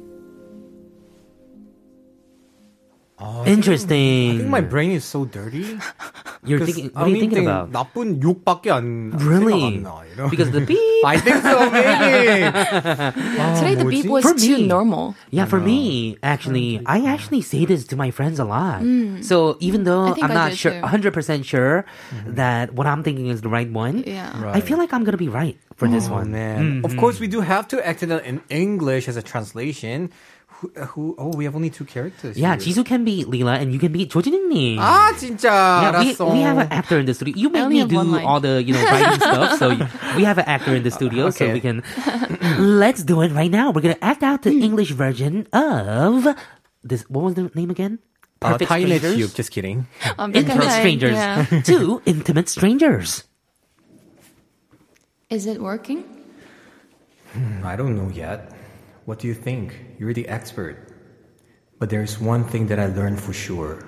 I 3.21 3.49
Interesting. 3.49 4.45
think 4.45 4.49
my 4.53 4.61
brain 4.61 4.91
is 4.93 5.01
so 5.03 5.25
dirty. 5.25 5.73
You're 6.45 6.59
'Cause 6.61 6.69
thinking. 6.69 6.91
What 6.93 7.01
are 7.01 7.09
you 7.09 7.17
thinking 7.17 7.49
about? 7.49 7.71
나쁜 7.73 8.21
욕밖에 8.21 8.69
안 8.69 9.09
Really? 9.17 9.57
생각 9.57 9.73
안 9.73 9.81
나, 9.81 10.05
you 10.05 10.13
know? 10.21 10.29
Because 10.29 10.51
the 10.53 10.61
beep. 10.61 11.01
I 11.01 11.17
think 11.17 11.41
so, 11.41 11.57
maybe. 11.73 12.45
Today 13.57 13.73
the 13.73 13.89
beep 13.89 14.05
was 14.05 14.21
For 14.21 14.37
too 14.37 14.61
me. 14.61 14.67
normal. 14.69 15.15
Yeah, 15.33 15.45
for 15.49 15.57
me, 15.59 16.13
actually, 16.21 16.77
I 16.85 17.09
actually 17.09 17.41
say 17.41 17.65
this 17.65 17.89
to 17.89 17.97
my 17.97 18.11
friends 18.13 18.37
a 18.37 18.45
lot. 18.45 18.85
So 19.25 19.57
even 19.65 19.81
though 19.83 20.09
I 20.09 20.13
think 20.13 20.29
I'm 20.29 20.37
I 20.37 20.45
not 20.45 20.49
do 20.53 20.61
sure, 20.61 20.77
too. 20.77 20.85
100% 20.85 21.41
sure 21.41 21.85
that 22.37 22.77
what 22.77 22.85
I'm 22.85 23.01
thinking 23.01 23.33
is 23.33 23.41
the 23.41 23.49
right 23.49 23.69
one, 23.73 24.05
Yeah. 24.05 24.29
I 24.53 24.61
feel 24.61 24.77
like 24.77 24.93
I'm 24.93 25.01
gonna 25.03 25.17
be 25.17 25.29
right 25.29 25.57
for 25.73 25.89
this 25.89 26.05
Oh, 26.05 26.21
one. 26.21 26.29
man. 26.29 26.85
Of 26.85 26.93
course, 26.97 27.17
we 27.19 27.25
do 27.25 27.41
have 27.41 27.65
to 27.73 27.81
act 27.81 28.05
it 28.05 28.11
out 28.13 28.25
in 28.29 28.41
English 28.53 29.09
as 29.09 29.17
a 29.17 29.25
translation. 29.25 30.13
Who, 30.59 30.69
who 30.73 31.15
oh, 31.19 31.37
we 31.37 31.45
have 31.45 31.55
only 31.55 31.69
two 31.69 31.85
characters. 31.85 32.35
Yeah, 32.35 32.57
here. 32.57 32.73
Jisoo 32.73 32.83
can 32.83 33.05
be 33.05 33.23
Leela 33.25 33.61
and 33.61 33.71
you 33.71 33.77
can 33.77 33.91
be 33.91 34.07
조진웅님. 34.07 34.79
아, 34.79 35.13
진짜. 35.13 35.45
Yeah, 35.53 35.99
we, 36.01 36.15
알았어. 36.15 36.31
we 36.33 36.41
have 36.41 36.57
an 36.57 36.67
actor 36.71 36.97
in 36.97 37.05
the 37.05 37.13
studio. 37.13 37.35
You 37.37 37.49
I 37.49 37.51
make 37.51 37.61
me 37.61 37.61
only 37.61 37.77
have 37.77 37.89
do 37.89 37.95
one 37.97 38.11
line. 38.11 38.25
all 38.25 38.39
the 38.39 38.63
you 38.63 38.73
know 38.73 38.81
writing 38.83 39.19
stuff, 39.21 39.59
so 39.59 39.69
you- 39.69 39.85
we 40.17 40.23
have 40.23 40.39
an 40.39 40.45
actor 40.47 40.73
in 40.73 40.81
the 40.81 40.89
studio, 40.89 41.29
so 41.29 41.45
okay. 41.45 41.53
we 41.53 41.59
can. 41.61 41.83
Let's 42.57 43.03
do 43.03 43.21
it 43.21 43.31
right 43.33 43.51
now. 43.51 43.69
We're 43.69 43.81
gonna 43.85 44.01
act 44.01 44.23
out 44.23 44.41
the 44.41 44.57
English 44.57 44.91
version 44.97 45.45
of 45.53 46.25
this. 46.83 47.05
What 47.07 47.23
was 47.23 47.35
the 47.35 47.51
name 47.53 47.69
again? 47.69 47.99
아, 48.41 48.57
Perfect 48.57 48.69
타인의 48.71 48.97
Strangers. 48.97 49.13
지옥. 49.17 49.35
Just 49.35 49.51
kidding. 49.51 49.85
Um, 50.17 50.33
Intimate 50.33 50.65
okay, 50.65 50.79
strangers. 50.81 51.13
yeah. 51.13 51.45
Two 51.61 52.01
intimate 52.05 52.49
strangers. 52.49 53.25
Is 55.29 55.45
it 55.45 55.61
working? 55.61 56.03
I 57.63 57.75
don't 57.75 57.95
know 57.95 58.09
yet. 58.09 58.53
What 59.05 59.19
do 59.19 59.27
you 59.27 59.33
think? 59.33 59.73
You're 60.02 60.12
the 60.12 60.26
expert. 60.26 60.76
But 61.78 61.88
there's 61.88 62.18
one 62.18 62.42
thing 62.42 62.66
that 62.66 62.80
I 62.80 62.86
learned 62.86 63.20
for 63.20 63.32
sure. 63.32 63.86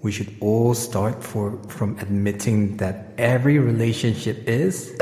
We 0.00 0.12
should 0.12 0.32
all 0.38 0.74
start 0.74 1.24
for, 1.24 1.60
from 1.64 1.98
admitting 1.98 2.76
that 2.76 3.14
every 3.18 3.58
relationship 3.58 4.46
is. 4.46 4.96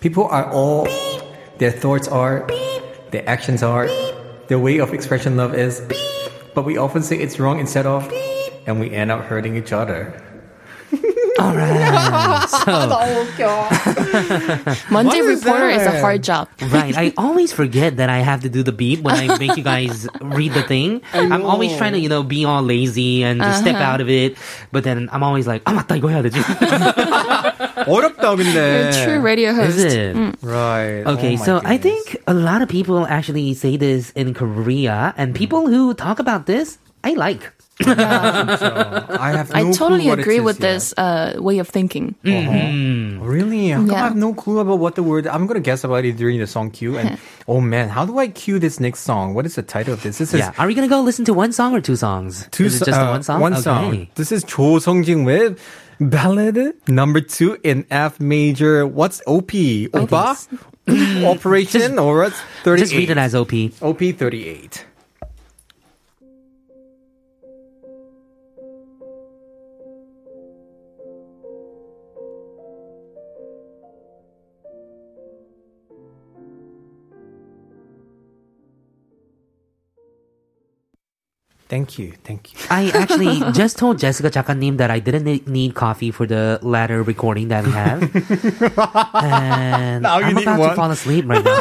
People 0.00 0.24
are 0.24 0.50
all. 0.50 0.88
Their 1.58 1.70
thoughts 1.70 2.08
are. 2.08 2.48
Their 3.10 3.28
actions 3.28 3.62
are. 3.62 3.88
Their 4.48 4.58
way 4.58 4.78
of 4.78 4.94
expression 4.94 5.36
love 5.36 5.54
is. 5.54 5.84
But 6.54 6.64
we 6.64 6.78
often 6.78 7.02
say 7.02 7.18
it's 7.18 7.38
wrong 7.38 7.60
instead 7.60 7.84
of. 7.84 8.10
And 8.66 8.80
we 8.80 8.88
end 8.90 9.10
up 9.10 9.20
hurting 9.20 9.54
each 9.54 9.74
other. 9.74 10.31
All 11.41 11.53
right. 11.55 12.45
So 12.49 12.89
Monday 14.89 15.21
What 15.21 15.29
is 15.29 15.43
reporter 15.43 15.69
is 15.69 15.81
a 15.81 15.85
that? 15.91 16.01
hard 16.01 16.23
job. 16.23 16.47
right, 16.71 16.95
I 16.97 17.13
always 17.17 17.53
forget 17.53 17.97
that 17.97 18.09
I 18.09 18.19
have 18.19 18.41
to 18.41 18.49
do 18.49 18.63
the 18.63 18.71
beep 18.71 19.01
when 19.01 19.15
I 19.15 19.37
make 19.37 19.55
you 19.57 19.63
guys 19.63 20.07
read 20.21 20.53
the 20.53 20.63
thing. 20.63 21.01
I'm 21.13 21.45
always 21.45 21.75
trying 21.77 21.93
to 21.93 21.99
you 21.99 22.09
know 22.09 22.23
be 22.23 22.45
all 22.45 22.61
lazy 22.63 23.23
and 23.23 23.39
just 23.41 23.61
step 23.61 23.75
out 23.77 24.01
of 24.01 24.09
it, 24.09 24.37
but 24.71 24.83
then 24.83 25.09
I'm 25.11 25.23
always 25.23 25.47
like, 25.47 25.63
아 25.65 25.73
맞다 25.73 25.95
이거 25.97 26.09
해야 26.09 26.21
되지. 26.21 26.39
어렵다 27.87 28.35
근데. 28.35 28.91
True 29.05 29.19
radio 29.21 29.53
host. 29.53 29.77
Is 29.77 29.83
it? 29.93 30.15
Right. 30.41 31.03
Okay, 31.05 31.35
Oh 31.35 31.39
my 31.39 31.45
so 31.45 31.57
I 31.63 31.77
goodness. 31.77 31.81
think 31.83 32.17
a 32.27 32.33
lot 32.33 32.61
of 32.61 32.69
people 32.69 33.05
actually 33.07 33.53
say 33.53 33.77
this 33.77 34.11
in 34.11 34.33
Korea, 34.33 35.13
and 35.17 35.33
people 35.35 35.67
who 35.67 35.93
talk 35.93 36.19
about 36.19 36.45
this, 36.45 36.77
I 37.03 37.13
like. 37.13 37.51
I 37.84 39.32
have 39.36 39.50
no 39.52 39.56
I 39.58 39.72
totally 39.72 40.00
clue 40.02 40.08
what 40.10 40.18
it 40.18 40.22
agree 40.22 40.40
with 40.40 40.60
yet. 40.60 40.68
this 40.74 40.94
uh, 40.96 41.34
way 41.38 41.58
of 41.58 41.68
thinking. 41.68 42.14
Really? 42.22 43.68
How 43.70 43.78
come 43.80 43.90
I 43.90 43.94
Yeah. 43.94 43.98
have 44.04 44.16
no 44.16 44.34
clue 44.34 44.58
about 44.60 44.78
what 44.78 44.94
the 44.94 45.02
word? 45.02 45.26
I'm 45.26 45.46
gonna 45.46 45.60
guess 45.60 45.82
about 45.84 46.04
it 46.04 46.16
during 46.16 46.38
the 46.38 46.46
song 46.46 46.70
cue. 46.70 46.98
And 46.98 47.18
oh 47.48 47.60
man, 47.60 47.88
how 47.88 48.04
do 48.04 48.18
I 48.18 48.28
cue 48.28 48.58
this 48.58 48.78
next 48.78 49.00
song? 49.00 49.34
What 49.34 49.46
is 49.46 49.54
the 49.54 49.62
title 49.62 49.94
of 49.94 50.02
this? 50.02 50.18
This 50.18 50.34
is 50.34 50.40
Yeah, 50.40 50.52
are 50.58 50.66
we 50.66 50.74
gonna 50.74 50.88
go 50.88 51.00
listen 51.00 51.24
to 51.26 51.34
one 51.34 51.52
song 51.52 51.74
or 51.74 51.80
two 51.80 51.96
songs? 51.96 52.46
two 52.50 52.66
Is 52.66 52.78
so- 52.78 52.84
just 52.86 52.98
uh, 53.00 53.08
one 53.08 53.22
song? 53.22 53.40
One 53.40 53.52
okay. 53.54 53.62
song. 53.62 54.08
This 54.16 54.32
is 54.32 54.44
Cho 54.44 54.78
Seong-jin 54.78 55.24
with 55.24 55.58
Ballad 56.00 56.74
number 56.88 57.20
two 57.20 57.58
in 57.62 57.86
F 57.90 58.18
major. 58.20 58.86
What's 58.86 59.22
OP? 59.26 59.52
Opa? 59.52 60.36
Operation 61.24 61.98
or 61.98 62.24
it's 62.24 62.40
38. 62.64 62.80
Just 62.82 62.92
read 62.94 63.10
it 63.10 63.18
as 63.18 63.34
OP. 63.34 63.52
OP 63.80 64.00
38. 64.00 64.84
Thank 81.71 81.99
you, 81.99 82.13
thank 82.23 82.53
you. 82.53 82.59
I 82.71 82.91
actually 82.95 83.41
just 83.51 83.75
told 83.77 83.99
Jessica 83.99 84.29
Chakanim 84.31 84.77
that 84.77 84.89
I 84.89 84.99
didn't 84.99 85.25
ne- 85.25 85.43
need 85.47 85.75
coffee 85.75 86.11
for 86.11 86.25
the 86.25 86.59
latter 86.63 87.03
recording 87.03 87.49
that 87.49 87.65
we 87.65 87.71
have. 87.75 88.07
and 89.19 90.03
Now 90.03 90.19
you 90.19 90.25
I'm 90.31 90.35
need 90.35 90.43
about 90.47 90.59
one. 90.59 90.69
to 90.69 90.75
fall 90.75 90.91
asleep 90.91 91.25
right 91.27 91.43
now. 91.43 91.59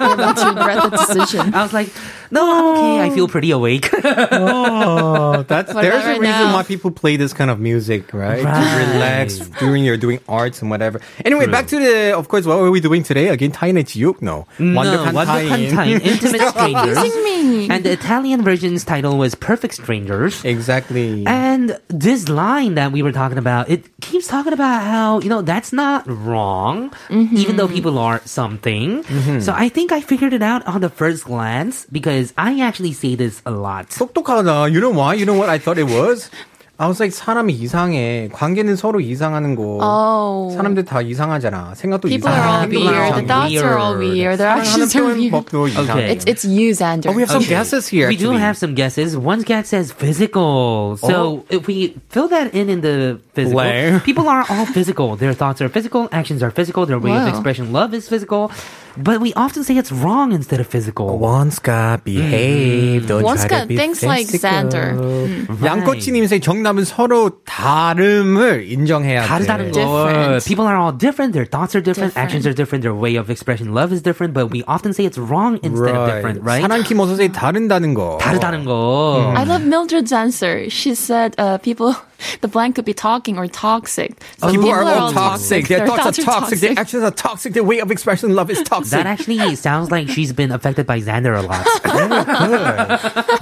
You're 0.00 0.14
about 0.16 0.36
to 0.38 0.46
regret 0.48 0.90
the 0.90 0.96
decision. 0.96 1.54
I 1.54 1.62
was 1.62 1.74
like, 1.74 1.92
no, 2.30 2.40
I'm 2.40 2.78
okay. 2.78 3.00
I 3.04 3.10
feel 3.14 3.28
pretty 3.28 3.50
awake. 3.50 3.90
Oh, 3.92 5.44
that's 5.46 5.74
What 5.74 5.82
there's 5.82 5.94
about 6.02 6.06
a 6.06 6.08
right 6.12 6.20
reason 6.20 6.40
now? 6.48 6.54
why 6.54 6.62
people 6.62 6.90
play 6.90 7.16
this 7.16 7.34
kind 7.34 7.50
of 7.50 7.60
music, 7.60 8.14
right? 8.14 8.42
Right. 8.42 8.86
To 8.88 8.92
relax 8.94 9.38
during 9.60 9.84
you're 9.84 9.98
doing 9.98 10.20
arts 10.26 10.62
and 10.62 10.70
whatever. 10.70 11.02
Anyway, 11.22 11.46
back 11.48 11.66
to 11.68 11.78
the 11.78 12.16
of 12.16 12.28
course, 12.28 12.46
what 12.46 12.60
were 12.60 12.70
we 12.70 12.80
doing 12.80 13.02
today? 13.02 13.28
Again, 13.28 13.52
타인의 13.52 13.84
지옥? 13.84 14.22
No. 14.22 14.46
no, 14.58 14.80
완벽한 14.80 15.12
완벽한 15.14 15.68
타인. 15.68 15.70
타인, 15.70 16.00
Intimate 16.00 16.48
Strangers. 16.48 16.96
Confusing 16.96 17.24
me. 17.24 17.68
And 17.68 17.84
the 17.84 17.92
Italian 17.92 18.42
version's 18.42 18.84
title 18.84 19.18
was 19.18 19.34
Perfect 19.40 19.74
Strangers. 19.74 20.44
Exactly. 20.44 21.24
And 21.26 21.78
this 21.88 22.28
line 22.28 22.74
that 22.74 22.92
we 22.92 23.02
were 23.02 23.12
talking 23.12 23.38
about, 23.38 23.68
it 23.68 23.88
keeps 24.00 24.26
talking 24.26 24.52
about 24.52 24.82
how, 24.82 25.20
you 25.20 25.28
know, 25.28 25.42
that's 25.42 25.72
not 25.72 26.04
wrong, 26.06 26.92
even 27.10 27.56
though 27.56 27.68
people 27.68 27.98
are 27.98 28.20
something. 28.24 29.02
So 29.40 29.52
I 29.52 29.68
think 29.68 29.92
I 29.92 30.00
figured 30.00 30.32
it 30.32 30.42
out 30.42 30.66
on 30.66 30.80
the 30.80 30.90
first 30.90 31.24
glance 31.24 31.86
because 31.90 32.32
I 32.36 32.60
actually 32.60 32.92
say 32.92 33.14
this 33.14 33.42
a 33.46 33.50
lot. 33.50 33.90
똑똑하다. 33.90 34.72
You 34.72 34.80
know 34.80 34.90
why? 34.90 35.14
You 35.14 35.26
know 35.26 35.34
what 35.34 35.48
I 35.48 35.58
thought 35.58 35.78
it 35.78 35.88
was? 35.88 36.30
I 36.78 36.88
was 36.88 36.98
like 37.00 37.14
사람이 37.14 37.52
이상해. 37.52 38.28
관계는 38.32 38.74
서로 38.74 38.98
이상하는 39.00 39.54
거. 39.54 39.78
Oh. 39.80 40.56
사람들 40.56 40.84
다 40.84 41.00
이상하잖아. 41.02 41.74
생각도 41.76 42.08
People 42.08 42.28
이상해. 42.28 42.34
are 42.34 42.50
all 42.50 42.68
people 42.68 42.88
are 42.88 42.98
weird. 42.98 43.14
all 43.14 43.22
The 43.22 43.28
thoughts 43.30 43.62
are 43.62 43.78
all 43.78 43.94
weird. 43.94 44.18
weird. 44.18 44.38
Their 44.42 44.50
사랑하는 44.50 44.82
actions 44.82 44.90
are 44.98 45.06
weird. 45.06 45.30
표현법도 45.30 45.68
이상해. 45.70 45.90
Okay. 45.94 46.10
It's 46.10 46.24
it's 46.26 46.42
you, 46.44 46.74
Xander. 46.74 47.10
Oh, 47.10 47.14
we 47.14 47.22
have 47.22 47.30
some 47.30 47.46
Okay. 47.46 47.54
guesses 47.54 47.86
here. 47.86 48.08
We 48.10 48.18
do 48.18 48.34
actually. 48.34 48.42
have 48.42 48.56
some 48.58 48.74
guesses. 48.74 49.14
One 49.14 49.46
guess 49.46 49.70
says 49.70 49.94
physical. 49.94 50.98
So 50.98 51.14
Oh. 51.14 51.30
if 51.48 51.68
we 51.70 51.94
fill 52.10 52.26
that 52.34 52.50
in 52.58 52.66
in 52.68 52.82
the 52.82 53.22
physical, 53.38 53.62
Blair. 53.62 54.02
people 54.02 54.26
are 54.26 54.42
all 54.50 54.66
physical. 54.66 55.14
Their 55.14 55.32
thoughts 55.32 55.62
are 55.62 55.70
physical, 55.70 56.08
actions 56.10 56.42
are 56.42 56.50
physical, 56.50 56.86
their 56.90 56.98
way 56.98 57.14
of 57.14 57.22
Wow. 57.22 57.30
expression, 57.30 57.70
love 57.70 57.94
is 57.94 58.08
physical. 58.10 58.50
But 58.98 59.20
we 59.20 59.34
often 59.34 59.64
say 59.64 59.76
it's 59.76 59.90
wrong 59.90 60.30
instead 60.30 60.60
of 60.60 60.68
physical. 60.68 61.18
One 61.18 61.50
Scott, 61.50 62.04
behave. 62.04 63.08
Don't 63.08 63.24
One 63.24 63.36
try 63.36 63.46
Scott 63.46 63.62
to 63.62 63.66
be 63.66 63.76
thinks 63.76 64.04
like 64.04 64.28
physical. 64.28 64.70
Xander. 64.70 65.46
양꼬치님의 65.64 66.40
정답은 66.40 66.84
서로 66.84 67.30
다름을 67.44 68.70
인정해야 68.70 69.22
돼. 69.22 69.26
다르다는 69.26 69.72
걸. 69.72 69.82
Different. 69.82 70.44
People 70.46 70.66
are 70.66 70.78
all 70.78 70.92
different. 70.96 71.32
Their 71.34 71.44
thoughts 71.44 71.74
are 71.74 71.82
different, 71.82 72.14
Different. 72.14 72.22
actions 72.22 72.46
are 72.46 72.54
different, 72.54 72.82
their 72.86 72.94
way 72.94 73.16
of 73.16 73.30
expression, 73.30 73.74
love 73.74 73.90
is 73.92 74.00
different. 74.02 74.32
But 74.32 74.50
we 74.54 74.62
often 74.70 74.92
say 74.94 75.04
it's 75.04 75.18
wrong 75.18 75.58
instead 75.66 75.90
of 75.94 76.06
different, 76.06 76.42
right? 76.46 76.62
사람 76.62 76.82
키모소세 76.86 77.32
다른다는 77.34 77.94
거. 77.94 78.18
다르다는 78.22 78.64
거. 78.64 79.34
I 79.34 79.42
love 79.42 79.66
Mildred's 79.66 80.12
answer. 80.12 80.70
She 80.70 80.94
said, 80.94 81.34
uh, 81.38 81.58
"People, 81.58 81.94
the 82.40 82.48
blank 82.48 82.76
could 82.76 82.84
be 82.84 82.94
talking 82.94 83.36
or 83.38 83.46
toxic. 83.46 84.16
So 84.38 84.50
People, 84.50 84.70
are 84.70 84.82
all 84.84 85.12
toxic. 85.12 85.68
Their, 85.68 85.86
thoughts, 85.86 86.18
are 86.18 86.22
toxic. 86.22 86.60
Their 86.60 86.74
toxic. 86.74 86.78
actions 86.78 87.02
are 87.04 87.10
toxic. 87.10 87.52
Their 87.52 87.64
way 87.64 87.80
of 87.80 87.90
expression, 87.90 88.34
love 88.34 88.50
is 88.50 88.62
toxic. 88.62 88.90
That 88.92 89.06
actually 89.06 89.54
sounds 89.56 89.90
like 89.90 90.08
she's 90.08 90.32
been 90.32 90.50
affected 90.52 90.86
by 90.86 91.00
Xander 91.00 91.36
a 91.38 91.42
lot. 91.42 91.64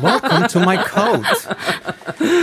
Welcome 0.01 0.49
to 0.49 0.61
my 0.61 0.83
cult. 0.83 1.27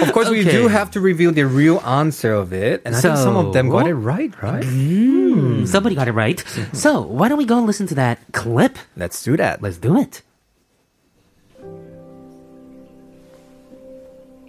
Of 0.01 0.13
course, 0.13 0.29
we 0.29 0.41
Okay. 0.41 0.51
do 0.51 0.67
have 0.67 0.91
to 0.91 0.99
reveal 1.01 1.31
the 1.31 1.43
real 1.45 1.79
answer 1.85 2.33
of 2.33 2.53
it, 2.53 2.81
and 2.85 2.95
I 2.95 3.01
think 3.01 3.17
some 3.17 3.35
of 3.35 3.53
them 3.53 3.67
So- 3.67 3.73
got 3.77 3.87
it 3.87 3.95
right. 3.95 4.31
Right? 4.41 4.63
Hmm, 4.63 5.65
Somebody 5.65 5.95
got 5.95 6.07
it 6.07 6.13
right. 6.13 6.39
So 6.73 7.01
why 7.01 7.27
don't 7.29 7.37
we 7.37 7.45
go 7.45 7.59
listen 7.59 7.87
to 7.87 7.95
that 7.95 8.19
clip? 8.31 8.77
Let's 8.95 9.21
do 9.23 9.35
that. 9.37 9.61
Let's 9.61 9.77
do 9.77 9.97
it. 9.99 10.21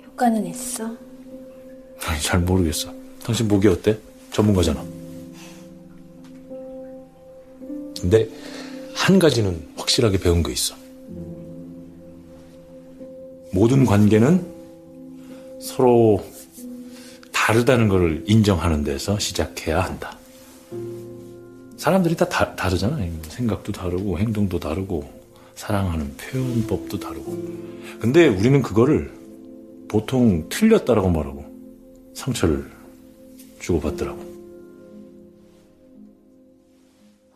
효과는 0.06 0.44
있어? 0.46 0.96
아니, 2.07 2.21
잘 2.21 2.39
모르겠어. 2.39 2.93
당신 3.23 3.47
목이 3.47 3.67
어때? 3.67 3.97
전문가잖아. 4.31 4.83
근데 7.99 8.27
한 8.93 9.17
가지는 9.17 9.67
확실하게 9.77 10.19
배운 10.19 10.43
거 10.43 10.51
있어. 10.51 10.75
모든 13.51 13.85
관계는 13.85 14.45
서로 15.61 16.23
다르다는 17.31 17.87
것을 17.87 18.23
인정하는 18.27 18.83
데서 18.83 19.17
시작해야 19.17 19.81
한다. 19.81 20.17
사람들이 21.77 22.15
다, 22.15 22.27
다 22.27 22.55
다르잖아. 22.55 22.99
생각도 23.29 23.71
다르고 23.71 24.19
행동도 24.19 24.59
다르고 24.59 25.09
사랑하는 25.55 26.15
표현법도 26.17 26.99
다르고. 26.99 27.37
근데 27.99 28.27
우리는 28.27 28.61
그거를 28.61 29.11
보통 29.87 30.47
틀렸다라고 30.49 31.09
말하고 31.09 31.54
상처를 32.15 32.71
주고받더라고. 33.59 34.34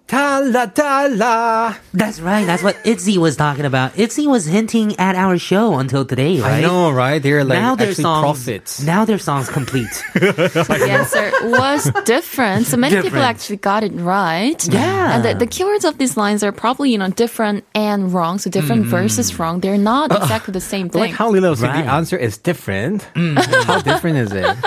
Dalla 0.10 0.72
Dalla. 0.74 1.78
That's 1.94 2.20
right. 2.20 2.44
That's 2.44 2.64
what 2.64 2.76
Itzy 2.84 3.20
was 3.20 3.36
talking 3.36 3.66
about. 3.66 3.98
Itzy 3.98 4.26
was 4.26 4.46
hinting 4.46 5.00
at 5.00 5.16
our 5.16 5.38
show 5.38 5.78
until 5.78 6.04
today, 6.04 6.42
right? 6.42 6.54
I 6.54 6.62
know, 6.62 6.90
right? 6.90 7.22
They're 7.22 7.44
like 7.44 7.60
now 7.60 7.76
their 7.76 7.94
songs. 7.94 8.84
Now 8.84 9.06
their 9.06 9.20
song's 9.20 9.50
complete. 9.50 10.04
the 10.16 10.88
answer 10.90 11.32
was 11.48 11.92
different. 12.06 12.66
So 12.66 12.78
many 12.78 12.96
different. 12.96 13.14
people 13.14 13.24
actually 13.24 13.58
got 13.58 13.84
it 13.84 13.92
right. 13.94 14.58
Yeah. 14.68 15.16
And 15.16 15.24
the, 15.24 15.46
the, 15.46 15.48
keywords 15.48 15.88
of 15.88 16.00
these 16.00 16.18
lines 16.18 16.42
are 16.42 16.52
probably, 16.52 16.92
you 16.92 16.98
know, 16.98 17.10
different 17.10 17.64
and 17.76 18.12
wrong. 18.12 18.40
So 18.40 18.50
different 18.50 18.86
mm. 18.86 18.90
versus 18.90 19.38
wrong. 19.38 19.60
They're 19.60 19.78
not 19.78 20.12
exactly 20.12 20.54
the 20.54 20.62
same 20.62 20.90
thing. 20.90 21.02
Like 21.02 21.12
how 21.12 21.30
Lilo 21.30 21.54
said 21.54 21.68
right. 21.68 21.86
the 21.86 21.92
answer 21.92 22.18
is 22.18 22.40
different. 22.40 23.08
Mm. 23.14 23.38
how 23.66 23.80
different 23.82 24.18
is 24.18 24.32
it? 24.32 24.58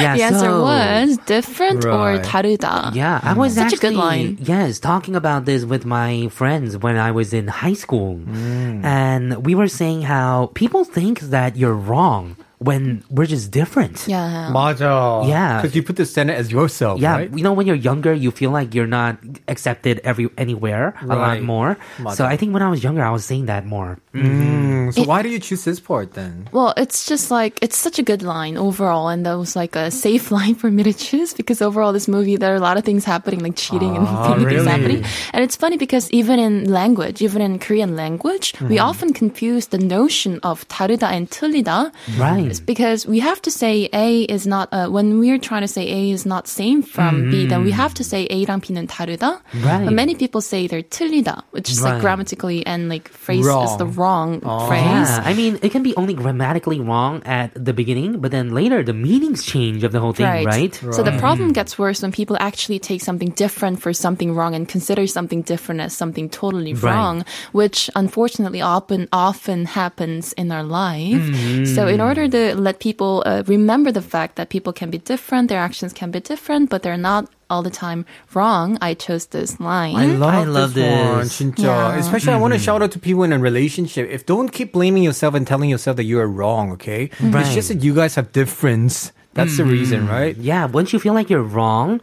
Yeah, 0.00 0.14
the 0.14 0.18
so, 0.18 0.24
answer 0.24 0.60
was 0.60 1.18
different 1.26 1.84
right. 1.84 1.94
or 1.94 2.22
다르다. 2.22 2.94
Yeah, 2.94 3.20
I 3.22 3.34
mm. 3.34 3.36
was 3.36 3.56
mm. 3.56 3.62
actually, 3.62 3.76
a 3.76 3.90
good 3.90 3.96
line. 3.96 4.38
Yes, 4.40 4.78
talking 4.88 5.14
about 5.22 5.44
this 5.44 5.62
with 5.72 5.84
my 5.84 6.28
friends 6.38 6.70
when 6.84 6.96
I 6.96 7.10
was 7.18 7.28
in 7.40 7.46
high 7.64 7.76
school, 7.84 8.12
Mm. 8.16 8.84
and 8.84 9.24
we 9.46 9.52
were 9.60 9.68
saying 9.80 10.00
how 10.14 10.48
people 10.62 10.82
think 10.96 11.14
that 11.34 11.50
you're 11.60 11.80
wrong 11.90 12.24
when 12.59 13.03
we're 13.11 13.25
just 13.27 13.51
different. 13.51 14.07
Yeah. 14.07 14.49
맞아. 14.53 15.27
Yeah. 15.27 15.59
Because 15.61 15.75
you 15.75 15.83
put 15.83 15.97
the 15.97 16.05
center 16.05 16.31
as 16.33 16.49
yourself, 16.51 16.99
Yeah, 16.99 17.17
right? 17.17 17.29
you 17.35 17.43
know 17.43 17.51
when 17.51 17.67
you're 17.67 17.75
younger, 17.75 18.13
you 18.13 18.31
feel 18.31 18.51
like 18.51 18.73
you're 18.73 18.87
not 18.87 19.17
accepted 19.49 19.99
every 20.05 20.29
anywhere 20.37 20.93
a 21.03 21.07
lot 21.07 21.19
Right. 21.37 21.43
more. 21.43 21.75
So 22.15 22.23
맞아. 22.23 22.25
I 22.31 22.37
think 22.37 22.53
when 22.53 22.63
I 22.63 22.69
was 22.69 22.81
younger, 22.83 23.03
I 23.03 23.11
was 23.11 23.25
saying 23.25 23.47
that 23.51 23.65
more. 23.67 23.99
Mm, 24.15 24.93
so 24.93 25.03
why 25.03 25.21
do 25.21 25.27
you 25.29 25.39
choose 25.39 25.65
this 25.65 25.79
part 25.79 26.13
then? 26.13 26.47
Well, 26.55 26.73
it's 26.77 27.03
just 27.05 27.31
like 27.31 27.59
it's 27.61 27.75
such 27.77 27.99
a 27.99 28.03
good 28.03 28.23
line 28.23 28.55
overall, 28.55 29.09
and 29.09 29.25
that 29.25 29.35
was 29.35 29.55
like 29.59 29.75
a 29.75 29.91
safe 29.91 30.31
line 30.31 30.55
for 30.55 30.71
me 30.71 30.83
to 30.87 30.93
choose 30.93 31.33
because 31.33 31.59
overall, 31.61 31.91
this 31.91 32.07
movie 32.07 32.37
there 32.37 32.53
are 32.53 32.61
a 32.61 32.63
lot 32.63 32.77
of 32.77 32.85
things 32.87 33.03
happening, 33.03 33.39
like 33.43 33.55
cheating 33.59 33.97
and 33.97 34.07
Ah, 34.07 34.39
things 34.39 34.45
really? 34.45 34.63
happening. 34.69 35.03
And 35.33 35.43
it's 35.43 35.55
funny 35.59 35.75
because 35.75 36.07
even 36.15 36.39
in 36.39 36.71
language, 36.71 37.19
even 37.21 37.41
in 37.41 37.59
Korean 37.59 37.95
language, 37.99 38.53
we 38.63 38.77
Mm-hmm. 38.79 38.87
often 38.87 39.09
confuse 39.11 39.67
the 39.67 39.77
notion 39.81 40.39
of 40.43 40.63
다르다 40.69 41.11
and 41.11 41.27
틀리다. 41.29 41.91
Right. 42.17 42.46
It's 42.49 42.59
because 42.59 43.05
we 43.05 43.19
have 43.19 43.41
to 43.43 43.51
say 43.51 43.89
A 43.93 44.23
is 44.23 44.47
not 44.47 44.69
uh, 44.71 44.87
when 44.87 45.19
we're 45.19 45.37
trying 45.39 45.61
to 45.61 45.67
say 45.67 45.83
A 45.87 46.11
is 46.11 46.25
not 46.25 46.47
same 46.47 46.81
from 46.81 47.29
B, 47.31 47.45
then 47.47 47.63
we 47.63 47.71
have 47.71 47.93
to 47.95 48.03
say 48.03 48.27
A랑 48.27 48.61
B는 48.63 48.87
다르다. 48.87 49.39
Right. 49.63 49.85
But 49.85 49.93
many 49.93 50.15
people 50.15 50.41
say 50.41 50.67
they're 50.67 50.83
틀리다, 50.83 51.43
which 51.51 51.69
is 51.69 51.81
Right. 51.81 51.93
like 51.93 52.01
grammatically 52.01 52.65
and 52.65 52.89
like 52.89 53.09
phrase 53.09 53.45
is 53.45 53.73
the 53.77 53.85
wrong 53.87 54.39
phrase. 54.67 55.09
Yeah, 55.09 55.23
I 55.25 55.33
mean, 55.33 55.59
it 55.61 55.71
can 55.71 55.83
be 55.83 55.93
only 55.95 56.13
grammatically 56.13 56.79
wrong 56.79 57.21
at 57.25 57.51
the 57.53 57.73
beginning, 57.73 58.19
but 58.19 58.31
then 58.31 58.53
later 58.53 58.83
the 58.83 58.93
meanings 58.93 59.43
change 59.43 59.83
of 59.83 59.91
the 59.91 59.99
whole 59.99 60.13
thing, 60.13 60.27
right? 60.45 60.73
So 60.91 61.03
the 61.03 61.15
problem 61.19 61.51
gets 61.53 61.77
worse 61.77 62.01
when 62.01 62.11
people 62.11 62.37
actually 62.39 62.79
take 62.79 63.01
something 63.01 63.29
different 63.35 63.81
for 63.81 63.93
something 63.93 64.33
wrong 64.33 64.55
and 64.55 64.67
consider 64.67 65.07
something 65.07 65.41
different 65.43 65.81
as 65.81 65.93
something 65.93 66.29
totally 66.29 66.73
Right. 66.73 66.83
wrong, 66.93 67.25
which 67.51 67.89
unfortunately 67.95 68.61
often 68.61 69.07
often 69.11 69.65
happens 69.65 70.33
in 70.33 70.51
our 70.51 70.63
life. 70.63 71.21
Mm-hmm. 71.21 71.65
So 71.75 71.87
in 71.87 71.99
order 72.01 72.27
to 72.27 72.36
let 72.54 72.78
people 72.80 73.22
uh, 73.26 73.42
remember 73.46 73.90
the 73.92 74.02
fact 74.02 74.36
that 74.36 74.48
people 74.48 74.72
can 74.72 74.90
be 74.90 74.98
different, 74.98 75.48
their 75.48 75.60
actions 75.60 75.92
can 75.92 76.10
be 76.10 76.20
different, 76.20 76.70
but 76.70 76.82
they're 76.82 76.96
not 77.00 77.28
all 77.50 77.62
the 77.62 77.70
time 77.72 78.04
wrong, 78.34 78.76
I 78.80 78.92
chose 78.94 79.26
this 79.32 79.58
line. 79.58 79.96
I 79.96 80.06
love, 80.06 80.34
I 80.34 80.44
love 80.44 80.74
this, 80.74 80.84
one, 80.84 81.24
this. 81.24 81.32
진짜. 81.40 81.64
Yeah. 81.64 81.96
Especially, 81.96 82.32
I 82.32 82.36
want 82.36 82.52
Mm-hmm. 82.52 82.60
to 82.60 82.64
shout 82.64 82.82
out 82.82 82.92
to 82.92 82.98
people 83.00 83.24
in 83.24 83.32
a 83.32 83.38
relationship. 83.38 84.08
If 84.10 84.26
don't 84.26 84.50
keep 84.52 84.72
blaming 84.72 85.02
yourself 85.02 85.34
and 85.34 85.46
telling 85.46 85.70
yourself 85.70 85.96
that 85.96 86.04
you 86.04 86.20
are 86.20 86.28
wrong, 86.28 86.72
okay? 86.76 87.08
Right. 87.20 87.44
It's 87.46 87.54
just 87.54 87.68
that 87.68 87.82
you 87.82 87.94
guys 87.94 88.14
have 88.16 88.32
difference. 88.32 89.12
That's 89.34 89.56
the 89.56 89.64
reason, 89.64 90.08
right? 90.08 90.36
Yeah, 90.36 90.66
once 90.66 90.92
you 90.92 90.98
feel 90.98 91.14
like 91.14 91.30
you're 91.30 91.46
wrong, 91.46 92.00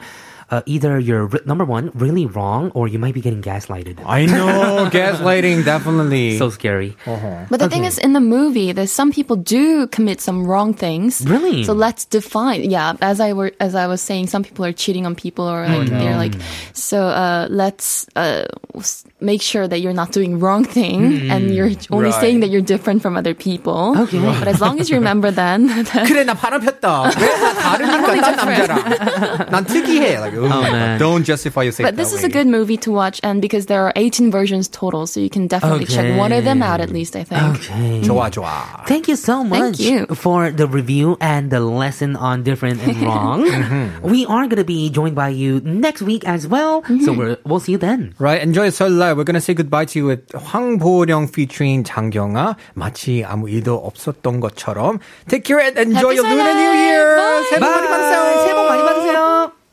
uh, 0.51 0.62
either 0.66 0.99
you're 0.99 1.26
re- 1.26 1.41
number 1.47 1.64
one 1.64 1.91
really 1.95 2.26
wrong, 2.26 2.72
or 2.74 2.88
you 2.88 2.99
might 2.99 3.14
be 3.14 3.20
getting 3.20 3.41
gaslighted. 3.41 4.03
I 4.05 4.26
know 4.26 4.88
gaslighting 4.91 5.64
definitely. 5.64 6.38
So 6.38 6.51
scary. 6.51 6.97
But 7.07 7.61
the 7.61 7.68
thing 7.68 7.84
is, 7.84 7.99
in 7.99 8.14
the 8.14 8.20
movie, 8.20 8.72
there's 8.72 8.91
some 8.91 9.12
people 9.12 9.36
do 9.36 9.86
commit 9.86 10.20
some 10.20 10.45
wrong 10.47 10.74
things. 10.74 11.22
Really? 11.26 11.62
So 11.62 11.72
let's 11.72 12.05
define. 12.05 12.68
Yeah, 12.68 12.95
as 13.01 13.20
I 13.20 13.32
were 13.32 13.53
as 13.61 13.74
I 13.74 13.86
was 13.86 14.03
saying, 14.03 14.26
some 14.26 14.43
people 14.43 14.64
are 14.64 14.72
cheating 14.72 15.07
on 15.07 15.14
people, 15.14 15.47
or 15.49 15.66
like 15.68 15.88
they're 15.88 16.16
like. 16.18 16.34
So 16.74 16.99
uh, 17.07 17.47
let's 17.49 18.07
uh, 18.16 18.47
s- 18.74 19.05
make 19.20 19.43
sure 19.43 19.68
that 19.68 19.78
you're 19.78 19.95
not 19.95 20.11
doing 20.11 20.41
wrong 20.41 20.64
thing, 20.64 21.30
and 21.30 21.55
you're 21.55 21.70
only 21.95 22.11
Right. 22.11 22.20
saying 22.20 22.41
that 22.41 22.51
you're 22.51 22.64
different 22.66 23.03
from 23.03 23.14
other 23.16 23.34
people. 23.34 23.95
Okay. 24.09 24.18
But 24.18 24.49
as 24.49 24.61
long 24.61 24.80
as 24.80 24.91
you 24.91 24.97
remember 24.99 25.30
then, 25.30 25.68
that 25.95 26.11
그래 26.11 26.24
나 26.26 26.34
바람 26.34 26.59
폈다. 26.66 27.14
왜 27.14 27.30
나 27.38 27.55
다르니까 27.55 28.18
딴 28.18 28.34
남자랑. 28.34 29.51
난 29.51 29.62
특이해. 29.64 30.18
Like, 30.18 30.34
Oh, 30.36 30.45
oh, 30.45 30.61
man. 30.61 30.99
Don't 30.99 31.23
justify 31.23 31.63
yourself. 31.63 31.88
But 31.88 31.95
this 31.95 32.13
is 32.13 32.23
a 32.23 32.29
good 32.29 32.47
movie 32.47 32.77
to 32.77 32.91
watch, 32.91 33.19
and 33.23 33.41
because 33.41 33.65
there 33.67 33.86
are 33.86 33.93
18 33.95 34.31
versions 34.31 34.67
total, 34.67 35.07
so 35.07 35.19
you 35.19 35.29
can 35.29 35.47
definitely 35.47 35.86
okay. 35.86 35.95
check 35.95 36.17
one 36.17 36.31
of 36.31 36.43
them 36.43 36.61
out 36.61 36.81
at 36.81 36.89
least, 36.89 37.15
I 37.15 37.23
think. 37.23 37.41
Okay. 37.55 38.01
좋아, 38.01 38.29
좋아. 38.29 38.86
Thank 38.88 39.07
you 39.07 39.15
so 39.15 39.43
much 39.43 39.77
Thank 39.77 39.79
you. 39.79 40.05
for 40.15 40.51
the 40.51 40.67
review 40.67 41.17
and 41.21 41.49
the 41.49 41.59
lesson 41.59 42.15
on 42.15 42.43
different 42.43 42.81
and 42.83 43.01
wrong. 43.07 43.45
mm-hmm. 43.45 44.07
We 44.07 44.25
are 44.25 44.47
going 44.47 44.61
to 44.61 44.67
be 44.67 44.89
joined 44.89 45.15
by 45.15 45.29
you 45.29 45.61
next 45.63 46.01
week 46.01 46.25
as 46.27 46.47
well, 46.47 46.81
mm-hmm. 46.83 47.03
so 47.05 47.13
we 47.13 47.38
will 47.45 47.59
see 47.59 47.73
you 47.73 47.77
then. 47.77 48.13
Right, 48.19 48.41
enjoy 48.41 48.63
your 48.63 48.71
Seollal. 48.71 49.17
We're 49.17 49.23
going 49.23 49.39
to 49.39 49.41
say 49.41 49.53
goodbye 49.53 49.86
to 49.86 49.99
you 49.99 50.05
with 50.05 50.31
Hwang 50.33 50.77
Bo-ryung 50.77 51.27
featuring 51.27 51.83
장경아, 51.83 52.55
마치 52.75 53.23
아무 53.23 53.49
일도 53.49 53.75
없었던 53.86 54.39
것처럼. 54.39 54.99
Take 55.27 55.45
care 55.45 55.59
and 55.59 55.77
enjoy 55.77 56.15
Happy 56.15 56.15
your 56.15 56.29
Lunar 56.29 56.53
New 56.53 56.73
Year! 56.73 57.15
Bye. 57.15 57.43
새해 57.49 57.59
복 57.59 57.69
많이 57.71 57.88
받으세요! 57.88 58.43
새해 58.43 58.53
복 58.53 58.67
많이 58.67 58.83
받으세요! 58.83 59.64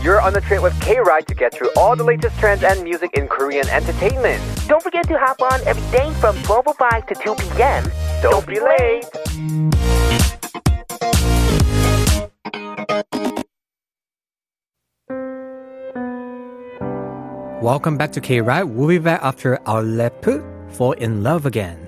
You're 0.00 0.20
on 0.20 0.32
the 0.32 0.40
train 0.40 0.62
with 0.62 0.80
K-Ride 0.80 1.26
to 1.26 1.34
get 1.34 1.52
through 1.52 1.70
all 1.76 1.96
the 1.96 2.04
latest 2.04 2.38
trends 2.38 2.62
and 2.62 2.84
music 2.84 3.14
in 3.14 3.26
Korean 3.26 3.68
entertainment. 3.68 4.40
Don't 4.68 4.80
forget 4.80 5.08
to 5.08 5.18
hop 5.18 5.42
on 5.42 5.60
every 5.66 5.82
day 5.90 6.12
from 6.20 6.36
12.05 6.46 7.06
to 7.08 7.14
2 7.16 7.34
p.m. 7.34 7.90
Don't 8.22 8.46
be 8.46 8.60
late! 8.60 9.04
Welcome 17.60 17.98
back 17.98 18.12
to 18.12 18.20
K-Ride. 18.20 18.62
We'll 18.62 18.86
be 18.86 18.98
back 18.98 19.20
after 19.24 19.58
our 19.66 19.82
lepu, 19.82 20.44
Fall 20.70 20.92
in 20.92 21.24
Love 21.24 21.44
Again. 21.44 21.87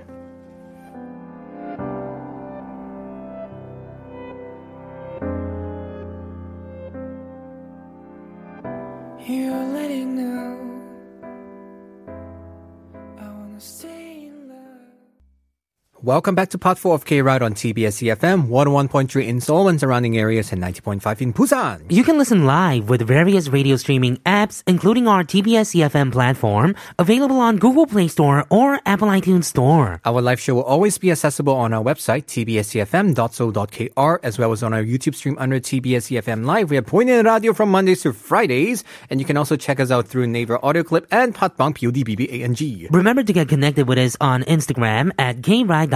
Welcome 16.11 16.35
back 16.35 16.49
to 16.51 16.59
part 16.59 16.77
4 16.77 16.97
of 16.97 17.05
K-Ride 17.05 17.41
on 17.41 17.55
TBS 17.55 18.03
EFM, 18.03 18.49
101.3 18.49 19.29
in 19.29 19.41
Seoul 19.41 19.69
and 19.69 19.79
surrounding 19.79 20.19
areas 20.19 20.51
and 20.51 20.61
90.5 20.61 21.21
in 21.21 21.33
Busan. 21.33 21.87
You 21.89 22.03
can 22.03 22.19
listen 22.19 22.47
live 22.47 22.89
with 22.89 23.03
various 23.03 23.47
radio 23.47 23.77
streaming 23.77 24.17
apps, 24.27 24.65
including 24.67 25.07
our 25.07 25.23
TBS 25.23 25.71
EFM 25.73 26.11
platform, 26.11 26.75
available 26.99 27.39
on 27.39 27.59
Google 27.59 27.87
Play 27.87 28.09
Store 28.09 28.45
or 28.51 28.81
Apple 28.87 29.07
iTunes 29.07 29.45
Store. 29.45 30.01
Our 30.05 30.21
live 30.21 30.41
show 30.41 30.57
will 30.57 30.65
always 30.65 30.99
be 30.99 31.13
accessible 31.13 31.55
on 31.55 31.73
our 31.73 31.85
website, 31.85 32.25
tbscfm.so.kr, 32.27 34.19
as 34.25 34.37
well 34.37 34.51
as 34.51 34.65
on 34.65 34.75
our 34.75 34.83
YouTube 34.83 35.15
stream 35.15 35.37
under 35.39 35.61
TBS 35.61 36.11
EFM 36.11 36.45
Live. 36.45 36.71
We 36.71 36.77
are 36.77 36.83
pointing 36.83 37.23
radio 37.23 37.53
from 37.53 37.71
Mondays 37.71 38.03
to 38.03 38.13
Fridays, 38.13 38.83
and 39.11 39.21
you 39.21 39.27
can 39.27 39.37
also 39.37 39.55
check 39.55 39.79
us 39.79 39.93
out 39.93 40.09
through 40.09 40.27
Naver 40.27 40.59
Audio 40.65 40.83
Clip 40.83 41.07
and 41.13 41.33
Podbbang, 41.33 41.77
P-O-D-B-B-A-N-G. 41.77 42.89
Remember 42.91 43.23
to 43.23 43.33
get 43.33 43.49
connected 43.49 43.87
with 43.87 43.99
us 43.99 44.17
on 44.21 44.43
Instagram 44.43 45.13
at 45.17 45.41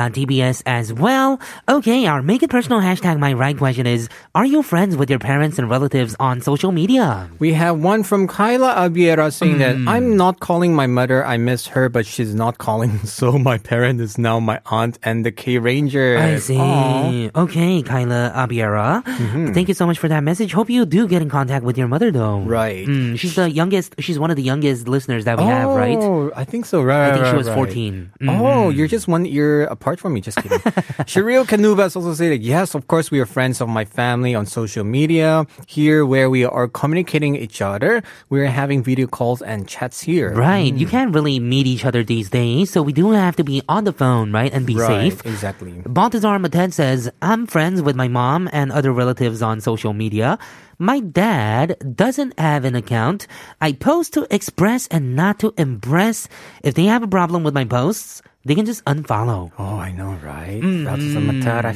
kride.tbs 0.05 0.63
as 0.67 0.93
well. 0.93 1.41
Okay, 1.69 2.07
our 2.07 2.23
make 2.23 2.43
it 2.43 2.51
personal 2.51 2.81
hashtag 2.81 3.19
my 3.19 3.33
right 3.33 3.57
question 3.57 3.87
is, 3.87 4.09
are 4.35 4.47
you 4.47 4.63
friends 4.63 4.97
with 4.97 5.11
your 5.11 5.19
parents 5.19 5.59
and 5.59 5.71
relatives 5.71 6.17
on 6.21 6.41
social 6.41 6.73
media? 6.73 7.29
We 7.39 7.53
have 7.53 7.79
one 7.79 8.03
from 8.03 8.27
Kyla 8.29 8.75
Abiera 8.77 9.33
saying 9.33 9.59
that 9.59 9.77
mm. 9.77 9.89
I'm 9.89 10.17
not 10.17 10.41
calling 10.41 10.75
my 10.75 10.87
mother. 10.87 11.25
I 11.25 11.37
miss 11.37 11.67
her, 11.69 11.89
but 11.89 12.07
she's 12.07 12.35
not 12.35 12.59
calling. 12.59 13.01
So 13.15 13.39
my 13.39 13.59
parent 13.59 14.01
is 14.01 14.19
now 14.19 14.41
my 14.41 14.61
aunt 14.67 14.99
and 15.03 15.25
the 15.25 15.31
K 15.31 15.59
Ranger. 15.59 16.19
I 16.19 16.39
see. 16.39 17.31
Okay, 17.35 17.81
Kyla 17.83 18.33
Abiera. 18.35 19.05
Mm-hmm. 19.07 19.53
Thank 19.53 19.69
you 19.69 19.75
so 19.75 19.87
much 19.87 19.99
for 19.99 20.09
that 20.09 20.25
message. 20.25 20.53
Hope 20.53 20.69
you 20.69 20.85
do 20.85 21.07
get 21.07 21.23
in 21.23 21.31
contact 21.31 21.65
with 21.65 21.79
your 21.79 21.87
mother 21.87 22.11
though. 22.11 22.41
Right. 22.41 22.87
Mm, 22.87 23.19
she's 23.19 23.37
the 23.37 23.49
youngest, 23.49 23.95
she's 24.01 24.19
one 24.19 24.31
of 24.31 24.37
the 24.37 24.43
youngest 24.43 24.89
listeners 24.89 25.25
that 25.27 25.39
we 25.39 25.45
have, 25.45 25.71
right? 25.71 25.97
Oh, 25.97 26.33
I 26.35 26.45
think 26.45 26.67
so. 26.67 26.83
Right. 26.83 27.11
I 27.11 27.13
think 27.13 27.23
right, 27.23 27.31
she 27.31 27.37
was 27.37 27.49
right. 27.49 27.55
14. 27.55 28.13
Oh, 28.23 28.27
mm-hmm. 28.27 28.77
you're 28.77 28.89
just 28.89 29.07
one 29.07 29.25
year 29.25 29.65
apart 29.67 29.94
from 30.01 30.15
me. 30.15 30.21
Just 30.21 30.39
kidding. 30.39 30.59
Shireel 31.09 31.45
Kanubas 31.45 31.97
also 31.97 32.15
said, 32.15 32.33
that 32.33 32.43
yes, 32.43 32.75
of 32.75 32.89
course, 32.89 33.11
we 33.11 33.21
are 33.21 33.27
friends 33.27 33.61
of 33.61 33.69
my 33.69 33.85
family 33.85 34.35
on 34.35 34.47
social 34.47 34.85
media. 34.85 35.47
Here, 35.67 36.05
where 36.07 36.31
we 36.31 36.45
are 36.45 36.69
communicating 36.69 37.37
each 37.37 37.63
other, 37.63 38.03
we're 38.29 38.47
having 38.47 38.83
video 38.83 39.07
calls 39.07 39.43
and 39.43 39.69
chats 39.69 40.01
here. 40.01 40.35
Right. 40.35 40.73
You 40.75 40.87
hmm. 40.87 40.91
can't 40.91 41.15
really 41.15 41.39
meet 41.41 41.67
each 41.67 41.85
other 41.85 42.03
these 42.03 42.31
days, 42.31 42.71
so 42.71 42.83
we 42.83 42.93
do 42.93 43.13
have 43.13 43.37
to 43.37 43.45
be 43.45 43.63
on 43.69 43.85
the 43.85 43.93
phone, 43.93 44.33
right? 44.33 44.53
And 44.53 44.67
be 44.67 44.75
Right, 44.77 45.13
safe. 45.13 45.25
Exactly. 45.27 45.83
Baltazar 45.87 46.39
Mated 46.39 46.75
says, 46.75 47.11
I'm 47.23 47.47
friends 47.47 47.83
with 47.83 47.97
my 47.97 48.09
mom 48.09 48.49
and 48.53 48.73
other 48.73 48.93
relatives 48.93 49.43
on 49.43 49.61
social 49.61 49.93
media. 49.93 50.39
My 50.79 51.01
dad 51.01 51.77
doesn't 51.95 52.39
have 52.39 52.65
an 52.65 52.75
account. 52.75 53.27
I 53.61 53.73
post 53.73 54.13
to 54.15 54.27
express 54.35 54.87
and 54.89 55.15
not 55.15 55.39
to 55.41 55.55
impress. 55.57 56.29
If 56.63 56.75
they 56.75 56.85
have 56.87 57.03
a 57.03 57.09
problem 57.09 57.45
with 57.45 57.55
my 57.55 57.65
posts, 57.65 58.23
they 58.45 58.55
can 58.55 58.67
just 58.67 58.85
unfollow. 58.85 59.51
Oh, 59.59 59.77
I 59.79 59.93
know, 59.93 60.19
right? 60.23 60.61
Mm, 60.61 60.85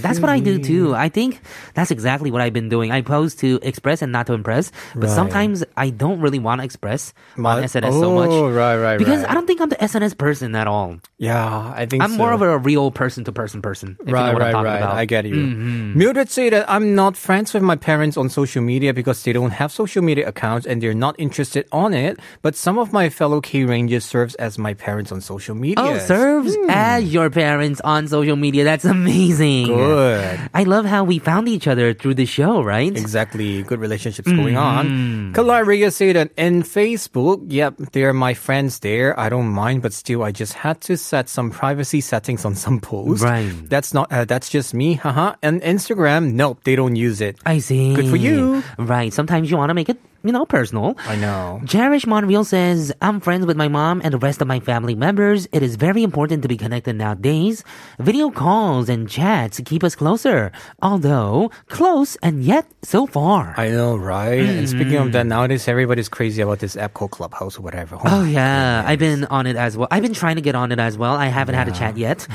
That's 0.03 0.21
what 0.21 0.31
I 0.31 0.39
do 0.41 0.59
too. 0.59 0.95
I 0.95 1.09
think 1.09 1.41
that's 1.75 1.91
exactly 1.91 2.31
what 2.31 2.41
I've 2.43 2.53
been 2.53 2.69
doing. 2.69 2.93
I 2.93 3.01
post 3.03 3.39
to 3.41 3.59
express 3.62 4.03
and 4.03 4.12
not 4.12 4.27
to 4.29 4.35
impress, 4.35 4.71
but 4.95 5.05
Right. 5.09 5.11
sometimes 5.14 5.64
I 5.77 5.91
don't 5.91 6.21
really 6.21 6.39
want 6.39 6.61
to 6.61 6.64
express 6.64 7.12
My- 7.37 7.57
on 7.57 7.64
SNS 7.64 7.93
so 7.99 8.12
much. 8.14 8.31
Oh, 8.31 8.51
right, 8.51 8.77
right, 8.77 8.83
right. 8.83 8.99
Because 8.99 9.21
right. 9.23 9.31
I 9.31 9.35
don't 9.35 9.47
think 9.47 9.61
I'm 9.61 9.69
the 9.71 9.83
SNS 9.83 10.14
person 10.19 10.55
at 10.55 10.66
all. 10.66 10.99
Yeah, 11.19 11.73
I 11.75 11.87
think 11.87 12.03
I'm 12.03 12.12
so. 12.12 12.16
more 12.19 12.33
of 12.33 12.43
a 12.43 12.59
real 12.59 12.91
person 12.91 13.25
to 13.25 13.33
person 13.33 13.62
person. 13.62 13.97
If 14.05 14.12
right, 14.12 14.33
you 14.33 14.39
know 14.39 14.45
right, 14.45 14.55
right. 14.55 14.77
about. 14.77 14.95
I 14.97 15.05
get 15.07 15.25
you. 15.25 15.35
Mm-hmm. 15.35 15.99
Mildred 15.99 16.29
say 16.29 16.51
that 16.51 16.69
I'm 16.69 16.95
not 16.95 17.16
friends 17.16 17.55
with 17.55 17.62
my 17.62 17.77
parents 17.77 18.16
on 18.16 18.29
social 18.29 18.62
media 18.62 18.93
because 18.93 19.23
they 19.25 19.33
don't 19.33 19.53
have 19.57 19.73
social 19.73 20.03
media 20.03 20.29
accounts 20.29 20.66
and 20.66 20.83
they're 20.83 20.95
not 20.95 21.14
interested 21.19 21.66
on 21.73 21.95
it. 21.95 22.19
But 22.43 22.55
some 22.57 22.79
of 22.79 22.93
my 22.93 23.09
fellow 23.09 23.41
K 23.41 23.64
Rangers 23.64 24.05
serves 24.05 24.35
as 24.37 24.59
my 24.59 24.75
parents 24.75 25.11
on 25.12 25.21
social 25.21 25.55
media. 25.55 25.79
Oh, 25.79 25.99
serves 25.99 26.58
as 26.69 27.13
your 27.13 27.31
parents 27.31 27.81
on 27.83 28.09
social 28.09 28.37
media. 28.37 28.65
That's 28.65 28.85
amazing. 28.85 29.67
Good. 29.69 30.41
I 30.55 30.65
love 30.65 30.85
how 30.85 31.05
we 31.05 31.19
found 31.19 31.49
each 31.49 31.67
other 31.67 31.95
through 31.95 32.15
the 32.15 32.27
show, 32.27 32.63
right? 32.63 32.95
Exactly. 32.95 33.63
Good 33.63 33.81
relationships 33.81 34.31
going 34.31 34.55
Mm-hmm. 34.55 35.31
on. 35.31 35.33
Kalaria 35.35 35.93
say 35.93 36.13
that 36.13 36.31
in 36.37 36.63
Facebook, 36.63 37.45
yep, 37.49 37.75
they're 37.93 38.13
my 38.13 38.35
friends 38.35 38.81
there. 38.81 39.19
I 39.19 39.29
don't 39.29 39.49
mind, 39.49 39.83
but 39.83 39.93
still, 39.93 40.23
I 40.23 40.33
just 40.33 40.55
had 40.55 40.81
to 40.83 40.97
set 40.97 41.29
some 41.29 41.51
privacy 41.51 42.01
settings 42.01 42.45
on 42.45 42.55
some 42.55 42.81
posts. 42.81 43.23
Right. 43.25 43.51
That's 43.69 43.93
not, 43.95 44.11
uh, 44.13 44.25
that's 44.25 44.49
just 44.49 44.75
me. 44.75 44.95
Haha. 44.95 45.35
And 45.43 45.61
Instagram, 45.63 46.33
nope, 46.33 46.61
they 46.65 46.77
don't 46.77 46.97
use 46.97 47.21
it. 47.21 47.39
I 47.47 47.59
see. 47.59 47.95
Good 47.95 48.09
for 48.09 48.17
you. 48.17 48.63
Right. 48.79 49.13
Sometimes 49.13 49.51
you 49.51 49.57
want 49.57 49.71
to 49.71 49.75
make 49.75 49.89
it 49.89 49.99
you 50.25 50.33
know, 50.33 50.45
personal. 50.45 50.97
I 51.07 51.16
know. 51.16 51.61
Cherish 51.66 52.07
Monreal 52.07 52.45
says, 52.45 52.93
I'm 53.01 53.21
friends 53.21 53.47
with 53.47 53.57
my 53.57 53.69
mom 53.69 54.01
and 54.05 54.12
the 54.14 54.19
rest 54.19 54.41
of 54.43 54.49
my 54.49 54.61
family 54.61 54.95
members. 54.95 55.47
It 55.53 55.62
is 55.62 55.77
very 55.77 56.03
important 56.03 56.43
to 56.43 56.49
be 56.49 56.57
connected 56.57 56.97
nowadays. 56.97 57.64
Video 57.99 58.31
calls 58.31 58.89
and 58.89 59.09
chats 59.09 59.61
keep 59.64 59.85
us 59.85 59.95
closer, 59.95 60.51
although 60.83 61.51
close 61.69 62.16
and 62.23 62.43
yet 62.43 62.66
so 62.83 63.07
far. 63.07 63.55
I 63.57 63.69
know, 63.71 63.97
right? 63.97 64.41
And 64.41 64.69
speaking 64.69 64.97
of 64.97 65.12
that, 65.12 65.27
mm. 65.27 65.29
nowadays 65.29 65.69
everybody's 65.69 66.09
crazy 66.09 66.43
about 66.43 66.59
this 66.59 66.77
app 66.77 66.95
called 66.95 67.11
Clubhouse 67.12 67.59
or 67.59 67.62
whatever. 67.62 67.97
Oh, 67.97 68.03
oh 68.05 68.25
yeah, 68.25 68.83
I've 68.87 68.99
been 68.99 69.25
on 69.27 69.47
it 69.47 69.57
as 69.57 69.77
well. 69.77 69.89
I've 69.91 70.03
been 70.03 70.14
trying 70.14 70.37
to 70.37 70.43
get 70.43 70.55
on 70.55 70.73
it 70.73 70.79
as 70.79 70.99
well. 70.99 71.14
I 71.14 71.27
haven't 71.27 71.55
had 71.55 71.69
a 71.69 71.73
chat 71.73 71.97
yet. 71.97 72.27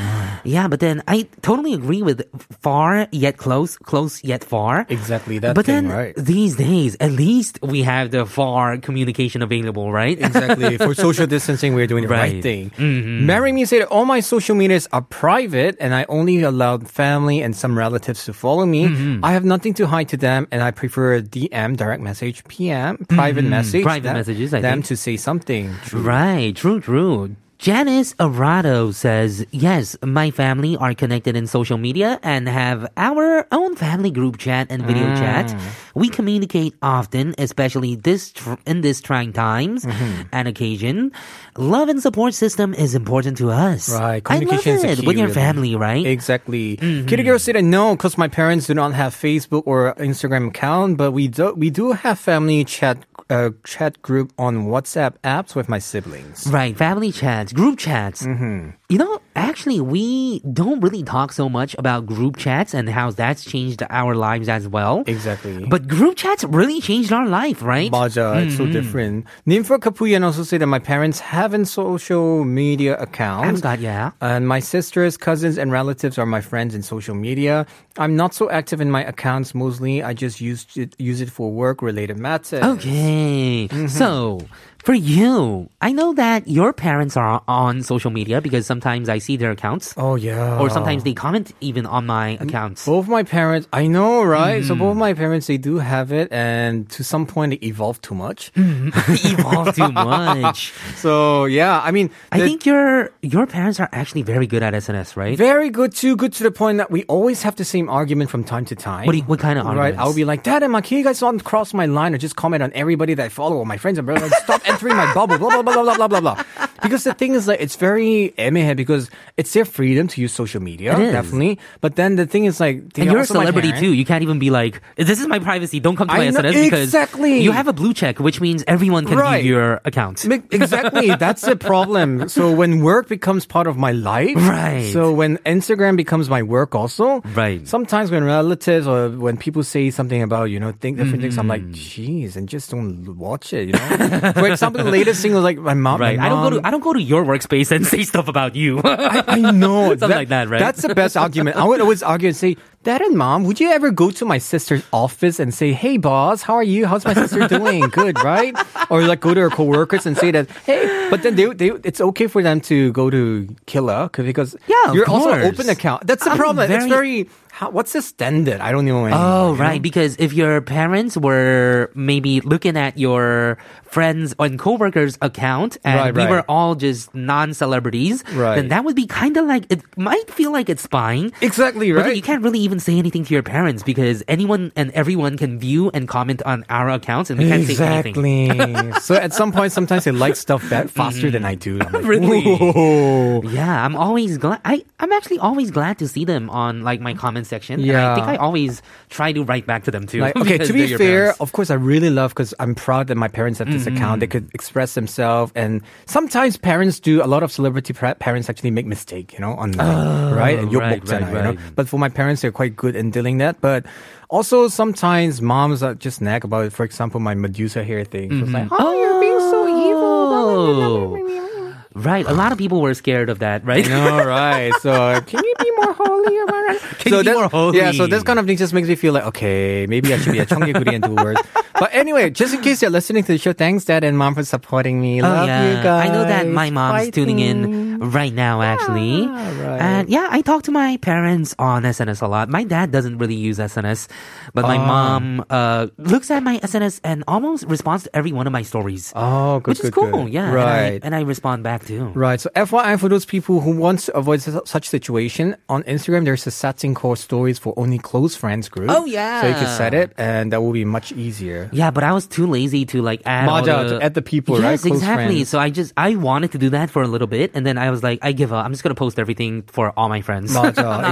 Yeah, 0.43 0.67
but 0.67 0.79
then 0.79 1.03
I 1.07 1.27
totally 1.41 1.73
agree 1.73 2.01
with 2.01 2.23
far 2.61 3.07
yet 3.11 3.37
close, 3.37 3.77
close 3.77 4.23
yet 4.23 4.43
far. 4.43 4.85
Exactly 4.89 5.39
that 5.39 5.55
But 5.55 5.65
thing, 5.65 5.87
then 5.87 5.91
right? 5.91 6.15
these 6.15 6.55
days, 6.55 6.95
at 6.99 7.11
least 7.11 7.59
we 7.73 7.81
have 7.83 8.05
the 8.13 8.23
far 8.37 8.77
communication 8.87 9.41
available, 9.41 9.87
right? 10.01 10.17
Exactly. 10.29 10.77
For 10.77 10.93
social 11.07 11.27
distancing, 11.35 11.71
we're 11.77 11.89
doing 11.93 12.03
the 12.07 12.13
right, 12.13 12.33
Right. 12.33 12.43
thing. 12.49 12.63
Mm-hmm. 12.77 13.25
Marry 13.31 13.51
me 13.57 13.65
said 13.65 13.83
all 13.93 14.05
my 14.05 14.21
social 14.33 14.55
medias 14.63 14.85
are 14.95 15.01
private 15.01 15.73
and 15.83 15.91
I 15.99 16.05
only 16.17 16.35
allowed 16.51 16.81
family 17.03 17.37
and 17.45 17.51
some 17.63 17.73
relatives 17.85 18.19
to 18.27 18.31
follow 18.33 18.65
me. 18.75 18.81
Mm-hmm. 18.87 19.25
I 19.25 19.31
have 19.37 19.45
nothing 19.53 19.73
to 19.79 19.83
hide 19.93 20.09
to 20.13 20.17
them 20.17 20.41
and 20.51 20.59
I 20.61 20.69
prefer 20.71 21.21
DM, 21.21 21.69
direct 21.83 22.01
message, 22.09 22.37
PM, 22.53 22.97
private 23.09 23.41
mm-hmm. 23.41 23.57
message. 23.57 23.83
Private 23.83 24.03
them- 24.09 24.17
messages, 24.21 24.49
I 24.53 24.61
them 24.61 24.79
think. 24.85 24.85
to 24.91 24.95
say 25.05 25.15
something. 25.17 25.65
True. 25.89 26.01
Right, 26.01 26.53
true, 26.55 26.79
true. 26.79 27.35
Janice 27.63 28.13
Arado 28.19 28.91
says, 28.93 29.45
Yes, 29.51 29.95
my 30.03 30.31
family 30.31 30.75
are 30.75 30.93
connected 30.93 31.37
in 31.37 31.47
social 31.47 31.77
media 31.77 32.19
and 32.21 32.45
have 32.49 32.91
our 32.97 33.47
own 33.53 33.77
family 33.77 34.11
group 34.11 34.37
chat 34.37 34.67
and 34.69 34.83
video 34.83 35.07
Mm. 35.07 35.15
chat. 35.17 35.55
We 35.95 36.09
communicate 36.09 36.75
often, 36.81 37.33
especially 37.37 37.95
this 37.95 38.33
tr- 38.33 38.59
in 38.67 38.81
this 38.81 38.99
trying 38.99 39.31
times 39.31 39.85
Mm-hmm. 39.85 40.27
and 40.33 40.47
occasion. 40.49 41.13
Love 41.55 41.87
and 41.87 42.01
support 42.03 42.33
system 42.33 42.73
is 42.73 42.95
important 42.95 43.37
to 43.37 43.49
us. 43.49 43.87
Right. 43.87 44.19
I 44.27 44.43
love 44.43 44.59
Communication 44.59 44.83
a 44.83 44.91
it 44.91 44.99
key, 44.99 45.07
with 45.07 45.15
your 45.15 45.27
really. 45.31 45.39
family, 45.39 45.75
right? 45.77 46.05
Exactly. 46.05 46.75
Kitty 47.07 47.23
girl 47.23 47.39
said 47.39 47.55
no 47.63 47.95
because 47.95 48.17
my 48.17 48.27
parents 48.27 48.67
do 48.67 48.73
not 48.73 48.91
have 48.93 49.15
Facebook 49.15 49.63
or 49.65 49.95
Instagram 50.03 50.49
account, 50.51 50.97
but 50.97 51.13
we 51.15 51.29
do 51.29 51.53
we 51.55 51.69
do 51.69 51.93
have 51.95 52.19
family 52.19 52.65
chat 52.67 52.97
uh, 53.29 53.51
chat 53.63 54.01
group 54.01 54.31
on 54.37 54.67
WhatsApp 54.67 55.15
apps 55.23 55.55
with 55.55 55.69
my 55.69 55.79
siblings. 55.79 56.47
Right, 56.47 56.75
family 56.75 57.11
chats, 57.11 57.53
group 57.53 57.79
chats. 57.79 58.23
Mm-hmm. 58.23 58.69
You 58.89 58.97
know, 58.97 59.19
actually, 59.35 59.81
we 59.81 60.39
don't 60.41 60.79
really 60.81 61.03
talk 61.03 61.33
so 61.33 61.49
much 61.49 61.75
about 61.79 62.05
group 62.05 62.37
chats 62.37 62.73
and 62.73 62.87
how 62.89 63.09
that's 63.11 63.43
changed 63.43 63.81
our 63.89 64.13
lives 64.15 64.49
as 64.49 64.67
well. 64.67 65.03
Exactly. 65.07 65.65
But 65.65 65.87
group 65.87 66.15
chats 66.15 66.43
really 66.43 66.79
changed 66.79 67.11
our 67.11 67.27
life, 67.27 67.63
right? 67.63 67.91
맞아, 67.91 68.45
it's 68.45 68.57
so 68.57 68.67
different. 68.67 69.25
Nympho 69.47 69.79
Kapuyan 69.79 70.23
also 70.23 70.43
said 70.43 70.61
that 70.61 70.67
my 70.67 70.79
parents 70.79 71.19
haven't 71.19 71.65
social 71.65 72.43
media 72.43 72.95
accounts. 72.97 73.61
Got, 73.61 73.79
yeah. 73.79 74.11
And 74.21 74.47
my 74.47 74.59
sisters, 74.59 75.17
cousins, 75.17 75.57
and 75.57 75.71
relatives 75.71 76.17
are 76.17 76.25
my 76.27 76.41
friends 76.41 76.75
in 76.75 76.83
social 76.83 77.15
media. 77.15 77.65
I'm 77.97 78.15
not 78.15 78.33
so 78.33 78.49
active 78.49 78.79
in 78.81 78.91
my 78.91 79.03
accounts 79.03 79.55
mostly. 79.55 80.03
I 80.03 80.13
just 80.13 80.41
use 80.41 80.65
it, 80.75 80.95
use 80.99 81.21
it 81.21 81.29
for 81.29 81.51
work 81.51 81.81
related 81.81 82.17
matters. 82.17 82.63
Okay. 82.63 83.13
Mm-hmm. 83.23 83.87
So, 83.87 84.39
for 84.83 84.93
you, 84.93 85.69
I 85.81 85.91
know 85.93 86.13
that 86.13 86.47
your 86.47 86.73
parents 86.73 87.15
are 87.15 87.41
on 87.47 87.83
social 87.83 88.11
media 88.11 88.41
because 88.41 88.65
sometimes 88.65 89.07
I 89.07 89.17
see 89.19 89.37
their 89.37 89.51
accounts. 89.51 89.93
Oh 89.97 90.15
yeah. 90.15 90.59
Or 90.59 90.69
sometimes 90.69 91.03
they 91.03 91.13
comment 91.13 91.53
even 91.61 91.85
on 91.85 92.05
my 92.05 92.37
accounts. 92.41 92.85
Both 92.85 93.07
my 93.07 93.23
parents, 93.23 93.67
I 93.71 93.87
know, 93.87 94.23
right? 94.23 94.63
So 94.65 94.75
Mm. 94.75 94.79
both 94.79 94.97
my 94.97 95.13
parents, 95.13 95.47
they 95.47 95.57
do 95.57 95.77
have 95.79 96.11
it, 96.11 96.31
and 96.31 96.89
to 96.91 97.03
some 97.03 97.25
point, 97.25 97.53
it 97.53 97.63
evolved 97.65 98.03
too 98.03 98.13
much. 98.15 98.51
Evolve 98.55 99.75
too 99.75 99.91
much. 99.95 100.73
So 100.95 101.45
yeah, 101.45 101.79
I 101.81 101.91
mean, 101.91 102.09
I 102.31 102.39
think 102.39 102.65
your 102.65 103.11
your 103.21 103.47
parents 103.47 103.79
are 103.79 103.89
actually 103.91 104.23
very 104.23 104.47
good 104.47 104.63
at 104.63 104.73
SNS, 104.73 105.15
right? 105.15 105.37
Very 105.37 105.69
good 105.69 105.93
too. 105.95 106.15
Good 106.15 106.33
to 106.33 106.43
the 106.43 106.51
point 106.51 106.77
that 106.79 106.91
we 106.91 107.03
always 107.05 107.41
have 107.43 107.55
the 107.55 107.65
same 107.65 107.89
argument 107.89 108.29
from 108.29 108.43
time 108.43 108.65
to 108.65 108.75
time. 108.75 109.05
What 109.07 109.15
you- 109.15 109.23
what 109.23 109.39
kind 109.39 109.57
of 109.59 109.65
Right. 109.65 109.95
I'll 109.97 110.13
be 110.13 110.25
like, 110.25 110.43
Dad 110.43 110.61
and 110.61 110.71
my 110.71 110.81
can 110.81 110.97
you 110.97 111.03
guys 111.03 111.19
don't 111.19 111.39
cross 111.43 111.73
my 111.73 111.85
line 111.87 112.13
or 112.13 112.17
just 112.17 112.35
comment 112.35 112.61
on 112.61 112.71
everybody 112.75 113.13
that 113.15 113.23
I 113.25 113.29
follow 113.29 113.57
or 113.57 113.65
my 113.65 113.77
friends 113.77 113.97
and 113.97 114.05
brothers. 114.05 114.31
Stop 114.43 114.61
entering 114.73 114.95
my 114.95 115.13
bubble, 115.13 115.37
blah, 115.37 115.49
blah, 115.49 115.61
blah, 115.61 115.83
blah, 115.83 115.95
blah, 115.95 116.07
blah, 116.07 116.21
blah. 116.21 116.43
Because 116.81 117.03
the 117.05 117.13
thing 117.13 117.33
is, 117.33 117.47
like, 117.47 117.61
it's 117.61 117.77
very 117.77 118.33
MA 118.37 118.73
because 118.73 119.09
it's 119.37 119.53
their 119.53 119.65
freedom 119.65 120.07
to 120.09 120.21
use 120.21 120.33
social 120.33 120.61
media, 120.61 120.91
definitely. 120.97 121.59
But 121.79 121.95
then 121.95 122.15
the 122.15 122.25
thing 122.25 122.45
is, 122.45 122.59
like, 122.59 122.83
and 122.97 123.05
you're 123.05 123.21
a 123.21 123.25
celebrity 123.25 123.71
too. 123.73 123.93
You 123.93 124.05
can't 124.05 124.23
even 124.23 124.39
be 124.39 124.49
like, 124.49 124.81
this 124.95 125.19
is 125.19 125.27
my 125.27 125.39
privacy. 125.39 125.79
Don't 125.79 125.95
come 125.95 126.07
to 126.07 126.13
my 126.13 126.29
know, 126.29 126.39
SNS 126.39 126.63
because 126.63 126.83
exactly. 126.83 127.39
you 127.39 127.51
have 127.51 127.67
a 127.67 127.73
blue 127.73 127.93
check, 127.93 128.19
which 128.19 128.41
means 128.41 128.63
everyone 128.67 129.05
can 129.05 129.17
right. 129.17 129.41
view 129.41 129.55
your 129.55 129.81
account. 129.85 130.25
Exactly. 130.51 131.15
That's 131.23 131.41
the 131.41 131.55
problem. 131.55 132.27
So 132.29 132.51
when 132.51 132.83
work 132.83 133.07
becomes 133.07 133.45
part 133.45 133.67
of 133.67 133.77
my 133.77 133.91
life, 133.91 134.35
right. 134.35 134.91
So 134.91 135.13
when 135.13 135.37
Instagram 135.39 135.95
becomes 135.95 136.29
my 136.29 136.43
work 136.43 136.75
also, 136.75 137.21
right. 137.35 137.65
Sometimes 137.67 138.11
when 138.11 138.23
relatives 138.23 138.87
or 138.87 139.09
when 139.09 139.37
people 139.37 139.63
say 139.63 139.89
something 139.89 140.21
about, 140.21 140.45
you 140.45 140.59
know, 140.59 140.71
think 140.71 140.97
different 140.97 141.15
mm-hmm. 141.15 141.21
things, 141.21 141.37
I'm 141.37 141.47
like, 141.47 141.61
mm. 141.61 141.73
geez, 141.73 142.35
and 142.35 142.49
just 142.49 142.71
don't 142.71 143.15
watch 143.17 143.53
it, 143.53 143.67
you 143.67 143.73
know? 143.73 144.31
For 144.33 144.47
example, 144.47 144.62
the 144.71 144.83
latest 144.83 145.21
thing 145.21 145.33
was 145.33 145.43
like 145.43 145.57
my 145.57 145.73
mom. 145.73 145.99
Right. 145.99 146.17
My 146.17 146.25
I 146.25 146.29
don't 146.29 146.43
go 146.43 146.59
to 146.61 146.67
I 146.67 146.71
don't 146.71 146.79
go 146.83 146.93
to 146.93 147.01
your 147.01 147.23
workspace 147.25 147.71
and 147.71 147.85
say 147.93 148.03
stuff 148.03 148.27
about 148.27 148.55
you. 148.55 148.79
I, 148.83 149.23
I 149.27 149.51
know 149.51 149.89
Something 149.97 150.09
like 150.09 150.29
that, 150.29 150.47
right? 150.49 150.59
That's 150.59 150.81
the 150.81 150.95
best 150.95 151.17
argument. 151.17 151.57
I 151.57 151.65
would 151.65 151.81
always 151.81 152.03
argue 152.03 152.27
and 152.29 152.35
say, 152.37 152.55
Dad 152.83 153.01
and 153.01 153.17
Mom, 153.17 153.43
would 153.45 153.59
you 153.59 153.69
ever 153.71 153.91
go 153.91 154.11
to 154.11 154.25
my 154.25 154.37
sister's 154.37 154.83
office 154.91 155.39
and 155.39 155.53
say, 155.53 155.71
Hey, 155.73 155.97
boss, 155.97 156.41
how 156.41 156.53
are 156.55 156.63
you? 156.63 156.85
How's 156.85 157.05
my 157.05 157.13
sister 157.13 157.47
doing? 157.47 157.81
Good, 157.89 158.21
right? 158.23 158.55
Or 158.89 159.01
like 159.03 159.19
go 159.21 159.33
to 159.33 159.39
her 159.41 159.49
coworkers 159.49 160.05
and 160.05 160.17
say 160.17 160.31
that, 160.31 160.49
Hey, 160.65 161.07
but 161.09 161.23
then 161.23 161.35
they, 161.35 161.45
they 161.53 161.71
it's 161.83 162.01
okay 162.01 162.27
for 162.27 162.43
them 162.43 162.59
to 162.61 162.91
go 162.91 163.09
to 163.09 163.47
Killa 163.65 164.09
'cause- 164.09 164.25
because 164.25 164.55
Yeah, 164.67 164.93
you're 164.93 165.09
also 165.09 165.29
course. 165.31 165.45
open 165.45 165.69
account. 165.69 166.05
That's 166.07 166.23
the 166.25 166.31
I'm 166.31 166.37
problem. 166.37 166.69
it's 166.71 166.85
very- 166.85 167.23
very. 167.23 167.29
How, 167.63 167.69
what's 167.71 167.93
the 167.93 168.01
standard? 168.01 168.59
I 168.59 168.71
don't 168.73 168.87
even 168.87 168.99
know. 168.99 169.05
Anymore, 169.07 169.23
Oh, 169.23 169.51
you 169.53 169.57
know? 169.57 169.63
right. 169.63 169.81
Because 169.81 170.17
if 170.19 170.33
your 170.33 170.59
parents 170.59 171.15
were 171.15 171.89
maybe 171.95 172.41
looking 172.41 172.75
at 172.75 172.97
your 172.97 173.57
friends 173.85 174.35
and 174.37 174.59
coworkers' 174.59 175.17
account 175.21 175.77
and 175.85 175.95
Right, 175.95 176.13
we 176.13 176.23
right. 176.23 176.29
were 176.29 176.43
all 176.49 176.75
just 176.75 177.13
non-celebrities, 177.15 178.23
Right. 178.35 178.55
then 178.55 178.67
that 178.67 178.83
would 178.83 178.95
be 178.97 179.07
kind 179.07 179.37
of 179.37 179.45
like, 179.45 179.63
it 179.69 179.79
might 179.95 180.29
feel 180.29 180.51
like 180.51 180.67
it's 180.67 180.81
spying. 180.83 181.31
Exactly, 181.39 181.93
But 181.93 182.05
right? 182.05 182.15
you 182.15 182.21
can't 182.21 182.43
really 182.43 182.59
even 182.59 182.79
say 182.81 182.97
anything 182.97 183.23
to 183.23 183.33
your 183.33 183.43
parents 183.43 183.81
because 183.83 184.23
anyone 184.27 184.73
and 184.75 184.91
everyone 184.91 185.37
can 185.37 185.57
view 185.57 185.89
and 185.93 186.07
comment 186.07 186.41
on 186.43 186.65
our 186.69 186.89
accounts 186.89 187.29
and 187.29 187.39
we 187.39 187.47
can't 187.47 187.63
say 187.65 187.79
anything. 187.79 188.51
Exactly. 188.51 188.91
so 189.07 189.15
at 189.15 189.31
some 189.31 189.53
point, 189.53 189.71
sometimes 189.71 190.03
they 190.03 190.11
like 190.11 190.35
stuff 190.35 190.67
that 190.67 190.87
mm-hmm. 190.87 190.99
faster 190.99 191.31
than 191.31 191.45
I 191.45 191.55
do. 191.55 191.79
I'm 191.79 191.93
like, 191.93 192.03
Really? 192.03 192.43
"Whoa." 192.43 193.41
Yeah, 193.47 193.85
I'm 193.85 193.95
always 193.95 194.37
glad. 194.37 194.59
I 194.65 194.83
I'm 194.99 195.11
actually 195.13 195.39
always 195.39 195.71
glad 195.71 195.97
to 195.99 196.07
see 196.09 196.25
them 196.25 196.49
on 196.49 196.83
like 196.83 196.99
my 196.99 197.13
comment 197.13 197.47
section. 197.53 197.79
Yeah. 197.79 197.93
And 197.93 197.99
I 197.99 198.15
think 198.15 198.27
I 198.27 198.35
always 198.37 198.81
try 199.09 199.29
to 199.37 199.43
write 199.43 199.65
back 199.69 199.83
to 199.85 199.91
them 199.91 200.07
too. 200.09 200.21
Like, 200.25 200.35
okay, 200.41 200.57
to 200.57 200.73
be 200.73 200.87
fair, 200.97 200.97
parents. 200.97 201.39
of 201.39 201.51
course, 201.51 201.69
I 201.69 201.77
really 201.77 202.09
love 202.09 202.31
because 202.33 202.53
I'm 202.59 202.73
proud 202.73 203.07
that 203.07 203.17
my 203.17 203.27
parents 203.29 203.59
have 203.59 203.69
this 203.71 203.85
mm-hmm. 203.85 203.95
account. 203.95 204.19
They 204.21 204.27
could 204.27 204.49
express 204.53 204.95
themselves, 204.95 205.51
and 205.55 205.81
sometimes 206.05 206.57
parents 206.57 206.99
do. 206.99 207.21
A 207.23 207.29
lot 207.29 207.43
of 207.43 207.51
celebrity 207.51 207.93
parents 207.93 208.49
actually 208.49 208.71
make 208.71 208.85
mistake, 208.85 209.33
you 209.33 209.39
know, 209.39 209.53
online, 209.53 209.87
oh, 209.87 210.35
right? 210.35 210.57
And 210.57 210.73
right, 210.73 210.99
right, 211.07 211.21
right. 211.21 211.29
You 211.29 211.53
know? 211.53 211.57
But 211.75 211.87
for 211.87 211.99
my 211.99 212.09
parents, 212.09 212.41
they're 212.41 212.51
quite 212.51 212.75
good 212.75 212.95
in 212.95 213.11
dealing 213.11 213.37
that. 213.37 213.61
But 213.61 213.85
also 214.29 214.67
sometimes 214.67 215.41
moms 215.41 215.83
are 215.83 215.93
just 215.93 216.21
nag 216.21 216.43
about 216.43 216.65
it. 216.65 216.73
For 216.73 216.83
example, 216.83 217.19
my 217.19 217.35
Medusa 217.35 217.83
hair 217.83 218.03
thing. 218.03 218.29
Mm-hmm. 218.29 218.53
Like, 218.53 218.67
oh, 218.71 218.77
oh, 218.79 218.93
you're 218.99 219.19
being 219.21 219.39
so 219.39 219.59
evil. 219.67 220.03
Oh. 220.09 221.53
Right. 221.95 222.25
A 222.25 222.33
lot 222.33 222.51
of 222.51 222.57
people 222.57 222.81
were 222.81 222.93
scared 222.95 223.29
of 223.29 223.39
that, 223.39 223.63
right? 223.65 223.87
No, 223.87 224.25
right. 224.25 224.73
So, 224.81 225.21
can 225.27 225.43
you 225.43 225.53
be 225.59 225.71
more 225.77 225.92
holy, 226.05 226.37
am 226.37 226.49
I 226.49 226.65
right? 226.67 226.81
so 227.07 227.17
you 227.17 227.23
that, 227.23 227.51
holy. 227.51 227.77
Yeah, 227.77 227.91
so 227.91 228.07
this 228.07 228.23
kind 228.23 228.39
of 228.39 228.45
thing 228.45 228.57
just 228.57 228.73
makes 228.73 228.87
me 228.87 228.95
feel 228.95 229.13
like, 229.13 229.25
okay, 229.25 229.85
maybe 229.87 230.13
I 230.13 230.17
should 230.17 230.33
be 230.33 230.39
a 230.39 230.45
Cheonggi 230.45 230.73
Korean 230.73 231.01
do 231.01 231.15
words. 231.15 231.41
But 231.73 231.89
anyway, 231.93 232.29
just 232.29 232.53
in 232.53 232.61
case 232.61 232.81
you're 232.81 232.91
listening 232.91 233.23
to 233.23 233.31
the 233.33 233.37
show, 233.37 233.51
thanks, 233.51 233.83
Dad 233.83 234.03
and 234.03 234.17
Mom, 234.17 234.35
for 234.35 234.43
supporting 234.43 235.01
me. 235.01 235.21
Oh, 235.21 235.45
yeah. 235.45 235.77
you 235.77 235.83
guys. 235.83 236.09
I 236.09 236.13
know 236.13 236.23
that 236.23 236.47
my 236.47 236.69
mom's 236.69 237.05
Fighting. 237.05 237.11
tuning 237.11 237.39
in 237.39 237.99
right 238.11 238.31
now, 238.31 238.61
ah, 238.61 238.63
actually. 238.63 239.23
Yeah, 239.23 239.67
right. 239.67 239.81
And 239.81 240.09
yeah, 240.09 240.27
I 240.29 240.41
talk 240.41 240.63
to 240.63 240.71
my 240.71 240.97
parents 240.97 241.55
on 241.57 241.83
SNS 241.83 242.21
a 242.21 242.27
lot. 242.27 242.47
My 242.47 242.63
dad 242.63 242.91
doesn't 242.91 243.17
really 243.17 243.35
use 243.35 243.57
SNS, 243.57 244.07
but 244.53 244.63
my 244.63 244.77
ah. 244.77 244.85
mom 244.85 245.45
uh, 245.49 245.87
looks 245.97 246.29
at 246.29 246.43
my 246.43 246.59
SNS 246.59 247.01
and 247.03 247.23
almost 247.27 247.65
responds 247.65 248.03
to 248.03 248.15
every 248.15 248.31
one 248.31 248.45
of 248.45 248.53
my 248.53 248.61
stories. 248.61 249.11
Oh, 249.15 249.59
good, 249.59 249.71
Which 249.71 249.79
good, 249.79 249.87
is 249.87 249.91
cool, 249.91 250.25
good. 250.25 250.33
yeah. 250.33 250.53
Right. 250.53 251.01
And 251.03 251.03
I, 251.03 251.07
and 251.07 251.15
I 251.15 251.21
respond 251.21 251.63
back 251.63 251.85
too. 251.85 252.05
Right. 252.13 252.39
So 252.39 252.49
FYI, 252.55 252.99
for 252.99 253.09
those 253.09 253.25
people 253.25 253.61
who 253.61 253.75
want 253.75 254.01
to 254.01 254.15
avoid 254.15 254.41
such 254.41 254.87
situation, 254.87 255.55
on 255.69 255.83
Instagram, 255.93 256.25
there's 256.25 256.45
a 256.47 256.51
setting 256.51 256.93
called 256.93 257.19
Stories 257.19 257.59
for 257.59 257.73
Only 257.77 257.99
Close 257.99 258.35
Friends 258.35 258.69
group. 258.69 258.89
Oh 258.89 259.05
yeah. 259.05 259.41
So 259.41 259.47
you 259.47 259.53
can 259.53 259.77
set 259.77 259.93
it, 259.93 260.11
and 260.17 260.51
that 260.51 260.61
will 260.61 260.73
be 260.73 260.85
much 260.85 261.11
easier. 261.11 261.69
Yeah, 261.71 261.91
but 261.91 262.03
I 262.03 262.11
was 262.11 262.27
too 262.27 262.47
lazy 262.47 262.85
to 262.87 263.01
like 263.01 263.21
add 263.25 263.45
Maja, 263.45 263.83
the... 263.83 263.99
to 263.99 264.03
add 264.03 264.13
the 264.13 264.21
people. 264.21 264.59
Yes, 264.59 264.83
right? 264.83 264.93
exactly. 264.93 265.35
Friends. 265.35 265.49
So 265.49 265.59
I 265.59 265.69
just 265.69 265.93
I 265.95 266.15
wanted 266.15 266.51
to 266.53 266.57
do 266.57 266.69
that 266.71 266.89
for 266.89 267.01
a 267.01 267.07
little 267.07 267.27
bit, 267.27 267.51
and 267.53 267.65
then 267.65 267.77
I 267.77 267.91
was 267.91 268.03
like, 268.03 268.19
I 268.21 268.31
give 268.31 268.51
up. 268.51 268.65
I'm 268.65 268.71
just 268.71 268.83
gonna 268.83 268.95
post 268.95 269.19
everything 269.19 269.63
for 269.63 269.91
all 269.97 270.09
my 270.09 270.21
friends. 270.21 270.55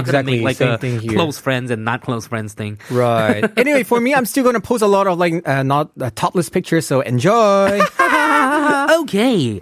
Exactly. 0.02 0.36
Make, 0.36 0.44
like 0.44 0.56
Same 0.56 0.70
a 0.70 0.78
thing 0.78 1.00
here. 1.00 1.12
close 1.12 1.38
friends 1.38 1.70
and 1.70 1.84
not 1.84 2.02
close 2.02 2.26
friends 2.26 2.54
thing. 2.54 2.78
Right. 2.90 3.44
anyway, 3.56 3.82
for 3.82 4.00
me, 4.00 4.14
I'm 4.14 4.26
still 4.26 4.44
gonna 4.44 4.60
post 4.60 4.82
a 4.82 4.86
lot 4.86 5.06
of 5.06 5.18
like 5.18 5.46
uh, 5.46 5.62
not 5.62 5.90
uh, 6.00 6.10
topless 6.14 6.48
pictures. 6.48 6.86
So 6.86 7.00
enjoy. 7.00 7.80
okay. 9.02 9.60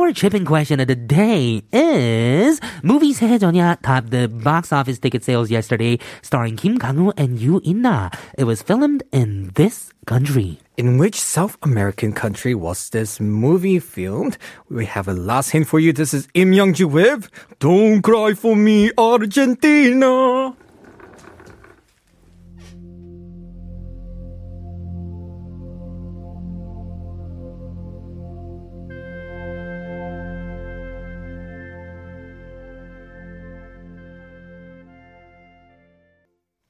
Our 0.00 0.12
chipping 0.12 0.44
question 0.44 0.80
of 0.80 0.88
the 0.88 0.96
day 0.96 1.62
is 1.72 2.60
Movies 2.82 3.20
해전야 3.20 3.78
topped 3.82 4.10
the 4.10 4.28
box 4.28 4.72
office 4.72 4.98
ticket 4.98 5.24
sales 5.24 5.50
yesterday, 5.50 5.98
starring 6.22 6.56
Kim 6.56 6.78
Kang-woo 6.78 7.12
and 7.16 7.38
Yoo 7.38 7.60
In-na. 7.64 8.10
It 8.38 8.44
was 8.44 8.62
filmed 8.62 9.02
in 9.12 9.50
this 9.54 9.92
country. 10.06 10.58
In 10.76 10.98
which 10.98 11.20
South 11.20 11.56
American 11.62 12.12
country 12.12 12.54
was 12.54 12.90
this 12.90 13.20
movie 13.20 13.78
filmed? 13.78 14.38
We 14.68 14.86
have 14.86 15.08
a 15.08 15.14
last 15.14 15.50
hint 15.50 15.66
for 15.66 15.78
you. 15.78 15.92
This 15.92 16.12
is 16.12 16.28
Im 16.34 16.52
Young-ji 16.52 16.84
with 16.84 17.28
Don't 17.58 18.02
Cry 18.02 18.34
For 18.34 18.56
Me, 18.56 18.90
Argentina. 18.98 20.54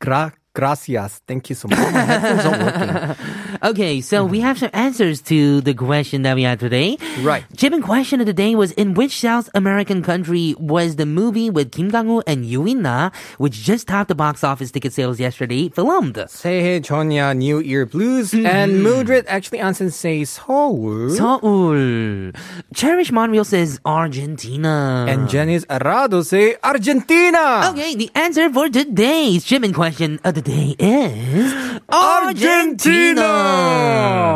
Gra- 0.01 0.33
gracias. 0.53 1.21
Thank 1.25 1.49
you 1.49 1.55
so 1.55 1.67
much. 1.67 1.79
My 1.79 2.01
headphones 2.01 2.45
aren't 2.45 2.63
working. 2.65 3.15
Okay, 3.63 4.01
so 4.01 4.25
we 4.25 4.39
mm-hmm. 4.39 4.47
have 4.47 4.57
some 4.59 4.69
answers 4.73 5.21
to 5.23 5.61
the 5.61 5.73
question 5.73 6.23
that 6.23 6.35
we 6.35 6.43
had 6.43 6.59
today. 6.59 6.97
Right. 7.21 7.45
Jibin' 7.55 7.83
question 7.83 8.19
of 8.19 8.25
the 8.25 8.33
day 8.33 8.55
was 8.55 8.71
in 8.73 8.95
which 8.95 9.19
South 9.19 9.49
American 9.53 10.01
country 10.01 10.55
was 10.57 10.95
the 10.95 11.05
movie 11.05 11.49
with 11.49 11.71
Kim 11.71 11.91
Kang-woo 11.91 12.23
and 12.25 12.45
Yoo 12.45 12.65
In-na, 12.65 13.11
which 13.37 13.53
just 13.61 13.87
topped 13.87 14.07
the 14.07 14.15
box 14.15 14.43
office 14.43 14.71
ticket 14.71 14.93
sales 14.93 15.19
yesterday, 15.19 15.69
filmed? 15.69 16.15
새해 16.27 16.81
전야 16.81 17.37
New 17.37 17.59
Year 17.59 17.85
Blues 17.85 18.31
mm. 18.31 18.45
and 18.45 18.71
mm-hmm. 18.71 18.83
Mildred 18.83 19.25
actually 19.27 19.59
answers 19.59 19.95
says 19.95 20.29
Seoul. 20.29 21.09
Seoul. 21.09 22.31
Cherish 22.73 23.11
Monreal 23.11 23.45
says 23.45 23.79
Argentina. 23.85 25.05
And 25.07 25.29
Janice 25.29 25.65
Arado 25.69 26.23
say 26.23 26.55
Argentina. 26.63 27.69
Okay, 27.71 27.95
the 27.95 28.09
answer 28.15 28.49
for 28.49 28.69
today's 28.69 29.45
Jibin' 29.45 29.73
question 29.73 30.19
of 30.23 30.33
the 30.33 30.41
day 30.41 30.75
is 30.79 31.53
Argentina. 31.89 32.71
Argentina. 32.71 33.50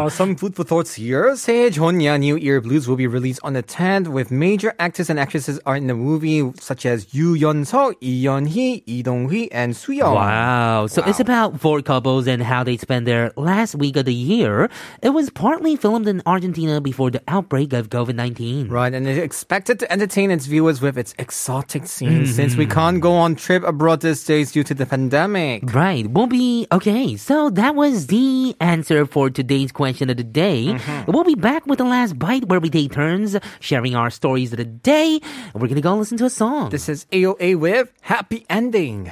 Some 0.10 0.36
food 0.36 0.56
for 0.56 0.64
thoughts 0.64 0.94
here. 0.94 1.36
새해 1.36 1.70
전야 1.70 2.18
New 2.20 2.38
Year 2.38 2.62
Blues 2.62 2.88
will 2.88 2.96
be 2.96 3.08
released 3.08 3.40
on 3.44 3.54
the 3.54 3.64
10th 3.64 4.08
with 4.08 4.32
major 4.32 4.74
actors 4.80 5.10
and 5.10 5.20
actresses 5.20 5.60
are 5.66 5.76
in 5.76 5.88
the 5.88 5.96
movie 5.96 6.52
such 6.60 6.86
as 6.86 7.14
Yu 7.14 7.34
Yeon-seok, 7.34 7.96
Lee 8.02 8.24
Yeon-hee, 8.24 8.84
Lee 8.88 9.04
Dong-hwi 9.04 9.50
and 9.52 9.74
Suyoung. 9.74 10.16
Wow. 10.16 10.88
So 10.88 11.02
wow. 11.02 11.10
it's 11.10 11.20
about 11.20 11.60
four 11.60 11.82
couples 11.82 12.28
and 12.28 12.44
how 12.44 12.64
they 12.64 12.78
spend 12.78 13.08
their 13.08 13.32
last 13.36 13.76
week 13.76 13.98
of 13.98 14.06
the 14.06 14.14
year. 14.14 14.70
It 15.02 15.10
was 15.10 15.30
partly 15.30 15.76
filmed 15.76 16.08
in 16.08 16.22
Argentina 16.26 16.80
before 16.80 17.12
the 17.12 17.22
outbreak 17.28 17.74
of 17.74 17.90
COVID-19. 17.90 18.70
Right, 18.70 18.94
and 18.94 19.08
it's 19.08 19.20
expected 19.20 19.80
to 19.80 19.92
entertain 19.92 20.32
its 20.32 20.46
viewers 20.46 20.82
with 20.82 20.98
its 20.98 21.14
exotic 21.18 21.88
scenes 21.88 22.30
mm-hmm. 22.30 22.36
since 22.36 22.56
we 22.56 22.66
can't 22.66 23.02
go 23.02 23.14
on 23.14 23.36
trip 23.36 23.64
abroad 23.64 24.02
these 24.02 24.24
days 24.24 24.52
due 24.52 24.64
to 24.64 24.74
the 24.74 24.86
pandemic. 24.86 25.74
Right. 25.74 26.08
We'll 26.08 26.28
be 26.28 26.68
okay. 26.72 27.18
So 27.18 27.50
that 27.52 27.76
was 27.76 28.08
the 28.08 28.56
answer 28.60 29.05
for 29.06 29.30
today's 29.30 29.72
question 29.72 30.10
of 30.10 30.18
the 30.18 30.24
day. 30.24 30.66
Mm-hmm. 30.66 31.12
We'll 31.12 31.24
be 31.24 31.36
back 31.36 31.66
with 31.66 31.80
the 31.80 31.86
last 31.86 32.18
bite 32.18 32.46
where 32.46 32.60
we 32.60 32.70
take 32.70 32.92
turns 32.92 33.38
sharing 33.60 33.96
our 33.96 34.10
stories 34.10 34.52
of 34.54 34.58
the 34.58 34.66
day. 34.66 35.20
We're 35.54 35.68
gonna 35.68 35.82
go 35.82 35.96
listen 35.96 36.18
to 36.18 36.26
a 36.26 36.30
song. 36.30 36.70
This 36.70 36.90
is 36.90 37.06
AOA 37.12 37.58
with 37.58 37.92
Happy 38.02 38.46
Ending. 38.50 39.12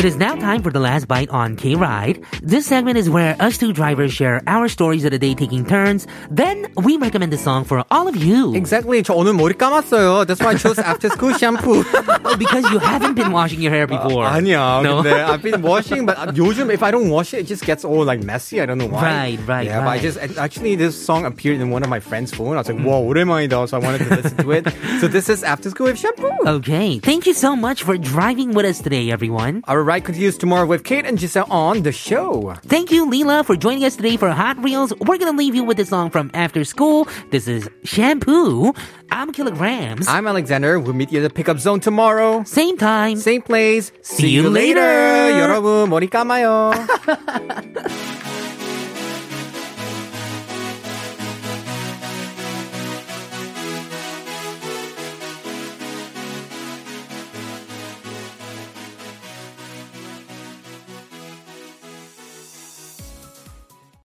It 0.00 0.04
is 0.04 0.16
now 0.16 0.34
time 0.36 0.62
for 0.62 0.70
the 0.70 0.78
last 0.78 1.08
bite 1.08 1.30
on 1.30 1.56
K 1.56 1.74
Ride. 1.74 2.20
This 2.42 2.66
segment 2.66 2.98
is 2.98 3.08
where 3.08 3.34
us 3.40 3.56
two 3.56 3.72
drivers 3.72 4.12
share 4.12 4.42
our 4.46 4.68
stories 4.68 5.04
of 5.04 5.10
the 5.10 5.18
day 5.18 5.34
taking 5.34 5.64
turns. 5.64 6.06
Then 6.30 6.66
we 6.76 6.96
recommend 6.98 7.32
a 7.32 7.38
song 7.38 7.64
for 7.64 7.82
all 7.90 8.06
of 8.06 8.14
you. 8.14 8.54
Exactly. 8.54 9.02
저 9.02 9.14
오늘 9.14 9.32
머리 9.32 9.54
감았어요. 9.54 10.26
That's 10.26 10.40
why 10.40 10.50
I 10.52 10.54
chose 10.56 10.78
after 10.78 11.08
school 11.08 11.32
shampoo. 11.32 11.82
Oh, 12.28 12.36
because 12.36 12.70
you 12.70 12.78
haven't 12.78 13.14
been 13.14 13.32
washing 13.32 13.60
your 13.62 13.72
hair 13.72 13.86
before. 13.86 14.26
아니야. 14.26 14.82
No? 14.82 15.02
근데 15.02 15.12
I've 15.24 15.42
been 15.42 15.62
washing, 15.62 16.04
but 16.04 16.18
요즘 16.36 16.70
if 16.70 16.82
I 16.82 16.90
don't 16.90 17.08
wash 17.08 17.32
it, 17.32 17.40
it 17.40 17.46
just 17.46 17.64
gets 17.64 17.82
all 17.84 18.04
like 18.04 18.22
messy. 18.22 18.60
I 18.60 18.66
don't 18.66 18.78
know 18.78 18.86
why. 18.88 19.02
Right, 19.02 19.38
right, 19.48 19.66
Yeah, 19.66 19.80
but 19.80 19.88
I 19.88 19.92
right. 19.96 20.02
just 20.02 20.18
actually 20.38 20.76
this 20.76 20.94
song 20.94 21.24
appeared 21.24 21.60
in 21.60 21.70
one 21.70 21.82
of 21.82 21.88
my 21.88 22.00
friend's 22.00 22.32
phone. 22.34 22.54
I 22.54 22.58
was 22.60 22.68
like, 22.68 22.84
wow, 22.84 23.00
오랜만이다. 23.00 23.66
So 23.68 23.78
I 23.78 23.80
wanted 23.80 24.04
to 24.06 24.14
listen 24.14 24.36
to 24.44 24.50
it. 24.52 24.68
So 25.00 25.08
this 25.08 25.28
is 25.30 25.42
after 25.42 25.70
school 25.70 25.86
with 25.86 25.98
shampoo. 25.98 26.30
Okay, 26.60 26.98
thank 27.00 27.26
you 27.26 27.32
so 27.32 27.56
much 27.56 27.82
for 27.82 27.96
driving 27.96 28.52
with 28.52 28.66
us 28.66 28.78
today, 28.80 29.10
everyone. 29.10 29.62
Our 29.66 29.86
right 29.91 30.05
continues 30.05 30.37
tomorrow 30.37 30.65
with 30.65 30.85
Kate 30.85 31.05
and 31.05 31.19
Giselle 31.19 31.51
on 31.51 31.83
the 31.83 31.91
show. 31.91 32.55
Thank 32.63 32.91
you, 32.91 33.05
Leela, 33.07 33.43
for 33.43 33.57
joining 33.57 33.83
us 33.83 33.97
today 33.97 34.15
for 34.15 34.29
Hot 34.29 34.55
Reels. 34.63 34.93
We're 35.01 35.17
going 35.17 35.33
to 35.33 35.37
leave 35.37 35.53
you 35.53 35.65
with 35.65 35.79
a 35.79 35.85
song 35.85 36.09
from 36.09 36.31
After 36.33 36.63
School. 36.63 37.09
This 37.29 37.45
is 37.49 37.69
Shampoo. 37.83 38.73
I'm 39.11 39.33
Killagramz. 39.33 40.05
I'm 40.07 40.27
Alexander. 40.27 40.79
We'll 40.79 40.93
meet 40.93 41.11
you 41.11 41.19
at 41.19 41.23
the 41.23 41.29
pickup 41.29 41.59
zone 41.59 41.81
tomorrow. 41.81 42.41
Same 42.45 42.77
time. 42.77 43.17
Same 43.17 43.41
place. 43.41 43.91
See, 44.01 44.15
See 44.15 44.29
you, 44.29 44.43
you 44.43 44.49
later. 44.49 44.79
later. 44.79 45.39
여러분, 45.41 45.89
머리 45.89 46.07
감아요. 46.07 46.71